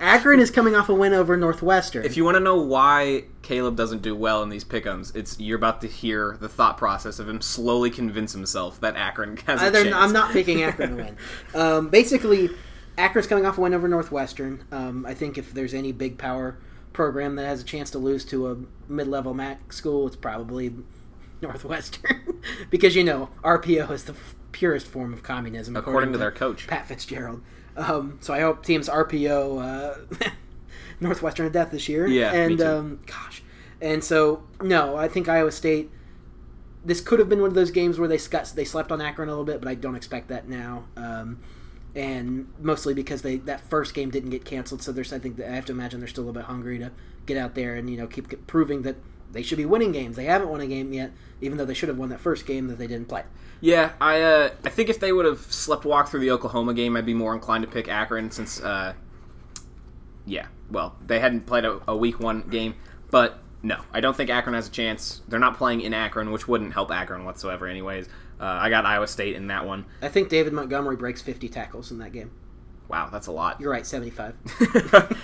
Akron 0.00 0.40
is 0.40 0.50
coming 0.50 0.74
off 0.74 0.88
a 0.88 0.94
win 0.94 1.12
over 1.12 1.36
Northwestern. 1.36 2.04
If 2.04 2.16
you 2.16 2.24
want 2.24 2.36
to 2.36 2.40
know 2.40 2.56
why 2.56 3.24
Caleb 3.42 3.76
doesn't 3.76 4.02
do 4.02 4.16
well 4.16 4.42
in 4.42 4.48
these 4.48 4.64
pickums, 4.64 5.14
it's 5.14 5.38
you're 5.38 5.58
about 5.58 5.80
to 5.82 5.86
hear 5.86 6.38
the 6.40 6.48
thought 6.48 6.78
process 6.78 7.18
of 7.18 7.28
him 7.28 7.40
slowly 7.40 7.90
convince 7.90 8.32
himself 8.32 8.80
that 8.80 8.96
Akron 8.96 9.36
has 9.46 9.60
a 9.62 9.66
Either- 9.66 9.84
chance. 9.84 9.94
I'm 9.94 10.12
not 10.12 10.32
picking 10.32 10.62
Akron 10.62 10.96
to 10.96 11.04
win. 11.04 11.16
Um, 11.54 11.88
basically, 11.90 12.48
Akron's 12.98 13.26
coming 13.26 13.46
off 13.46 13.58
a 13.58 13.60
win 13.60 13.74
over 13.74 13.88
Northwestern. 13.88 14.64
Um, 14.70 15.06
I 15.06 15.14
think 15.14 15.38
if 15.38 15.52
there's 15.52 15.74
any 15.74 15.92
big 15.92 16.18
power 16.18 16.58
program 16.92 17.36
that 17.36 17.46
has 17.46 17.62
a 17.62 17.64
chance 17.64 17.90
to 17.92 17.98
lose 17.98 18.24
to 18.26 18.50
a 18.50 18.56
mid-level 18.90 19.34
MAC 19.34 19.72
school, 19.72 20.06
it's 20.06 20.16
probably 20.16 20.74
Northwestern, 21.40 22.40
because 22.70 22.94
you 22.94 23.02
know 23.04 23.30
RPO 23.42 23.90
is 23.90 24.04
the 24.04 24.12
f- 24.12 24.34
purest 24.52 24.86
form 24.86 25.12
of 25.12 25.22
communism, 25.22 25.76
according 25.76 26.12
to 26.12 26.18
their 26.18 26.30
coach. 26.30 26.66
Pat 26.66 26.86
Fitzgerald. 26.86 27.42
Um, 27.76 28.18
so 28.20 28.34
I 28.34 28.40
hope 28.40 28.64
teams 28.64 28.88
RPO 28.88 29.62
uh, 30.22 30.28
Northwestern 31.00 31.46
to 31.46 31.52
death 31.52 31.70
this 31.70 31.88
year. 31.88 32.06
Yeah, 32.06 32.32
me 32.32 32.38
and 32.38 32.58
too. 32.58 32.66
um, 32.66 33.00
gosh, 33.06 33.42
and 33.80 34.04
so 34.04 34.42
no, 34.60 34.96
I 34.96 35.08
think 35.08 35.28
Iowa 35.28 35.50
State. 35.50 35.90
This 36.84 37.00
could 37.00 37.20
have 37.20 37.28
been 37.28 37.40
one 37.40 37.48
of 37.48 37.54
those 37.54 37.70
games 37.70 37.98
where 38.00 38.08
they 38.08 38.18
got, 38.18 38.44
they 38.56 38.64
slept 38.64 38.90
on 38.90 39.00
Akron 39.00 39.28
a 39.28 39.32
little 39.32 39.44
bit, 39.44 39.60
but 39.60 39.68
I 39.68 39.74
don't 39.76 39.94
expect 39.94 40.28
that 40.28 40.48
now. 40.48 40.84
Um, 40.96 41.38
and 41.94 42.48
mostly 42.58 42.94
because 42.94 43.22
they 43.22 43.36
that 43.38 43.60
first 43.60 43.94
game 43.94 44.10
didn't 44.10 44.30
get 44.30 44.44
canceled, 44.44 44.82
so 44.82 44.92
there's 44.92 45.12
I 45.12 45.18
think 45.18 45.40
I 45.40 45.50
have 45.50 45.66
to 45.66 45.72
imagine 45.72 46.00
they're 46.00 46.08
still 46.08 46.24
a 46.24 46.26
little 46.26 46.40
bit 46.40 46.46
hungry 46.46 46.78
to 46.78 46.90
get 47.26 47.36
out 47.36 47.54
there 47.54 47.74
and 47.74 47.88
you 47.88 47.96
know 47.96 48.06
keep 48.06 48.46
proving 48.46 48.82
that 48.82 48.96
they 49.32 49.42
should 49.42 49.58
be 49.58 49.64
winning 49.64 49.92
games. 49.92 50.16
They 50.16 50.24
haven't 50.24 50.48
won 50.48 50.60
a 50.60 50.66
game 50.66 50.92
yet, 50.92 51.12
even 51.40 51.58
though 51.58 51.64
they 51.64 51.74
should 51.74 51.88
have 51.88 51.98
won 51.98 52.10
that 52.10 52.20
first 52.20 52.46
game 52.46 52.68
that 52.68 52.78
they 52.78 52.86
didn't 52.86 53.08
play. 53.08 53.24
Yeah, 53.60 53.92
I 54.00 54.20
uh, 54.20 54.50
I 54.64 54.68
think 54.70 54.88
if 54.88 55.00
they 55.00 55.12
would 55.12 55.24
have 55.24 55.40
slept 55.40 55.84
walk 55.84 56.08
through 56.08 56.20
the 56.20 56.30
Oklahoma 56.30 56.74
game, 56.74 56.96
I'd 56.96 57.06
be 57.06 57.14
more 57.14 57.34
inclined 57.34 57.64
to 57.64 57.70
pick 57.70 57.88
Akron 57.88 58.30
since, 58.30 58.60
uh, 58.60 58.94
yeah, 60.26 60.46
well, 60.70 60.96
they 61.06 61.20
hadn't 61.20 61.46
played 61.46 61.64
a, 61.64 61.80
a 61.86 61.96
week 61.96 62.18
one 62.18 62.42
game, 62.42 62.74
but 63.10 63.38
no, 63.62 63.80
I 63.92 64.00
don't 64.00 64.16
think 64.16 64.30
Akron 64.30 64.54
has 64.54 64.66
a 64.66 64.70
chance. 64.70 65.22
They're 65.28 65.38
not 65.38 65.56
playing 65.56 65.82
in 65.82 65.94
Akron, 65.94 66.32
which 66.32 66.48
wouldn't 66.48 66.72
help 66.72 66.90
Akron 66.90 67.24
whatsoever, 67.24 67.66
anyways. 67.66 68.08
Uh, 68.42 68.58
I 68.60 68.70
got 68.70 68.84
Iowa 68.84 69.06
State 69.06 69.36
in 69.36 69.46
that 69.46 69.64
one. 69.64 69.86
I 70.02 70.08
think 70.08 70.28
David 70.28 70.52
Montgomery 70.52 70.96
breaks 70.96 71.22
50 71.22 71.48
tackles 71.48 71.92
in 71.92 71.98
that 71.98 72.12
game. 72.12 72.32
Wow, 72.88 73.08
that's 73.10 73.28
a 73.28 73.32
lot. 73.32 73.60
You're 73.60 73.70
right, 73.70 73.86
75. 73.86 74.34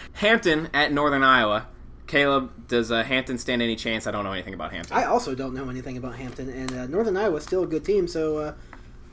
Hampton 0.12 0.70
at 0.72 0.92
Northern 0.92 1.24
Iowa. 1.24 1.66
Caleb, 2.06 2.68
does 2.68 2.92
uh, 2.92 3.02
Hampton 3.02 3.36
stand 3.36 3.60
any 3.60 3.74
chance? 3.74 4.06
I 4.06 4.12
don't 4.12 4.24
know 4.24 4.32
anything 4.32 4.54
about 4.54 4.72
Hampton. 4.72 4.96
I 4.96 5.04
also 5.04 5.34
don't 5.34 5.52
know 5.52 5.68
anything 5.68 5.96
about 5.98 6.14
Hampton, 6.14 6.48
and 6.48 6.72
uh, 6.72 6.86
Northern 6.86 7.16
Iowa 7.16 7.36
is 7.36 7.42
still 7.42 7.64
a 7.64 7.66
good 7.66 7.84
team. 7.84 8.08
So, 8.08 8.38
uh, 8.38 8.54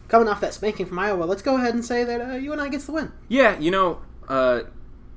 coming 0.08 0.30
off 0.30 0.40
that 0.40 0.54
spanking 0.54 0.86
from 0.86 1.00
Iowa, 1.00 1.26
let's 1.26 1.42
go 1.42 1.56
ahead 1.56 1.74
and 1.74 1.84
say 1.84 2.04
that 2.04 2.22
uh, 2.22 2.36
UNI 2.36 2.70
gets 2.70 2.86
the 2.86 2.94
win. 2.94 3.12
Yeah, 3.28 3.60
you 3.60 3.72
know, 3.72 4.02
uh, 4.30 4.62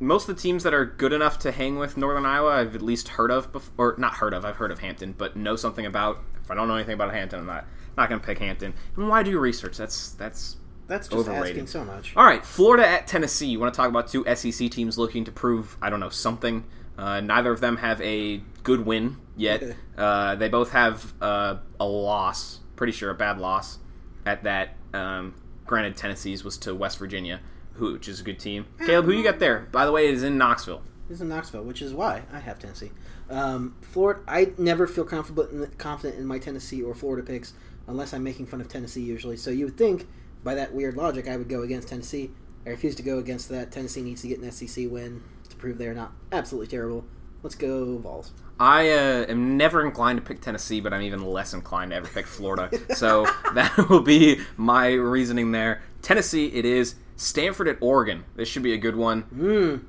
most 0.01 0.29
of 0.29 0.35
the 0.35 0.43
teams 0.43 0.65
that 0.65 0.75
are 0.75 0.85
good 0.85 1.13
enough 1.13 1.39
to 1.41 1.53
hang 1.53 1.79
with 1.79 1.97
Northern 1.97 2.27
Iowa, 2.27 2.51
I've 2.51 2.75
at 2.75 2.83
least 2.83 3.09
heard 3.09 3.31
of, 3.31 3.53
bef- 3.53 3.71
or 3.77 3.95
not 3.99 4.15
heard 4.15 4.35
of. 4.35 4.45
I've 4.45 4.57
heard 4.57 4.73
of 4.73 4.81
Hampton, 4.81 5.15
but 5.17 5.37
know 5.37 5.55
something 5.55 5.87
about. 5.87 6.19
If 6.49 6.53
I 6.53 6.55
don't 6.55 6.67
know 6.67 6.77
anything 6.77 6.95
about 6.95 7.13
Hampton, 7.13 7.41
I'm 7.41 7.47
not 7.47 7.67
not 7.99 8.09
going 8.09 8.23
to 8.23 8.27
pick 8.27 8.39
Hampton. 8.39 8.73
And 8.97 9.07
why 9.11 9.23
do 9.23 9.31
your 9.31 9.41
research? 9.41 9.77
That's 9.77 10.13
that's 10.15 10.57
That's 10.87 11.07
just 11.09 11.29
Overrated. 11.29 11.49
asking 11.59 11.67
so 11.67 11.85
much. 11.85 12.17
all 12.17 12.25
right. 12.25 12.43
Florida 12.43 12.89
at 12.89 13.07
Tennessee. 13.07 13.49
You 13.49 13.61
want 13.61 13.75
to 13.75 13.77
talk 13.77 13.91
about 13.91 14.09
two 14.09 14.25
SEC 14.35 14.71
teams 14.71 14.97
looking 14.97 15.27
to 15.27 15.31
prove 15.33 15.77
I 15.83 15.91
don't 15.91 16.01
know 16.01 16.09
something. 16.09 16.65
Uh, 16.97 17.21
neither 17.21 17.53
of 17.53 17.61
them 17.61 17.77
have 17.77 18.01
a 18.01 18.39
good 18.63 18.87
win 18.87 19.19
yet. 19.37 19.63
Uh, 19.99 20.37
they 20.37 20.49
both 20.49 20.71
have 20.71 21.13
uh, 21.21 21.57
a 21.81 21.85
loss. 21.85 22.61
Pretty 22.77 22.93
sure 22.93 23.11
a 23.11 23.15
bad 23.15 23.39
loss 23.39 23.79
at 24.25 24.45
that. 24.45 24.77
Um, 24.95 25.35
granted, 25.67 25.97
Tennessee's 25.97 26.45
was 26.45 26.57
to 26.59 26.73
West 26.73 26.99
Virginia, 27.01 27.41
who, 27.75 27.95
which 27.95 28.07
is 28.07 28.21
a 28.21 28.23
good 28.23 28.39
team. 28.39 28.67
Caleb, 28.87 29.07
who 29.07 29.13
you 29.13 29.25
got 29.25 29.41
there? 29.41 29.67
By 29.73 29.85
the 29.85 29.91
way, 29.93 30.07
it 30.07 30.15
is 30.15 30.23
in 30.23 30.39
Knoxville. 30.39 30.83
Is 31.11 31.21
in 31.21 31.29
Knoxville, 31.29 31.65
which 31.65 31.83
is 31.83 31.93
why 31.93 32.23
I 32.33 32.39
have 32.39 32.61
Tennessee. 32.61 32.93
Um, 33.31 33.77
Florida, 33.83 34.21
I 34.27 34.53
never 34.57 34.87
feel 34.87 35.05
confident 35.05 35.53
in, 35.53 35.67
confident 35.79 36.19
in 36.19 36.27
my 36.27 36.39
Tennessee 36.39 36.83
or 36.83 36.95
Florida 36.95 37.27
picks 37.27 37.53
unless 37.87 38.13
I'm 38.13 38.23
making 38.23 38.47
fun 38.47 38.61
of 38.61 38.69
Tennessee 38.69 39.03
usually. 39.03 39.37
So 39.37 39.51
you 39.51 39.67
would 39.67 39.77
think, 39.77 40.07
by 40.45 40.55
that 40.55 40.73
weird 40.73 40.97
logic, 40.97 41.29
I 41.29 41.37
would 41.37 41.49
go 41.49 41.63
against 41.63 41.89
Tennessee. 41.89 42.31
I 42.67 42.71
refuse 42.71 42.95
to 42.97 43.03
go 43.03 43.19
against 43.19 43.49
that. 43.49 43.73
Tennessee 43.73 44.03
needs 44.03 44.23
to 44.23 44.29
get 44.29 44.41
an 44.41 44.51
SEC 44.51 44.91
win 44.91 45.23
to 45.49 45.57
prove 45.57 45.79
they're 45.79 45.95
not 45.95 46.13
absolutely 46.33 46.69
terrible. 46.69 47.05
Let's 47.43 47.55
go 47.55 47.99
Vols. 47.99 48.33
I 48.61 48.91
uh, 48.91 49.27
am 49.29 49.57
never 49.57 49.85
inclined 49.87 50.19
to 50.19 50.25
pick 50.25 50.41
Tennessee, 50.41 50.81
but 50.81 50.93
I'm 50.93 51.03
even 51.03 51.25
less 51.25 51.55
inclined 51.55 51.93
to 51.93 51.97
ever 51.97 52.09
pick 52.09 52.27
Florida. 52.27 52.71
so 52.95 53.25
that 53.55 53.89
will 53.89 54.01
be 54.01 54.41
my 54.57 54.93
reasoning 54.93 55.53
there. 55.53 55.83
Tennessee, 56.03 56.47
it 56.47 56.65
is. 56.65 56.97
Stanford 57.17 57.69
at 57.69 57.79
Oregon. 57.81 58.25
This 58.37 58.49
should 58.49 58.63
be 58.63 58.73
a 58.73 58.79
good 58.79 58.97
one. 58.97 59.25
Mm. 59.35 59.85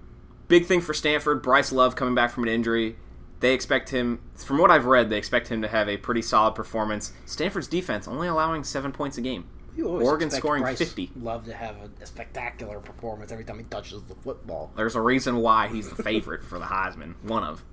Big 0.48 0.66
thing 0.66 0.82
for 0.82 0.94
Stanford. 0.94 1.42
Bryce 1.42 1.72
Love 1.72 1.96
coming 1.96 2.16
back 2.16 2.32
from 2.32 2.44
an 2.44 2.50
injury. 2.50 2.96
They 3.40 3.54
expect 3.54 3.90
him, 3.90 4.20
from 4.36 4.58
what 4.58 4.70
I've 4.70 4.86
read, 4.86 5.10
they 5.10 5.18
expect 5.18 5.48
him 5.48 5.62
to 5.62 5.68
have 5.68 5.88
a 5.88 5.98
pretty 5.98 6.22
solid 6.22 6.56
performance. 6.56 7.14
Stanford's 7.26 7.68
defense 7.68 8.08
only 8.08 8.28
allowing 8.28 8.64
seven 8.64 8.92
points 8.92 9.18
a 9.18 9.22
game. 9.22 9.48
Oregon 9.82 10.30
scoring 10.30 10.62
Bryce 10.64 10.78
50. 10.78 11.12
Love 11.16 11.46
to 11.46 11.54
have 11.54 11.76
a, 11.78 12.04
a 12.04 12.06
spectacular 12.06 12.80
performance 12.80 13.32
every 13.32 13.46
time 13.46 13.60
he 13.60 13.66
touches 13.66 14.04
the 14.04 14.16
football. 14.16 14.72
There's 14.76 14.96
a 14.96 15.02
reason 15.02 15.38
why 15.38 15.68
he's 15.68 15.90
the 15.90 16.04
favorite 16.04 16.44
for 16.44 16.60
the 16.60 16.66
Heisman. 16.66 17.16
One 17.24 17.44
of. 17.44 17.64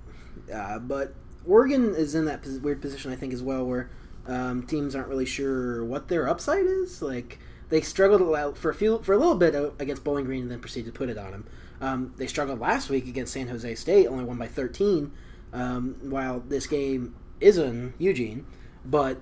Uh, 0.53 0.79
but 0.79 1.13
Oregon 1.45 1.95
is 1.95 2.15
in 2.15 2.25
that 2.25 2.41
pos- 2.43 2.59
weird 2.59 2.81
position, 2.81 3.11
I 3.11 3.15
think, 3.15 3.33
as 3.33 3.43
well, 3.43 3.65
where 3.65 3.89
um, 4.27 4.63
teams 4.63 4.95
aren't 4.95 5.07
really 5.07 5.25
sure 5.25 5.83
what 5.83 6.07
their 6.07 6.29
upside 6.29 6.65
is. 6.65 7.01
Like 7.01 7.39
they 7.69 7.81
struggled 7.81 8.57
for 8.57 8.69
a 8.69 8.73
few 8.73 8.99
for 8.99 9.13
a 9.13 9.17
little 9.17 9.35
bit 9.35 9.55
uh, 9.55 9.71
against 9.79 10.03
Bowling 10.03 10.25
Green, 10.25 10.43
and 10.43 10.51
then 10.51 10.59
proceeded 10.59 10.93
to 10.93 10.97
put 10.97 11.09
it 11.09 11.17
on 11.17 11.33
him. 11.33 11.45
Um, 11.79 12.13
they 12.17 12.27
struggled 12.27 12.59
last 12.59 12.89
week 12.89 13.07
against 13.07 13.33
San 13.33 13.47
Jose 13.47 13.75
State, 13.75 14.07
only 14.07 14.23
won 14.23 14.37
by 14.37 14.47
13. 14.47 15.11
Um, 15.53 15.95
while 16.01 16.41
this 16.41 16.67
game 16.67 17.15
is 17.39 17.57
in 17.57 17.93
Eugene, 17.97 18.45
but 18.83 19.21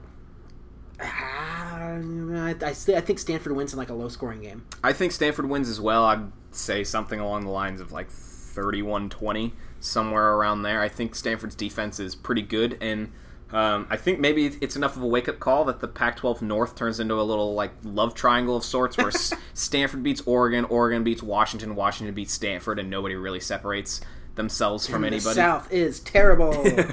I, 1.00 2.56
I, 2.62 2.70
I 2.70 2.74
think 2.74 3.20
Stanford 3.20 3.54
wins 3.56 3.74
in 3.74 3.80
like 3.80 3.90
a 3.90 3.94
low 3.94 4.10
scoring 4.10 4.42
game. 4.42 4.66
I 4.84 4.94
think 4.94 5.12
Stanford 5.12 5.50
wins 5.50 5.70
as 5.70 5.80
well. 5.80 6.06
I'd 6.06 6.32
say 6.52 6.84
something 6.84 7.20
along 7.20 7.44
the 7.44 7.52
lines 7.52 7.82
of 7.82 7.92
like 7.92 8.10
31 8.10 9.10
20, 9.10 9.54
somewhere 9.80 10.34
around 10.34 10.64
there. 10.64 10.82
I 10.82 10.90
think 10.90 11.16
Stanford's 11.16 11.56
defense 11.56 12.00
is 12.00 12.16
pretty 12.16 12.42
good, 12.42 12.78
and 12.82 13.12
um, 13.52 13.88
I 13.90 13.98
think 13.98 14.20
maybe 14.20 14.48
it's 14.62 14.76
enough 14.76 14.96
of 14.96 15.04
a 15.04 15.08
wake 15.08 15.30
up 15.30 15.40
call 15.40 15.66
that 15.66 15.80
the 15.80 15.88
Pac 15.88 16.18
12 16.18 16.42
North 16.42 16.76
turns 16.76 17.00
into 17.00 17.16
a 17.16 17.24
little 17.24 17.54
like 17.54 17.72
love 17.84 18.16
triangle 18.16 18.56
of 18.56 18.64
sorts 18.64 18.98
where 18.98 19.08
S- 19.16 19.34
Stanford 19.54 20.02
beats 20.04 20.22
Oregon, 20.26 20.66
Oregon 20.66 21.04
beats 21.04 21.22
Washington, 21.22 21.76
Washington 21.76 22.16
beats 22.16 22.34
Stanford, 22.34 22.80
and 22.80 22.90
nobody 22.90 23.16
really 23.16 23.40
separates 23.40 24.02
themselves 24.36 24.86
from 24.88 25.02
The 25.02 25.08
anybody. 25.08 25.36
South 25.36 25.72
is 25.72 26.00
terrible. 26.02 26.66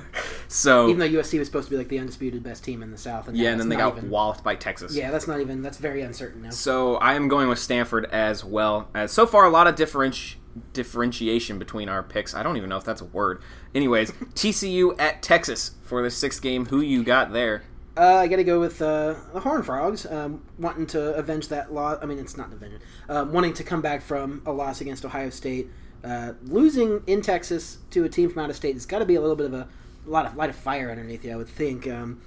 So, 0.48 0.88
Even 0.90 0.98
though 1.00 1.20
USC 1.20 1.38
was 1.38 1.48
supposed 1.48 1.68
to 1.68 1.70
be 1.70 1.78
like 1.78 1.88
the 1.88 1.98
undisputed 1.98 2.42
best 2.42 2.62
team 2.62 2.83
in 2.83 2.90
the 2.90 2.98
South, 2.98 3.26
and 3.26 3.35
yeah, 3.35 3.52
and 3.52 3.59
then 3.61 3.70
they 3.70 3.76
got 3.76 3.96
even- 3.96 4.11
walloped 4.11 4.44
by 4.44 4.55
Texas. 4.55 4.94
Yeah, 4.94 5.11
that's 5.11 5.26
not 5.26 5.40
even. 5.40 5.62
That's 5.62 5.78
very 5.78 6.02
uncertain 6.02 6.42
now. 6.42 6.50
So 6.50 6.96
I 6.96 7.14
am 7.14 7.26
going 7.28 7.48
with 7.48 7.59
Stanford 7.59 8.05
as 8.12 8.44
well. 8.44 8.88
As 8.94 9.12
so 9.12 9.26
far, 9.26 9.46
a 9.46 9.48
lot 9.50 9.66
of 9.66 9.76
differenti- 9.76 10.35
differentiation 10.74 11.59
between 11.59 11.88
our 11.88 12.02
picks. 12.02 12.35
I 12.35 12.42
don't 12.42 12.59
even 12.59 12.68
know 12.68 12.76
if 12.76 12.85
that's 12.85 13.00
a 13.00 13.07
word. 13.07 13.40
Anyways, 13.74 14.11
TCU 14.35 14.94
at 15.00 15.22
Texas 15.22 15.72
for 15.83 16.02
the 16.02 16.11
sixth 16.11 16.42
game. 16.42 16.66
Who 16.66 16.83
you 16.83 17.02
got 17.02 17.33
there? 17.33 17.62
Uh, 17.96 18.16
I 18.16 18.26
got 18.28 18.37
to 18.37 18.44
go 18.44 18.59
with 18.61 18.81
uh, 18.83 19.14
the 19.33 19.40
Horn 19.40 19.62
Frogs, 19.62 20.05
um, 20.07 20.42
wanting 20.59 20.87
to 20.88 21.14
avenge 21.14 21.48
that 21.48 21.72
loss. 21.72 21.98
I 22.02 22.07
mean, 22.07 22.18
it's 22.18 22.37
not 22.37 22.52
avenge, 22.52 22.81
um, 23.09 23.33
wanting 23.33 23.52
to 23.55 23.64
come 23.64 23.81
back 23.83 24.02
from 24.02 24.42
a 24.46 24.52
loss 24.52 24.81
against 24.81 25.05
Ohio 25.05 25.28
State, 25.31 25.68
uh, 26.05 26.33
losing 26.45 27.03
in 27.07 27.23
Texas 27.23 27.79
to 27.91 28.05
a 28.05 28.09
team 28.09 28.31
from 28.31 28.43
out 28.43 28.51
of 28.51 28.57
state. 28.57 28.77
It's 28.77 28.87
got 28.87 28.99
to 29.01 29.05
be 29.05 29.15
a 29.15 29.21
little 29.21 29.37
bit 29.37 29.47
of 29.47 29.55
a, 29.55 29.69
lot 30.07 30.27
of 30.27 30.37
light 30.37 30.51
of 30.51 30.57
fire 30.57 30.91
underneath 30.91 31.25
you, 31.25 31.33
I 31.33 31.37
would 31.37 31.49
think. 31.49 31.87
Um, 31.88 32.21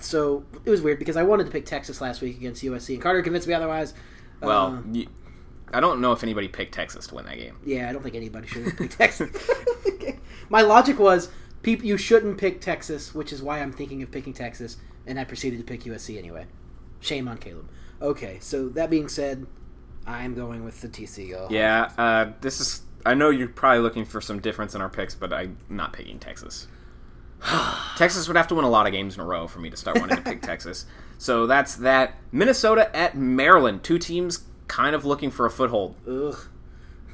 so 0.00 0.44
it 0.64 0.70
was 0.70 0.82
weird 0.82 0.98
because 0.98 1.16
I 1.16 1.22
wanted 1.22 1.44
to 1.44 1.50
pick 1.50 1.64
Texas 1.66 2.00
last 2.00 2.20
week 2.20 2.36
against 2.36 2.62
USC, 2.64 2.94
and 2.94 3.02
Carter 3.02 3.22
convinced 3.22 3.46
me 3.46 3.54
otherwise. 3.54 3.94
Well, 4.40 4.66
Uh, 4.76 4.92
you, 4.92 5.06
I 5.72 5.80
don't 5.80 6.00
know 6.00 6.12
if 6.12 6.22
anybody 6.22 6.48
picked 6.48 6.74
Texas 6.74 7.06
to 7.08 7.14
win 7.14 7.24
that 7.26 7.36
game. 7.36 7.56
Yeah, 7.64 7.88
I 7.88 7.92
don't 7.92 8.02
think 8.02 8.14
anybody 8.14 8.46
should 8.48 8.64
have 8.64 8.76
picked 8.76 8.98
Texas. 8.98 9.30
My 10.48 10.60
logic 10.62 10.98
was, 10.98 11.30
peop 11.62 11.82
you 11.82 11.96
shouldn't 11.96 12.38
pick 12.38 12.60
Texas, 12.60 13.14
which 13.14 13.32
is 13.32 13.42
why 13.42 13.60
I'm 13.60 13.72
thinking 13.72 14.02
of 14.02 14.10
picking 14.10 14.32
Texas, 14.34 14.76
and 15.06 15.18
I 15.18 15.24
proceeded 15.24 15.58
to 15.58 15.64
pick 15.64 15.84
USC 15.84 16.18
anyway. 16.18 16.46
Shame 17.00 17.28
on 17.28 17.38
Caleb. 17.38 17.68
Okay, 18.02 18.38
so 18.40 18.68
that 18.70 18.90
being 18.90 19.08
said, 19.08 19.46
I'm 20.06 20.34
going 20.34 20.64
with 20.64 20.80
the 20.80 20.88
TCU. 20.88 21.48
Yeah, 21.50 21.90
uh, 21.96 22.32
this 22.40 22.60
is. 22.60 22.82
I 23.04 23.14
know 23.14 23.30
you're 23.30 23.48
probably 23.48 23.80
looking 23.80 24.04
for 24.04 24.20
some 24.20 24.40
difference 24.40 24.74
in 24.74 24.80
our 24.80 24.88
picks, 24.88 25.14
but 25.14 25.32
I'm 25.32 25.58
not 25.68 25.92
picking 25.92 26.18
Texas. 26.18 26.68
Texas 27.96 28.28
would 28.28 28.36
have 28.36 28.48
to 28.48 28.54
win 28.54 28.64
a 28.64 28.70
lot 28.70 28.86
of 28.86 28.92
games 28.92 29.14
in 29.14 29.20
a 29.20 29.24
row 29.24 29.46
for 29.48 29.58
me 29.58 29.70
to 29.70 29.76
start 29.76 29.98
wanting 29.98 30.16
to 30.16 30.22
pick 30.22 30.42
Texas. 30.42 30.86
So 31.18 31.46
that's 31.46 31.76
that. 31.76 32.14
Minnesota 32.30 32.94
at 32.96 33.16
Maryland. 33.16 33.82
Two 33.82 33.98
teams 33.98 34.44
kind 34.68 34.94
of 34.94 35.04
looking 35.04 35.30
for 35.30 35.46
a 35.46 35.50
foothold. 35.50 35.96
Ugh. 36.08 36.36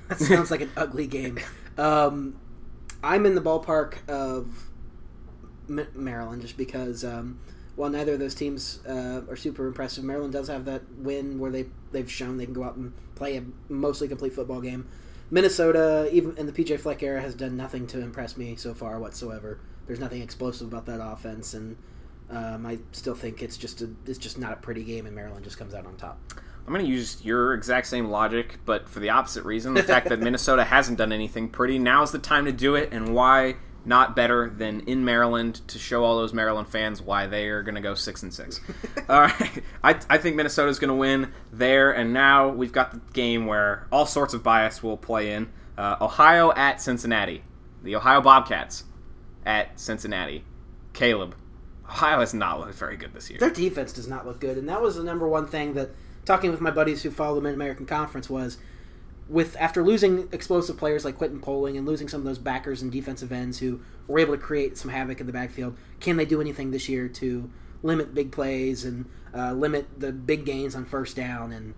That 0.09 0.19
sounds 0.19 0.51
like 0.51 0.61
an 0.61 0.71
ugly 0.77 1.07
game. 1.07 1.39
Um, 1.77 2.39
I'm 3.03 3.27
in 3.27 3.35
the 3.35 3.41
ballpark 3.41 4.09
of 4.09 4.71
Maryland 5.69 6.43
just 6.43 6.57
because 6.57 7.05
um, 7.05 7.41
while 7.77 7.91
neither 7.91 8.15
of 8.15 8.19
those 8.19 8.35
teams 8.35 8.85
uh, 8.87 9.23
are 9.29 9.37
super 9.37 9.67
impressive, 9.67 10.05
Maryland 10.05 10.33
does 10.33 10.49
have 10.49 10.65
that 10.65 10.83
win 10.97 11.39
where 11.39 11.51
they 11.51 11.67
they've 11.93 12.11
shown 12.11 12.37
they 12.37 12.45
can 12.45 12.55
go 12.55 12.65
out 12.65 12.77
and 12.77 12.93
play 13.15 13.37
a 13.37 13.45
mostly 13.69 14.09
complete 14.09 14.33
football 14.33 14.61
game. 14.61 14.89
Minnesota, 15.31 16.09
even 16.13 16.37
in 16.37 16.47
the 16.47 16.53
PJ 16.53 16.81
Fleck 16.81 17.03
era, 17.03 17.21
has 17.21 17.35
done 17.35 17.57
nothing 17.57 17.87
to 17.89 18.01
impress 18.01 18.37
me 18.37 18.57
so 18.57 18.75
far 18.75 18.99
whatsoever. 18.99 19.61
There's 19.87 20.01
nothing 20.01 20.23
explosive 20.23 20.69
about 20.69 20.87
that 20.87 21.01
offense, 21.03 21.55
and 21.55 21.77
um, 22.31 22.67
I 22.67 22.79
still 22.93 23.15
think 23.15 23.43
it's 23.43 23.57
just 23.57 23.83
a, 23.83 23.91
it's 24.07 24.19
just 24.19 24.39
not 24.39 24.53
a 24.53 24.57
pretty 24.57 24.85
game, 24.85 25.07
and 25.07 25.15
Maryland 25.15 25.45
just 25.45 25.59
comes 25.59 25.75
out 25.75 25.87
on 25.87 25.97
top. 25.97 26.19
I'm 26.67 26.75
going 26.75 26.85
to 26.85 26.91
use 26.91 27.25
your 27.25 27.55
exact 27.55 27.87
same 27.87 28.09
logic, 28.09 28.59
but 28.67 28.89
for 28.89 29.01
the 29.01 29.09
opposite 29.09 29.45
reason 29.45 29.73
the 29.73 29.83
fact 29.83 30.09
that 30.11 30.21
Minnesota 30.21 30.65
hasn't 30.65 30.99
done 30.99 31.13
anything 31.13 31.49
pretty. 31.49 31.79
Now's 31.79 32.13
the 32.13 32.19
time 32.19 32.45
to 32.45 32.53
do 32.53 32.75
it, 32.75 32.91
and 32.93 33.15
why 33.15 33.57
not 33.89 34.15
better 34.15 34.51
than 34.51 34.81
in 34.81 35.05
Maryland 35.05 35.67
to 35.69 35.79
show 35.79 36.05
all 36.05 36.19
those 36.19 36.35
Maryland 36.35 36.69
fans 36.69 37.01
why 37.01 37.27
they 37.27 37.49
are 37.49 37.63
going 37.63 37.75
to 37.75 37.81
go 37.81 37.95
6 37.95 38.23
and 38.23 38.33
6. 38.33 38.61
all 39.09 39.23
right. 39.23 39.63
I, 39.83 39.99
I 40.11 40.19
think 40.19 40.37
Minnesota's 40.37 40.79
going 40.79 40.91
to 40.91 40.95
win 40.95 41.33
there, 41.53 41.91
and 41.91 42.13
now 42.13 42.51
we've 42.51 42.71
got 42.71 42.93
the 42.93 43.01
game 43.15 43.47
where 43.47 43.87
all 43.91 44.07
sorts 44.07 44.35
of 44.35 44.43
bias 44.43 44.83
will 44.83 44.99
play 44.99 45.33
in. 45.33 45.49
Uh, 45.77 45.97
Ohio 46.01 46.53
at 46.53 46.81
Cincinnati. 46.81 47.43
The 47.83 47.97
Ohio 47.97 48.21
Bobcats 48.21 48.85
at 49.47 49.81
Cincinnati. 49.81 50.45
Caleb. 50.93 51.35
Ohio 51.89 52.21
has 52.21 52.35
not 52.35 52.61
looked 52.61 52.75
very 52.75 52.99
good 52.99 53.15
this 53.15 53.31
year. 53.31 53.39
Their 53.39 53.51
defense 53.51 53.93
does 53.93 54.07
not 54.07 54.27
look 54.27 54.41
good, 54.41 54.59
and 54.59 54.69
that 54.69 54.83
was 54.83 54.97
the 54.97 55.03
number 55.03 55.27
one 55.27 55.47
thing 55.47 55.73
that 55.75 55.91
talking 56.27 56.51
with 56.51 56.61
my 56.61 56.71
buddies 56.71 57.03
who 57.03 57.11
follow 57.11 57.37
the 57.37 57.41
Mid 57.41 57.55
American 57.55 57.87
Conference 57.87 58.29
was 58.29 58.59
with 59.29 59.57
after 59.57 59.83
losing 59.83 60.29
explosive 60.33 60.77
players 60.77 61.05
like 61.05 61.19
Quentin 61.19 61.41
Poling 61.41 61.77
and 61.77 61.87
losing 61.87 62.09
some 62.09 62.21
of 62.21 62.25
those 62.25 62.39
backers 62.39 62.83
and 62.83 62.91
defensive 62.91 63.31
ends 63.31 63.59
who 63.59 63.81
were 64.07 64.19
able 64.19 64.35
to 64.35 64.41
create 64.41 64.79
some 64.79 64.91
havoc 64.91 65.21
in 65.21 65.27
the 65.27 65.33
backfield, 65.33 65.77
can 66.01 66.17
they 66.17 66.25
do 66.25 66.41
anything 66.41 66.71
this 66.71 66.89
year 66.89 67.09
to 67.09 67.51
limit 67.83 68.15
big 68.15 68.33
plays 68.33 68.85
and 68.85 69.05
uh, 69.35 69.53
limit 69.53 69.87
the 69.99 70.13
big 70.13 70.45
gains 70.45 70.75
on 70.75 70.85
first 70.85 71.15
down? 71.15 71.53
And 71.53 71.75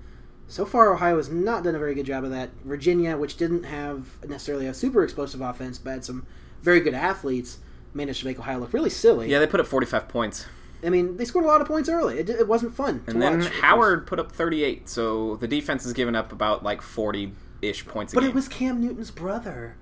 so 0.47 0.65
far, 0.65 0.93
Ohio 0.93 1.17
has 1.17 1.29
not 1.29 1.65
done 1.65 1.75
a 1.75 1.79
very 1.79 1.95
good 1.95 2.07
job 2.07 2.25
of 2.25 2.31
that. 2.31 2.51
Virginia, 2.65 3.17
which 3.17 3.37
didn't 3.37 3.65
have 3.65 4.07
necessarily 4.27 4.67
a 4.67 4.75
super 4.75 5.03
explosive 5.03 5.41
offense, 5.41 5.79
but 5.79 5.91
had 5.91 6.05
some 6.05 6.27
very 6.63 6.81
good 6.81 6.95
athletes, 6.95 7.59
managed 7.95 8.21
to 8.21 8.27
make 8.27 8.39
Ohio 8.39 8.59
look 8.59 8.73
really 8.73 8.91
silly. 8.91 9.29
Yeah, 9.29 9.41
they 9.41 9.47
put 9.47 9.61
up 9.61 9.67
45 9.67 10.09
points. 10.09 10.47
I 10.85 10.88
mean, 10.90 11.16
they 11.16 11.25
scored 11.25 11.45
a 11.45 11.49
lot 11.49 11.61
of 11.61 11.66
points 11.66 11.88
early. 11.88 12.19
It, 12.19 12.31
it 12.31 12.49
wasn't 12.49 12.75
fun. 12.75 13.03
And 13.07 13.21
then 13.21 13.40
watch. 13.40 13.49
Howard 13.61 14.07
put 14.07 14.19
up 14.19 14.33
38, 14.33 14.88
so 14.88 15.37
the 15.37 15.49
defense 15.49 15.85
has 15.85 15.93
given 15.93 16.14
up 16.14 16.33
about 16.33 16.62
like 16.62 16.81
40 16.83 17.33
ish 17.62 17.87
points. 17.87 18.14
But 18.14 18.25
it 18.25 18.33
was 18.35 18.49
Cam 18.49 18.81
Newton's 18.81 19.11
brother, 19.11 19.77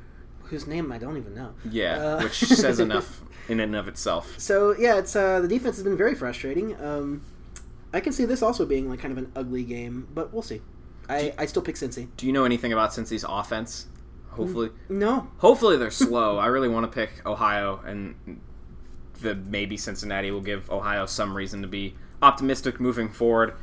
whose 0.45 0.67
name 0.67 0.91
I 0.91 0.99
don't 0.99 1.17
even 1.17 1.35
know. 1.35 1.55
Yeah, 1.71 1.97
Uh, 1.97 2.23
which 2.23 2.35
says 2.39 2.81
enough 2.89 3.21
in 3.49 3.61
and 3.61 3.77
of 3.77 3.87
itself. 3.89 4.39
So 4.39 4.75
yeah, 4.79 4.99
it's 4.99 5.15
uh, 5.15 5.41
the 5.41 5.49
defense 5.49 5.77
has 5.77 5.85
been 5.85 5.97
very 5.97 6.15
frustrating. 6.15 6.75
Um, 6.83 7.23
I 7.93 8.01
can 8.01 8.13
see 8.13 8.25
this 8.25 8.43
also 8.43 8.67
being 8.67 8.91
like 8.91 8.99
kind 8.99 9.13
of 9.13 9.19
an 9.19 9.33
ugly 9.37 9.65
game, 9.65 10.09
but 10.13 10.33
we'll 10.33 10.43
see. 10.43 10.61
I, 11.09 11.33
I 11.39 11.47
still 11.47 11.63
pick 11.63 11.77
Cincy. 11.77 12.09
Do 12.19 12.27
you 12.27 12.33
know 12.33 12.45
anything 12.45 12.73
about 12.73 12.91
Cincy's 12.91 13.25
offense? 13.27 13.87
Hopefully, 14.31 14.71
No, 14.89 15.29
hopefully 15.39 15.77
they're 15.79 15.91
slow. 15.91 16.37
I 16.39 16.47
really 16.47 16.69
want 16.69 16.85
to 16.85 16.95
pick 16.95 17.27
Ohio, 17.27 17.81
and 17.85 18.41
the 19.21 19.35
maybe 19.35 19.77
Cincinnati 19.77 20.31
will 20.31 20.41
give 20.41 20.71
Ohio 20.71 21.07
some 21.07 21.37
reason 21.37 21.63
to 21.63 21.69
be 21.69 21.95
optimistic 22.23 22.81
moving 22.81 23.09
forward. 23.09 23.55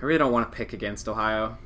I 0.00 0.04
really 0.04 0.18
don't 0.18 0.32
want 0.32 0.50
to 0.50 0.56
pick 0.56 0.72
against 0.72 1.08
Ohio. 1.08 1.58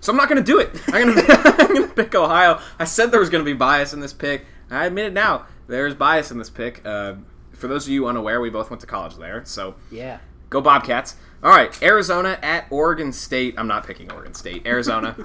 So 0.00 0.12
I'm 0.12 0.16
not 0.16 0.28
going 0.28 0.42
to 0.42 0.44
do 0.44 0.58
it. 0.58 0.70
I'm 0.88 1.14
going 1.14 1.26
to 1.26 1.56
I'm 1.60 1.74
going 1.74 1.88
to 1.88 1.94
pick 1.94 2.14
Ohio. 2.14 2.60
I 2.78 2.84
said 2.84 3.10
there 3.10 3.20
was 3.20 3.30
going 3.30 3.44
to 3.44 3.50
be 3.50 3.56
bias 3.56 3.92
in 3.92 4.00
this 4.00 4.12
pick. 4.12 4.46
I 4.70 4.86
admit 4.86 5.06
it 5.06 5.12
now. 5.12 5.46
There's 5.66 5.94
bias 5.94 6.30
in 6.30 6.38
this 6.38 6.50
pick. 6.50 6.84
Uh, 6.84 7.14
for 7.52 7.68
those 7.68 7.86
of 7.86 7.92
you 7.92 8.06
unaware, 8.06 8.40
we 8.40 8.50
both 8.50 8.70
went 8.70 8.80
to 8.80 8.86
college 8.86 9.16
there, 9.16 9.44
so 9.44 9.76
yeah, 9.90 10.18
go 10.50 10.60
Bobcats. 10.60 11.16
All 11.42 11.50
right, 11.50 11.80
Arizona 11.82 12.38
at 12.42 12.66
Oregon 12.70 13.12
State. 13.12 13.54
I'm 13.56 13.68
not 13.68 13.86
picking 13.86 14.10
Oregon 14.10 14.34
State. 14.34 14.66
Arizona. 14.66 15.16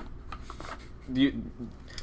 you, 1.14 1.44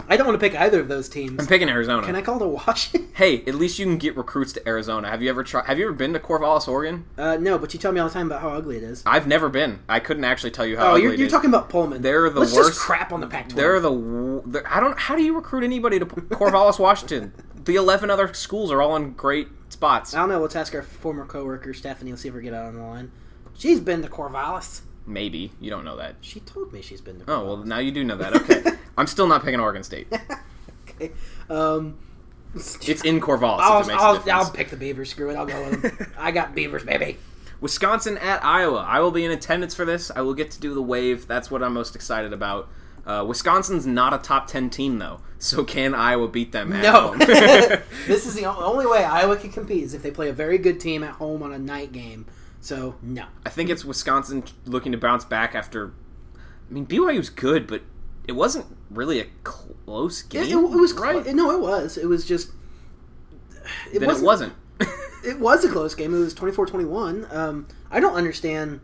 I 0.09 0.16
don't 0.16 0.26
want 0.26 0.38
to 0.38 0.44
pick 0.50 0.59
either 0.59 0.80
of 0.80 0.88
those 0.88 1.09
teams. 1.09 1.40
I'm 1.40 1.46
picking 1.46 1.68
Arizona. 1.68 2.06
Can 2.06 2.14
I 2.16 2.22
call 2.22 2.38
to 2.38 2.46
Washington? 2.46 3.09
Hey, 3.16 3.42
at 3.46 3.54
least 3.54 3.78
you 3.78 3.87
can 3.87 3.96
get 3.96 4.14
recruits 4.14 4.52
to 4.52 4.68
Arizona. 4.68 5.09
Have 5.09 5.22
you 5.22 5.30
ever 5.30 5.42
tried? 5.42 5.64
Have 5.66 5.78
you 5.78 5.87
ever 5.87 5.94
been 5.94 6.12
to 6.12 6.18
Corvallis, 6.18 6.68
Oregon? 6.68 7.06
Uh, 7.16 7.38
no, 7.38 7.56
but 7.56 7.72
you 7.72 7.80
tell 7.80 7.90
me 7.90 7.98
all 7.98 8.09
the 8.09 8.12
time 8.12 8.26
about 8.26 8.42
how 8.42 8.50
ugly 8.50 8.76
it 8.76 8.82
is. 8.82 9.02
I've 9.06 9.26
never 9.26 9.48
been. 9.48 9.78
I 9.88 10.00
couldn't 10.00 10.24
actually 10.24 10.50
tell 10.50 10.66
you 10.66 10.76
how. 10.76 10.88
Oh, 10.88 10.90
ugly 10.90 11.02
you're, 11.04 11.14
you're 11.14 11.30
talking 11.30 11.48
about 11.48 11.70
Pullman. 11.70 12.02
They're 12.02 12.28
the 12.28 12.40
Let's 12.40 12.52
worst. 12.54 12.68
just 12.72 12.80
crap 12.80 13.12
on 13.12 13.20
the 13.22 13.26
Pac-12. 13.26 13.54
They're 13.54 13.80
the. 13.80 14.42
they're- 14.44 14.66
I 14.68 14.80
don't. 14.80 14.98
How 14.98 15.16
do 15.16 15.22
you 15.22 15.35
recruit 15.35 15.64
anybody 15.64 15.98
to 15.98 16.04
Corvallis, 16.06 16.78
Washington? 16.78 17.32
The 17.64 17.76
eleven 17.76 18.11
other 18.11 18.32
schools 18.35 18.70
are 18.70 18.82
all 18.82 18.94
in 18.96 19.14
great 19.14 19.48
spots. 19.70 20.12
I 20.12 20.18
don't 20.18 20.28
know. 20.28 20.40
Let's 20.40 20.54
ask 20.56 20.74
our 20.74 20.82
former 20.82 21.24
coworker 21.24 21.72
Stephanie. 21.72 22.11
Let's 22.11 22.20
see 22.22 22.28
if 22.28 22.35
we 22.35 22.42
get 22.42 22.52
out 22.52 22.66
on 22.66 22.74
the 22.76 22.82
line. 22.82 23.11
She's 23.54 23.80
been 23.80 24.02
to 24.02 24.09
Corvallis. 24.09 24.82
Maybe 25.06 25.52
you 25.60 25.70
don't 25.70 25.84
know 25.84 25.96
that. 25.96 26.16
She 26.20 26.40
told 26.40 26.72
me 26.72 26.82
she's 26.82 27.00
been 27.00 27.20
to. 27.20 27.30
Oh 27.30 27.44
well, 27.44 27.56
now 27.58 27.78
you 27.78 27.92
do 27.92 28.02
know 28.04 28.16
that. 28.16 28.34
Okay, 28.34 28.62
I'm 28.96 29.06
still 29.06 29.26
not 29.26 29.44
picking 29.44 29.60
Oregon 29.60 29.82
State. 29.84 30.08
okay. 30.88 31.12
Um, 31.48 31.98
It's 32.54 33.02
in 33.04 33.20
Corvallis. 33.20 33.60
I'll, 33.60 33.80
if 33.80 33.86
it 33.86 33.88
makes 33.88 34.02
a 34.02 34.04
I'll. 34.04 34.30
I'll 34.44 34.50
pick 34.50 34.70
the 34.70 34.76
Beavers. 34.76 35.10
Screw 35.10 35.30
it. 35.30 35.36
I'll 35.36 35.46
go 35.46 35.68
with 35.68 35.82
them. 35.82 36.12
I 36.18 36.30
got 36.32 36.54
Beavers, 36.54 36.84
baby. 36.84 37.18
Wisconsin 37.60 38.18
at 38.18 38.44
Iowa. 38.44 38.84
I 38.86 39.00
will 39.00 39.10
be 39.10 39.24
in 39.24 39.30
attendance 39.30 39.74
for 39.74 39.84
this. 39.84 40.10
I 40.14 40.20
will 40.20 40.34
get 40.34 40.50
to 40.52 40.60
do 40.60 40.74
the 40.74 40.82
wave. 40.82 41.26
That's 41.26 41.50
what 41.50 41.62
I'm 41.62 41.74
most 41.74 41.94
excited 41.94 42.32
about. 42.32 42.68
Uh, 43.06 43.24
Wisconsin's 43.26 43.86
not 43.86 44.12
a 44.12 44.18
top 44.18 44.46
10 44.48 44.68
team, 44.68 44.98
though. 44.98 45.20
So 45.38 45.64
can 45.64 45.94
Iowa 45.94 46.28
beat 46.28 46.52
them 46.52 46.72
at 46.72 46.82
No. 46.82 47.14
this 48.06 48.26
is 48.26 48.34
the 48.34 48.46
only 48.46 48.86
way 48.86 49.04
Iowa 49.04 49.36
can 49.36 49.52
compete 49.52 49.84
is 49.84 49.94
if 49.94 50.02
they 50.02 50.10
play 50.10 50.28
a 50.28 50.32
very 50.32 50.58
good 50.58 50.80
team 50.80 51.02
at 51.02 51.12
home 51.12 51.42
on 51.42 51.52
a 51.52 51.58
night 51.58 51.92
game. 51.92 52.26
So 52.66 52.96
no. 53.00 53.26
I 53.44 53.48
think 53.48 53.70
it's 53.70 53.85
Wisconsin 53.85 54.42
looking 54.64 54.90
to 54.90 54.98
bounce 54.98 55.24
back 55.24 55.55
after. 55.55 55.92
I 56.35 56.72
mean, 56.74 56.85
BYU 56.85 57.18
was 57.18 57.31
good, 57.31 57.68
but 57.68 57.83
it 58.26 58.33
wasn't 58.33 58.66
really 58.90 59.20
a 59.20 59.26
close 59.44 60.22
game. 60.22 60.42
It, 60.42 60.48
it, 60.48 60.57
it 60.57 60.76
was 60.76 60.92
right. 60.94 61.24
no, 61.33 61.52
it 61.52 61.61
was. 61.61 61.96
It 61.96 62.07
was 62.07 62.26
just. 62.26 62.50
It 63.92 64.00
then 64.00 64.11
it 64.11 64.20
wasn't. 64.20 64.52
It 65.24 65.38
was 65.40 65.64
a 65.64 65.68
close 65.68 65.94
game. 65.94 66.14
It 66.14 66.18
was 66.18 66.35
24-21. 66.35 67.33
Um, 67.35 67.66
I 67.90 67.98
don't 67.98 68.14
understand 68.14 68.81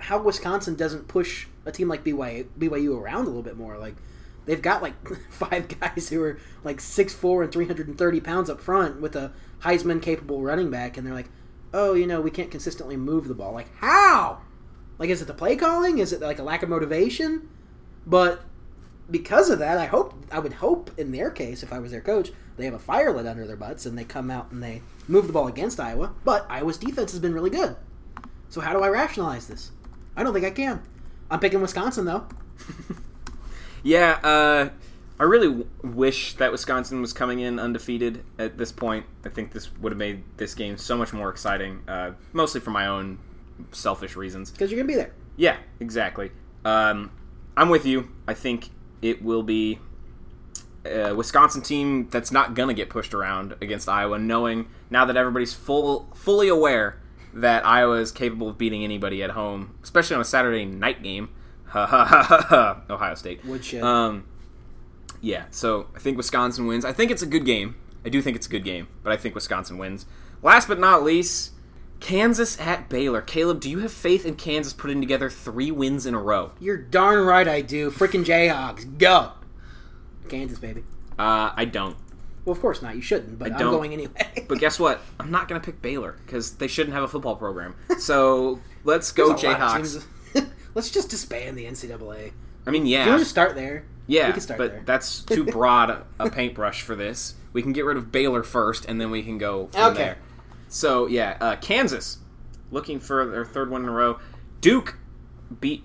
how 0.00 0.18
Wisconsin 0.18 0.76
doesn't 0.76 1.08
push 1.08 1.46
a 1.66 1.72
team 1.72 1.88
like 1.88 2.04
BYU, 2.04 2.46
BYU 2.58 2.98
around 2.98 3.24
a 3.24 3.28
little 3.28 3.42
bit 3.42 3.56
more. 3.56 3.76
Like 3.76 3.96
they've 4.44 4.62
got 4.62 4.82
like 4.82 4.94
five 5.30 5.80
guys 5.80 6.10
who 6.10 6.22
are 6.22 6.38
like 6.62 6.80
six 6.80 7.14
four 7.14 7.42
and 7.42 7.52
330 7.52 8.20
pounds 8.20 8.50
up 8.50 8.60
front 8.60 9.00
with 9.00 9.16
a 9.16 9.32
Heisman 9.60 10.02
capable 10.02 10.42
running 10.42 10.70
back 10.70 10.96
and 10.96 11.06
they're 11.06 11.14
like, 11.14 11.30
"Oh, 11.72 11.94
you 11.94 12.06
know, 12.06 12.20
we 12.20 12.30
can't 12.30 12.50
consistently 12.50 12.96
move 12.96 13.28
the 13.28 13.34
ball." 13.34 13.52
Like, 13.52 13.74
how? 13.76 14.40
Like 14.98 15.10
is 15.10 15.22
it 15.22 15.26
the 15.26 15.34
play 15.34 15.56
calling? 15.56 15.98
Is 15.98 16.12
it 16.12 16.20
like 16.20 16.38
a 16.38 16.42
lack 16.42 16.62
of 16.62 16.68
motivation? 16.68 17.48
But 18.06 18.42
because 19.10 19.50
of 19.50 19.58
that, 19.58 19.78
I 19.78 19.86
hope 19.86 20.14
I 20.30 20.38
would 20.38 20.54
hope 20.54 20.90
in 20.98 21.12
their 21.12 21.30
case, 21.30 21.62
if 21.62 21.72
I 21.72 21.78
was 21.78 21.90
their 21.90 22.00
coach, 22.00 22.30
they 22.56 22.64
have 22.64 22.74
a 22.74 22.78
fire 22.78 23.12
lit 23.12 23.26
under 23.26 23.46
their 23.46 23.56
butts 23.56 23.86
and 23.86 23.98
they 23.98 24.04
come 24.04 24.30
out 24.30 24.50
and 24.52 24.62
they 24.62 24.82
move 25.08 25.26
the 25.26 25.32
ball 25.32 25.48
against 25.48 25.80
Iowa. 25.80 26.12
But 26.24 26.46
Iowa's 26.48 26.76
defense 26.76 27.10
has 27.12 27.20
been 27.20 27.34
really 27.34 27.50
good. 27.50 27.76
So 28.48 28.60
how 28.60 28.72
do 28.72 28.82
I 28.82 28.88
rationalize 28.88 29.48
this? 29.48 29.72
I 30.16 30.22
don't 30.22 30.34
think 30.34 30.46
I 30.46 30.50
can. 30.50 30.82
I'm 31.30 31.40
picking 31.40 31.60
Wisconsin 31.60 32.04
though. 32.04 32.26
Yeah, 33.82 34.20
uh, 34.22 34.68
I 35.18 35.24
really 35.24 35.48
w- 35.48 35.68
wish 35.82 36.34
that 36.34 36.50
Wisconsin 36.50 37.00
was 37.00 37.12
coming 37.12 37.40
in 37.40 37.58
undefeated 37.58 38.24
at 38.38 38.58
this 38.58 38.72
point. 38.72 39.06
I 39.24 39.28
think 39.28 39.52
this 39.52 39.72
would 39.78 39.92
have 39.92 39.98
made 39.98 40.24
this 40.36 40.54
game 40.54 40.76
so 40.76 40.96
much 40.96 41.12
more 41.12 41.30
exciting, 41.30 41.82
uh, 41.88 42.12
mostly 42.32 42.60
for 42.60 42.70
my 42.70 42.86
own 42.86 43.18
selfish 43.70 44.16
reasons. 44.16 44.50
Because 44.50 44.70
you're 44.70 44.78
gonna 44.78 44.88
be 44.88 44.94
there. 44.96 45.12
Yeah, 45.36 45.56
exactly. 45.80 46.32
Um, 46.64 47.10
I'm 47.56 47.68
with 47.68 47.86
you. 47.86 48.10
I 48.26 48.34
think 48.34 48.70
it 49.00 49.22
will 49.22 49.42
be 49.42 49.78
a 50.84 51.14
Wisconsin 51.14 51.62
team 51.62 52.08
that's 52.08 52.32
not 52.32 52.54
gonna 52.54 52.74
get 52.74 52.90
pushed 52.90 53.14
around 53.14 53.54
against 53.60 53.88
Iowa, 53.88 54.18
knowing 54.18 54.68
now 54.90 55.04
that 55.04 55.16
everybody's 55.16 55.52
full 55.54 56.08
fully 56.14 56.48
aware 56.48 57.00
that 57.34 57.64
Iowa 57.64 57.96
is 57.96 58.10
capable 58.12 58.48
of 58.48 58.58
beating 58.58 58.84
anybody 58.84 59.22
at 59.22 59.30
home, 59.30 59.74
especially 59.82 60.16
on 60.16 60.22
a 60.22 60.24
Saturday 60.24 60.64
night 60.64 61.02
game. 61.02 61.30
Ha 61.68 61.86
ha 61.86 62.04
ha 62.04 62.22
ha 62.22 62.46
ha. 62.48 62.82
Ohio 62.90 63.14
State. 63.14 63.44
Woodshed. 63.44 63.82
Um, 63.82 64.24
yeah, 65.22 65.44
so 65.50 65.86
I 65.94 66.00
think 66.00 66.16
Wisconsin 66.16 66.66
wins. 66.66 66.84
I 66.84 66.92
think 66.92 67.10
it's 67.10 67.22
a 67.22 67.26
good 67.26 67.46
game. 67.46 67.76
I 68.04 68.08
do 68.08 68.20
think 68.20 68.36
it's 68.36 68.46
a 68.46 68.50
good 68.50 68.64
game, 68.64 68.88
but 69.02 69.12
I 69.12 69.16
think 69.16 69.34
Wisconsin 69.34 69.78
wins. 69.78 70.04
Last 70.42 70.66
but 70.66 70.80
not 70.80 71.04
least, 71.04 71.52
Kansas 72.00 72.60
at 72.60 72.88
Baylor. 72.88 73.22
Caleb, 73.22 73.60
do 73.60 73.70
you 73.70 73.78
have 73.78 73.92
faith 73.92 74.26
in 74.26 74.34
Kansas 74.34 74.72
putting 74.72 75.00
together 75.00 75.30
three 75.30 75.70
wins 75.70 76.04
in 76.04 76.14
a 76.14 76.20
row? 76.20 76.50
You're 76.58 76.76
darn 76.76 77.24
right 77.24 77.46
I 77.46 77.60
do. 77.60 77.92
Freaking 77.92 78.24
Jayhawks, 78.24 78.98
go! 78.98 79.32
Kansas, 80.28 80.58
baby. 80.58 80.82
Uh, 81.16 81.52
I 81.54 81.66
don't. 81.66 81.96
Well, 82.44 82.52
of 82.52 82.60
course 82.60 82.82
not. 82.82 82.96
You 82.96 83.02
shouldn't, 83.02 83.38
but 83.38 83.52
I 83.52 83.54
I'm 83.54 83.70
going 83.70 83.92
anyway. 83.92 84.44
But 84.48 84.58
guess 84.58 84.78
what? 84.78 85.00
I'm 85.20 85.30
not 85.30 85.48
going 85.48 85.58
to 85.60 85.64
pick 85.64 85.80
Baylor 85.80 86.18
because 86.26 86.56
they 86.56 86.66
shouldn't 86.66 86.94
have 86.94 87.04
a 87.04 87.08
football 87.08 87.36
program. 87.36 87.74
So 87.98 88.60
let's 88.84 89.12
go 89.12 89.28
There's 89.28 89.44
a 89.44 89.48
lot 89.48 89.80
of 89.80 89.86
Jayhawks. 89.86 90.04
Let's 90.74 90.90
just 90.90 91.10
disband 91.10 91.56
the 91.56 91.66
NCAA. 91.66 92.32
I 92.66 92.70
mean, 92.70 92.86
yeah. 92.86 93.04
You 93.04 93.10
want 93.10 93.22
to 93.22 93.28
start 93.28 93.54
there? 93.54 93.84
Yeah, 94.12 94.26
we 94.28 94.32
can 94.32 94.40
start 94.42 94.58
but 94.58 94.70
there. 94.72 94.82
that's 94.84 95.20
too 95.22 95.44
broad 95.46 96.04
a 96.18 96.30
paintbrush 96.30 96.82
for 96.82 96.94
this. 96.94 97.34
We 97.52 97.62
can 97.62 97.72
get 97.72 97.84
rid 97.84 97.96
of 97.96 98.10
Baylor 98.12 98.42
first, 98.42 98.84
and 98.86 99.00
then 99.00 99.10
we 99.10 99.22
can 99.22 99.38
go 99.38 99.68
from 99.68 99.92
Okay. 99.92 100.02
there. 100.02 100.18
So 100.68 101.06
yeah, 101.06 101.36
uh, 101.40 101.56
Kansas 101.56 102.18
looking 102.70 103.00
for 103.00 103.26
their 103.26 103.44
third 103.44 103.70
one 103.70 103.82
in 103.82 103.88
a 103.88 103.92
row. 103.92 104.18
Duke 104.60 104.98
beat 105.60 105.84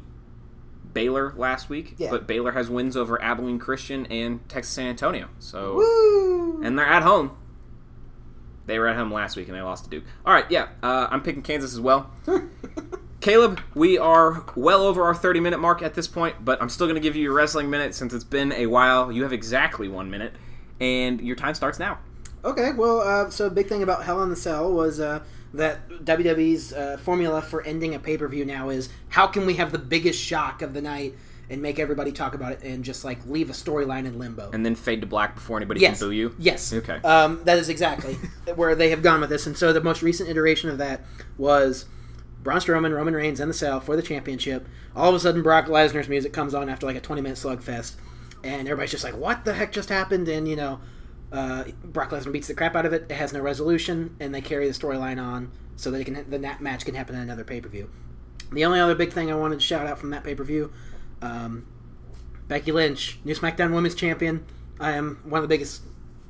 Baylor 0.93 1.33
last 1.35 1.69
week, 1.69 1.95
Yeah. 1.97 2.09
but 2.09 2.25
Baylor 2.27 2.53
has 2.53 2.69
wins 2.69 2.95
over 2.95 3.21
Abilene 3.21 3.59
Christian 3.59 4.05
and 4.07 4.47
Texas 4.49 4.73
San 4.73 4.87
Antonio. 4.87 5.27
So 5.39 5.75
Woo! 5.75 6.61
and 6.63 6.77
they're 6.79 6.85
at 6.85 7.03
home. 7.03 7.31
They 8.65 8.79
were 8.79 8.87
at 8.87 8.95
home 8.97 9.11
last 9.13 9.35
week 9.37 9.47
and 9.47 9.55
they 9.57 9.61
lost 9.61 9.85
to 9.85 9.89
Duke. 9.89 10.03
All 10.25 10.33
right, 10.33 10.45
yeah, 10.49 10.67
uh, 10.83 11.07
I'm 11.09 11.21
picking 11.21 11.41
Kansas 11.41 11.73
as 11.73 11.79
well. 11.79 12.09
Caleb, 13.19 13.61
we 13.73 13.97
are 13.97 14.43
well 14.55 14.83
over 14.83 15.03
our 15.03 15.15
30 15.15 15.39
minute 15.39 15.59
mark 15.59 15.81
at 15.81 15.95
this 15.95 16.07
point, 16.07 16.45
but 16.45 16.61
I'm 16.61 16.69
still 16.69 16.85
going 16.85 16.95
to 16.95 17.01
give 17.01 17.15
you 17.15 17.23
your 17.23 17.33
wrestling 17.33 17.69
minute 17.69 17.95
since 17.95 18.13
it's 18.13 18.23
been 18.23 18.51
a 18.51 18.67
while. 18.67 19.11
You 19.11 19.23
have 19.23 19.33
exactly 19.33 19.87
one 19.87 20.11
minute, 20.11 20.33
and 20.79 21.19
your 21.21 21.35
time 21.35 21.55
starts 21.55 21.79
now. 21.79 21.99
Okay, 22.45 22.71
well, 22.73 22.99
uh, 22.99 23.29
so 23.29 23.47
a 23.47 23.49
big 23.49 23.67
thing 23.67 23.81
about 23.81 24.03
Hell 24.03 24.21
in 24.21 24.29
the 24.29 24.35
Cell 24.35 24.71
was 24.71 24.99
uh, 24.99 25.21
that 25.53 25.89
WWE's 25.89 26.73
uh, 26.73 26.97
formula 27.01 27.41
for 27.41 27.63
ending 27.63 27.95
a 27.95 27.99
pay 27.99 28.17
per 28.17 28.27
view 28.27 28.45
now 28.45 28.69
is 28.69 28.89
how 29.09 29.25
can 29.25 29.45
we 29.45 29.55
have 29.55 29.71
the 29.71 29.79
biggest 29.79 30.21
shock 30.21 30.61
of 30.61 30.73
the 30.73 30.81
night 30.81 31.15
and 31.49 31.61
make 31.61 31.79
everybody 31.79 32.11
talk 32.11 32.35
about 32.35 32.51
it 32.51 32.61
and 32.63 32.83
just 32.83 33.03
like 33.03 33.25
leave 33.25 33.49
a 33.49 33.53
storyline 33.53 34.05
in 34.05 34.19
limbo. 34.19 34.51
And 34.51 34.65
then 34.65 34.75
fade 34.75 35.01
to 35.01 35.07
black 35.07 35.33
before 35.33 35.57
anybody 35.57 35.79
yes, 35.79 35.99
can 35.99 36.09
boo 36.09 36.13
you. 36.13 36.35
yes, 36.37 36.71
Okay. 36.73 36.97
Um, 37.03 37.41
that 37.45 37.57
is 37.57 37.69
exactly 37.69 38.13
where 38.55 38.75
they 38.75 38.89
have 38.89 39.01
gone 39.01 39.21
with 39.21 39.29
this. 39.29 39.47
And 39.47 39.57
so 39.57 39.73
the 39.73 39.81
most 39.81 40.01
recent 40.01 40.29
iteration 40.29 40.69
of 40.69 40.77
that 40.77 41.01
was 41.37 41.85
Braun 42.47 42.61
Strowman, 42.61 42.95
Roman 42.95 43.13
Reigns, 43.13 43.41
and 43.41 43.49
the 43.49 43.53
Cell 43.53 43.81
for 43.81 43.97
the 43.97 44.01
championship. 44.01 44.69
All 44.95 45.09
of 45.09 45.15
a 45.15 45.19
sudden, 45.19 45.43
Brock 45.43 45.65
Lesnar's 45.65 46.07
music 46.07 46.31
comes 46.31 46.53
on 46.53 46.69
after 46.69 46.85
like 46.85 46.95
a 46.95 47.01
20 47.01 47.21
minute 47.21 47.37
slugfest, 47.37 47.95
and 48.41 48.69
everybody's 48.69 48.91
just 48.91 49.03
like, 49.03 49.17
"What 49.17 49.43
the 49.43 49.53
heck 49.53 49.73
just 49.73 49.89
happened?" 49.89 50.29
And 50.29 50.47
you 50.47 50.55
know, 50.55 50.79
uh, 51.33 51.65
Brock 51.83 52.11
Lesnar 52.11 52.31
beats 52.31 52.47
the 52.47 52.53
crap 52.53 52.73
out 52.73 52.85
of 52.85 52.93
it. 52.93 53.07
It 53.09 53.15
has 53.15 53.33
no 53.33 53.41
resolution, 53.41 54.15
and 54.21 54.33
they 54.33 54.39
carry 54.39 54.65
the 54.65 54.73
storyline 54.73 55.21
on 55.21 55.51
so 55.75 55.91
that 55.91 55.99
it 55.99 56.05
can 56.05 56.29
the 56.29 56.39
match 56.39 56.85
can 56.85 56.95
happen 56.95 57.15
in 57.15 57.21
another 57.21 57.43
pay 57.43 57.59
per 57.59 57.67
view. 57.67 57.89
The 58.53 58.63
only 58.63 58.79
other 58.79 58.95
big 58.95 59.11
thing 59.11 59.29
I 59.29 59.35
wanted 59.35 59.55
to 59.55 59.65
shout 59.65 59.85
out 59.85 59.99
from 59.99 60.11
that 60.11 60.23
pay 60.23 60.33
per 60.33 60.45
view, 60.45 60.71
um, 61.21 61.67
Becky 62.47 62.71
Lynch, 62.71 63.19
new 63.25 63.35
SmackDown 63.35 63.73
Women's 63.73 63.93
Champion. 63.93 64.45
I 64.79 64.93
am 64.93 65.19
one 65.25 65.39
of 65.39 65.43
the 65.43 65.53
biggest 65.53 65.81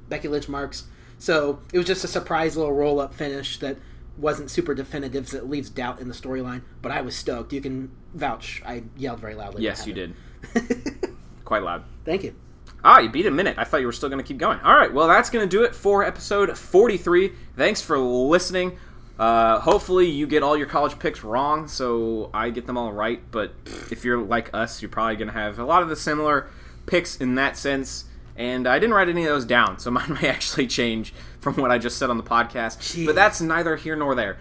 Becky 0.10 0.30
Lynch 0.30 0.50
marks. 0.50 0.86
So 1.20 1.60
it 1.72 1.78
was 1.78 1.86
just 1.86 2.04
a 2.04 2.08
surprise 2.08 2.58
little 2.58 2.74
roll 2.74 3.00
up 3.00 3.14
finish 3.14 3.60
that 3.60 3.78
wasn't 4.18 4.50
super 4.50 4.74
definitive, 4.74 5.30
so 5.30 5.38
it 5.38 5.50
leaves 5.50 5.70
doubt 5.70 6.00
in 6.00 6.08
the 6.08 6.14
storyline. 6.14 6.62
But 6.82 6.92
I 6.92 7.02
was 7.02 7.16
stoked. 7.16 7.54
You 7.54 7.62
can 7.62 7.92
vouch. 8.14 8.62
I 8.66 8.84
yelled 8.96 9.20
very 9.20 9.36
loudly. 9.36 9.64
yes, 9.64 9.86
you 9.86 9.94
did. 9.94 10.16
Quite 11.46 11.64
loud. 11.64 11.84
Thank 12.06 12.24
you. 12.24 12.36
Ah, 12.84 13.00
you 13.00 13.10
beat 13.10 13.26
a 13.26 13.32
minute. 13.32 13.56
I 13.58 13.64
thought 13.64 13.82
you 13.82 13.86
were 13.86 13.92
still 13.92 14.10
going 14.10 14.22
to 14.24 14.28
keep 14.28 14.38
going. 14.38 14.60
All 14.60 14.76
right, 14.76 14.94
well, 14.94 15.08
that's 15.08 15.30
going 15.30 15.48
to 15.48 15.50
do 15.50 15.64
it 15.64 15.74
for 15.76 16.04
episode 16.04 16.58
43. 16.58 17.32
Thanks 17.56 17.82
for 17.82 17.98
listening. 17.98 18.78
Uh, 19.20 19.60
hopefully, 19.60 20.06
you 20.08 20.28
get 20.28 20.44
all 20.44 20.56
your 20.56 20.68
college 20.68 21.00
picks 21.00 21.24
wrong, 21.24 21.68
so 21.68 22.30
I 22.34 22.52
get 22.52 22.68
them 22.68 22.78
all 22.78 22.94
right. 22.94 23.20
But 23.32 23.54
if 23.92 24.06
you're 24.06 24.22
like 24.22 24.52
us, 24.54 24.82
you're 24.82 24.90
probably 24.90 25.16
going 25.16 25.28
to 25.28 25.34
have 25.34 25.58
a 25.58 25.66
lot 25.66 25.82
of 25.82 25.90
the 25.90 25.96
similar 25.96 26.50
picks 26.86 27.18
in 27.18 27.36
that 27.36 27.58
sense. 27.58 28.06
And 28.38 28.68
I 28.68 28.78
didn't 28.78 28.94
write 28.94 29.10
any 29.10 29.24
of 29.24 29.30
those 29.30 29.46
down, 29.46 29.80
so 29.80 29.92
mine 29.92 30.18
may 30.22 30.30
actually 30.30 30.68
change 30.68 31.14
from 31.40 31.56
what 31.56 31.72
I 31.72 31.78
just 31.78 31.98
said 31.98 32.10
on 32.10 32.18
the 32.18 32.24
podcast. 32.24 32.78
Jeez. 32.80 33.06
But 33.06 33.16
that's 33.16 33.42
neither 33.42 33.76
here 33.76 33.96
nor 33.96 34.16
there. 34.16 34.38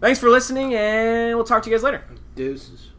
Thanks 0.00 0.18
for 0.18 0.28
listening, 0.28 0.74
and 0.74 1.36
we'll 1.36 1.46
talk 1.46 1.62
to 1.62 1.70
you 1.70 1.76
guys 1.76 1.82
later. 1.82 2.04
Deuces. 2.34 2.90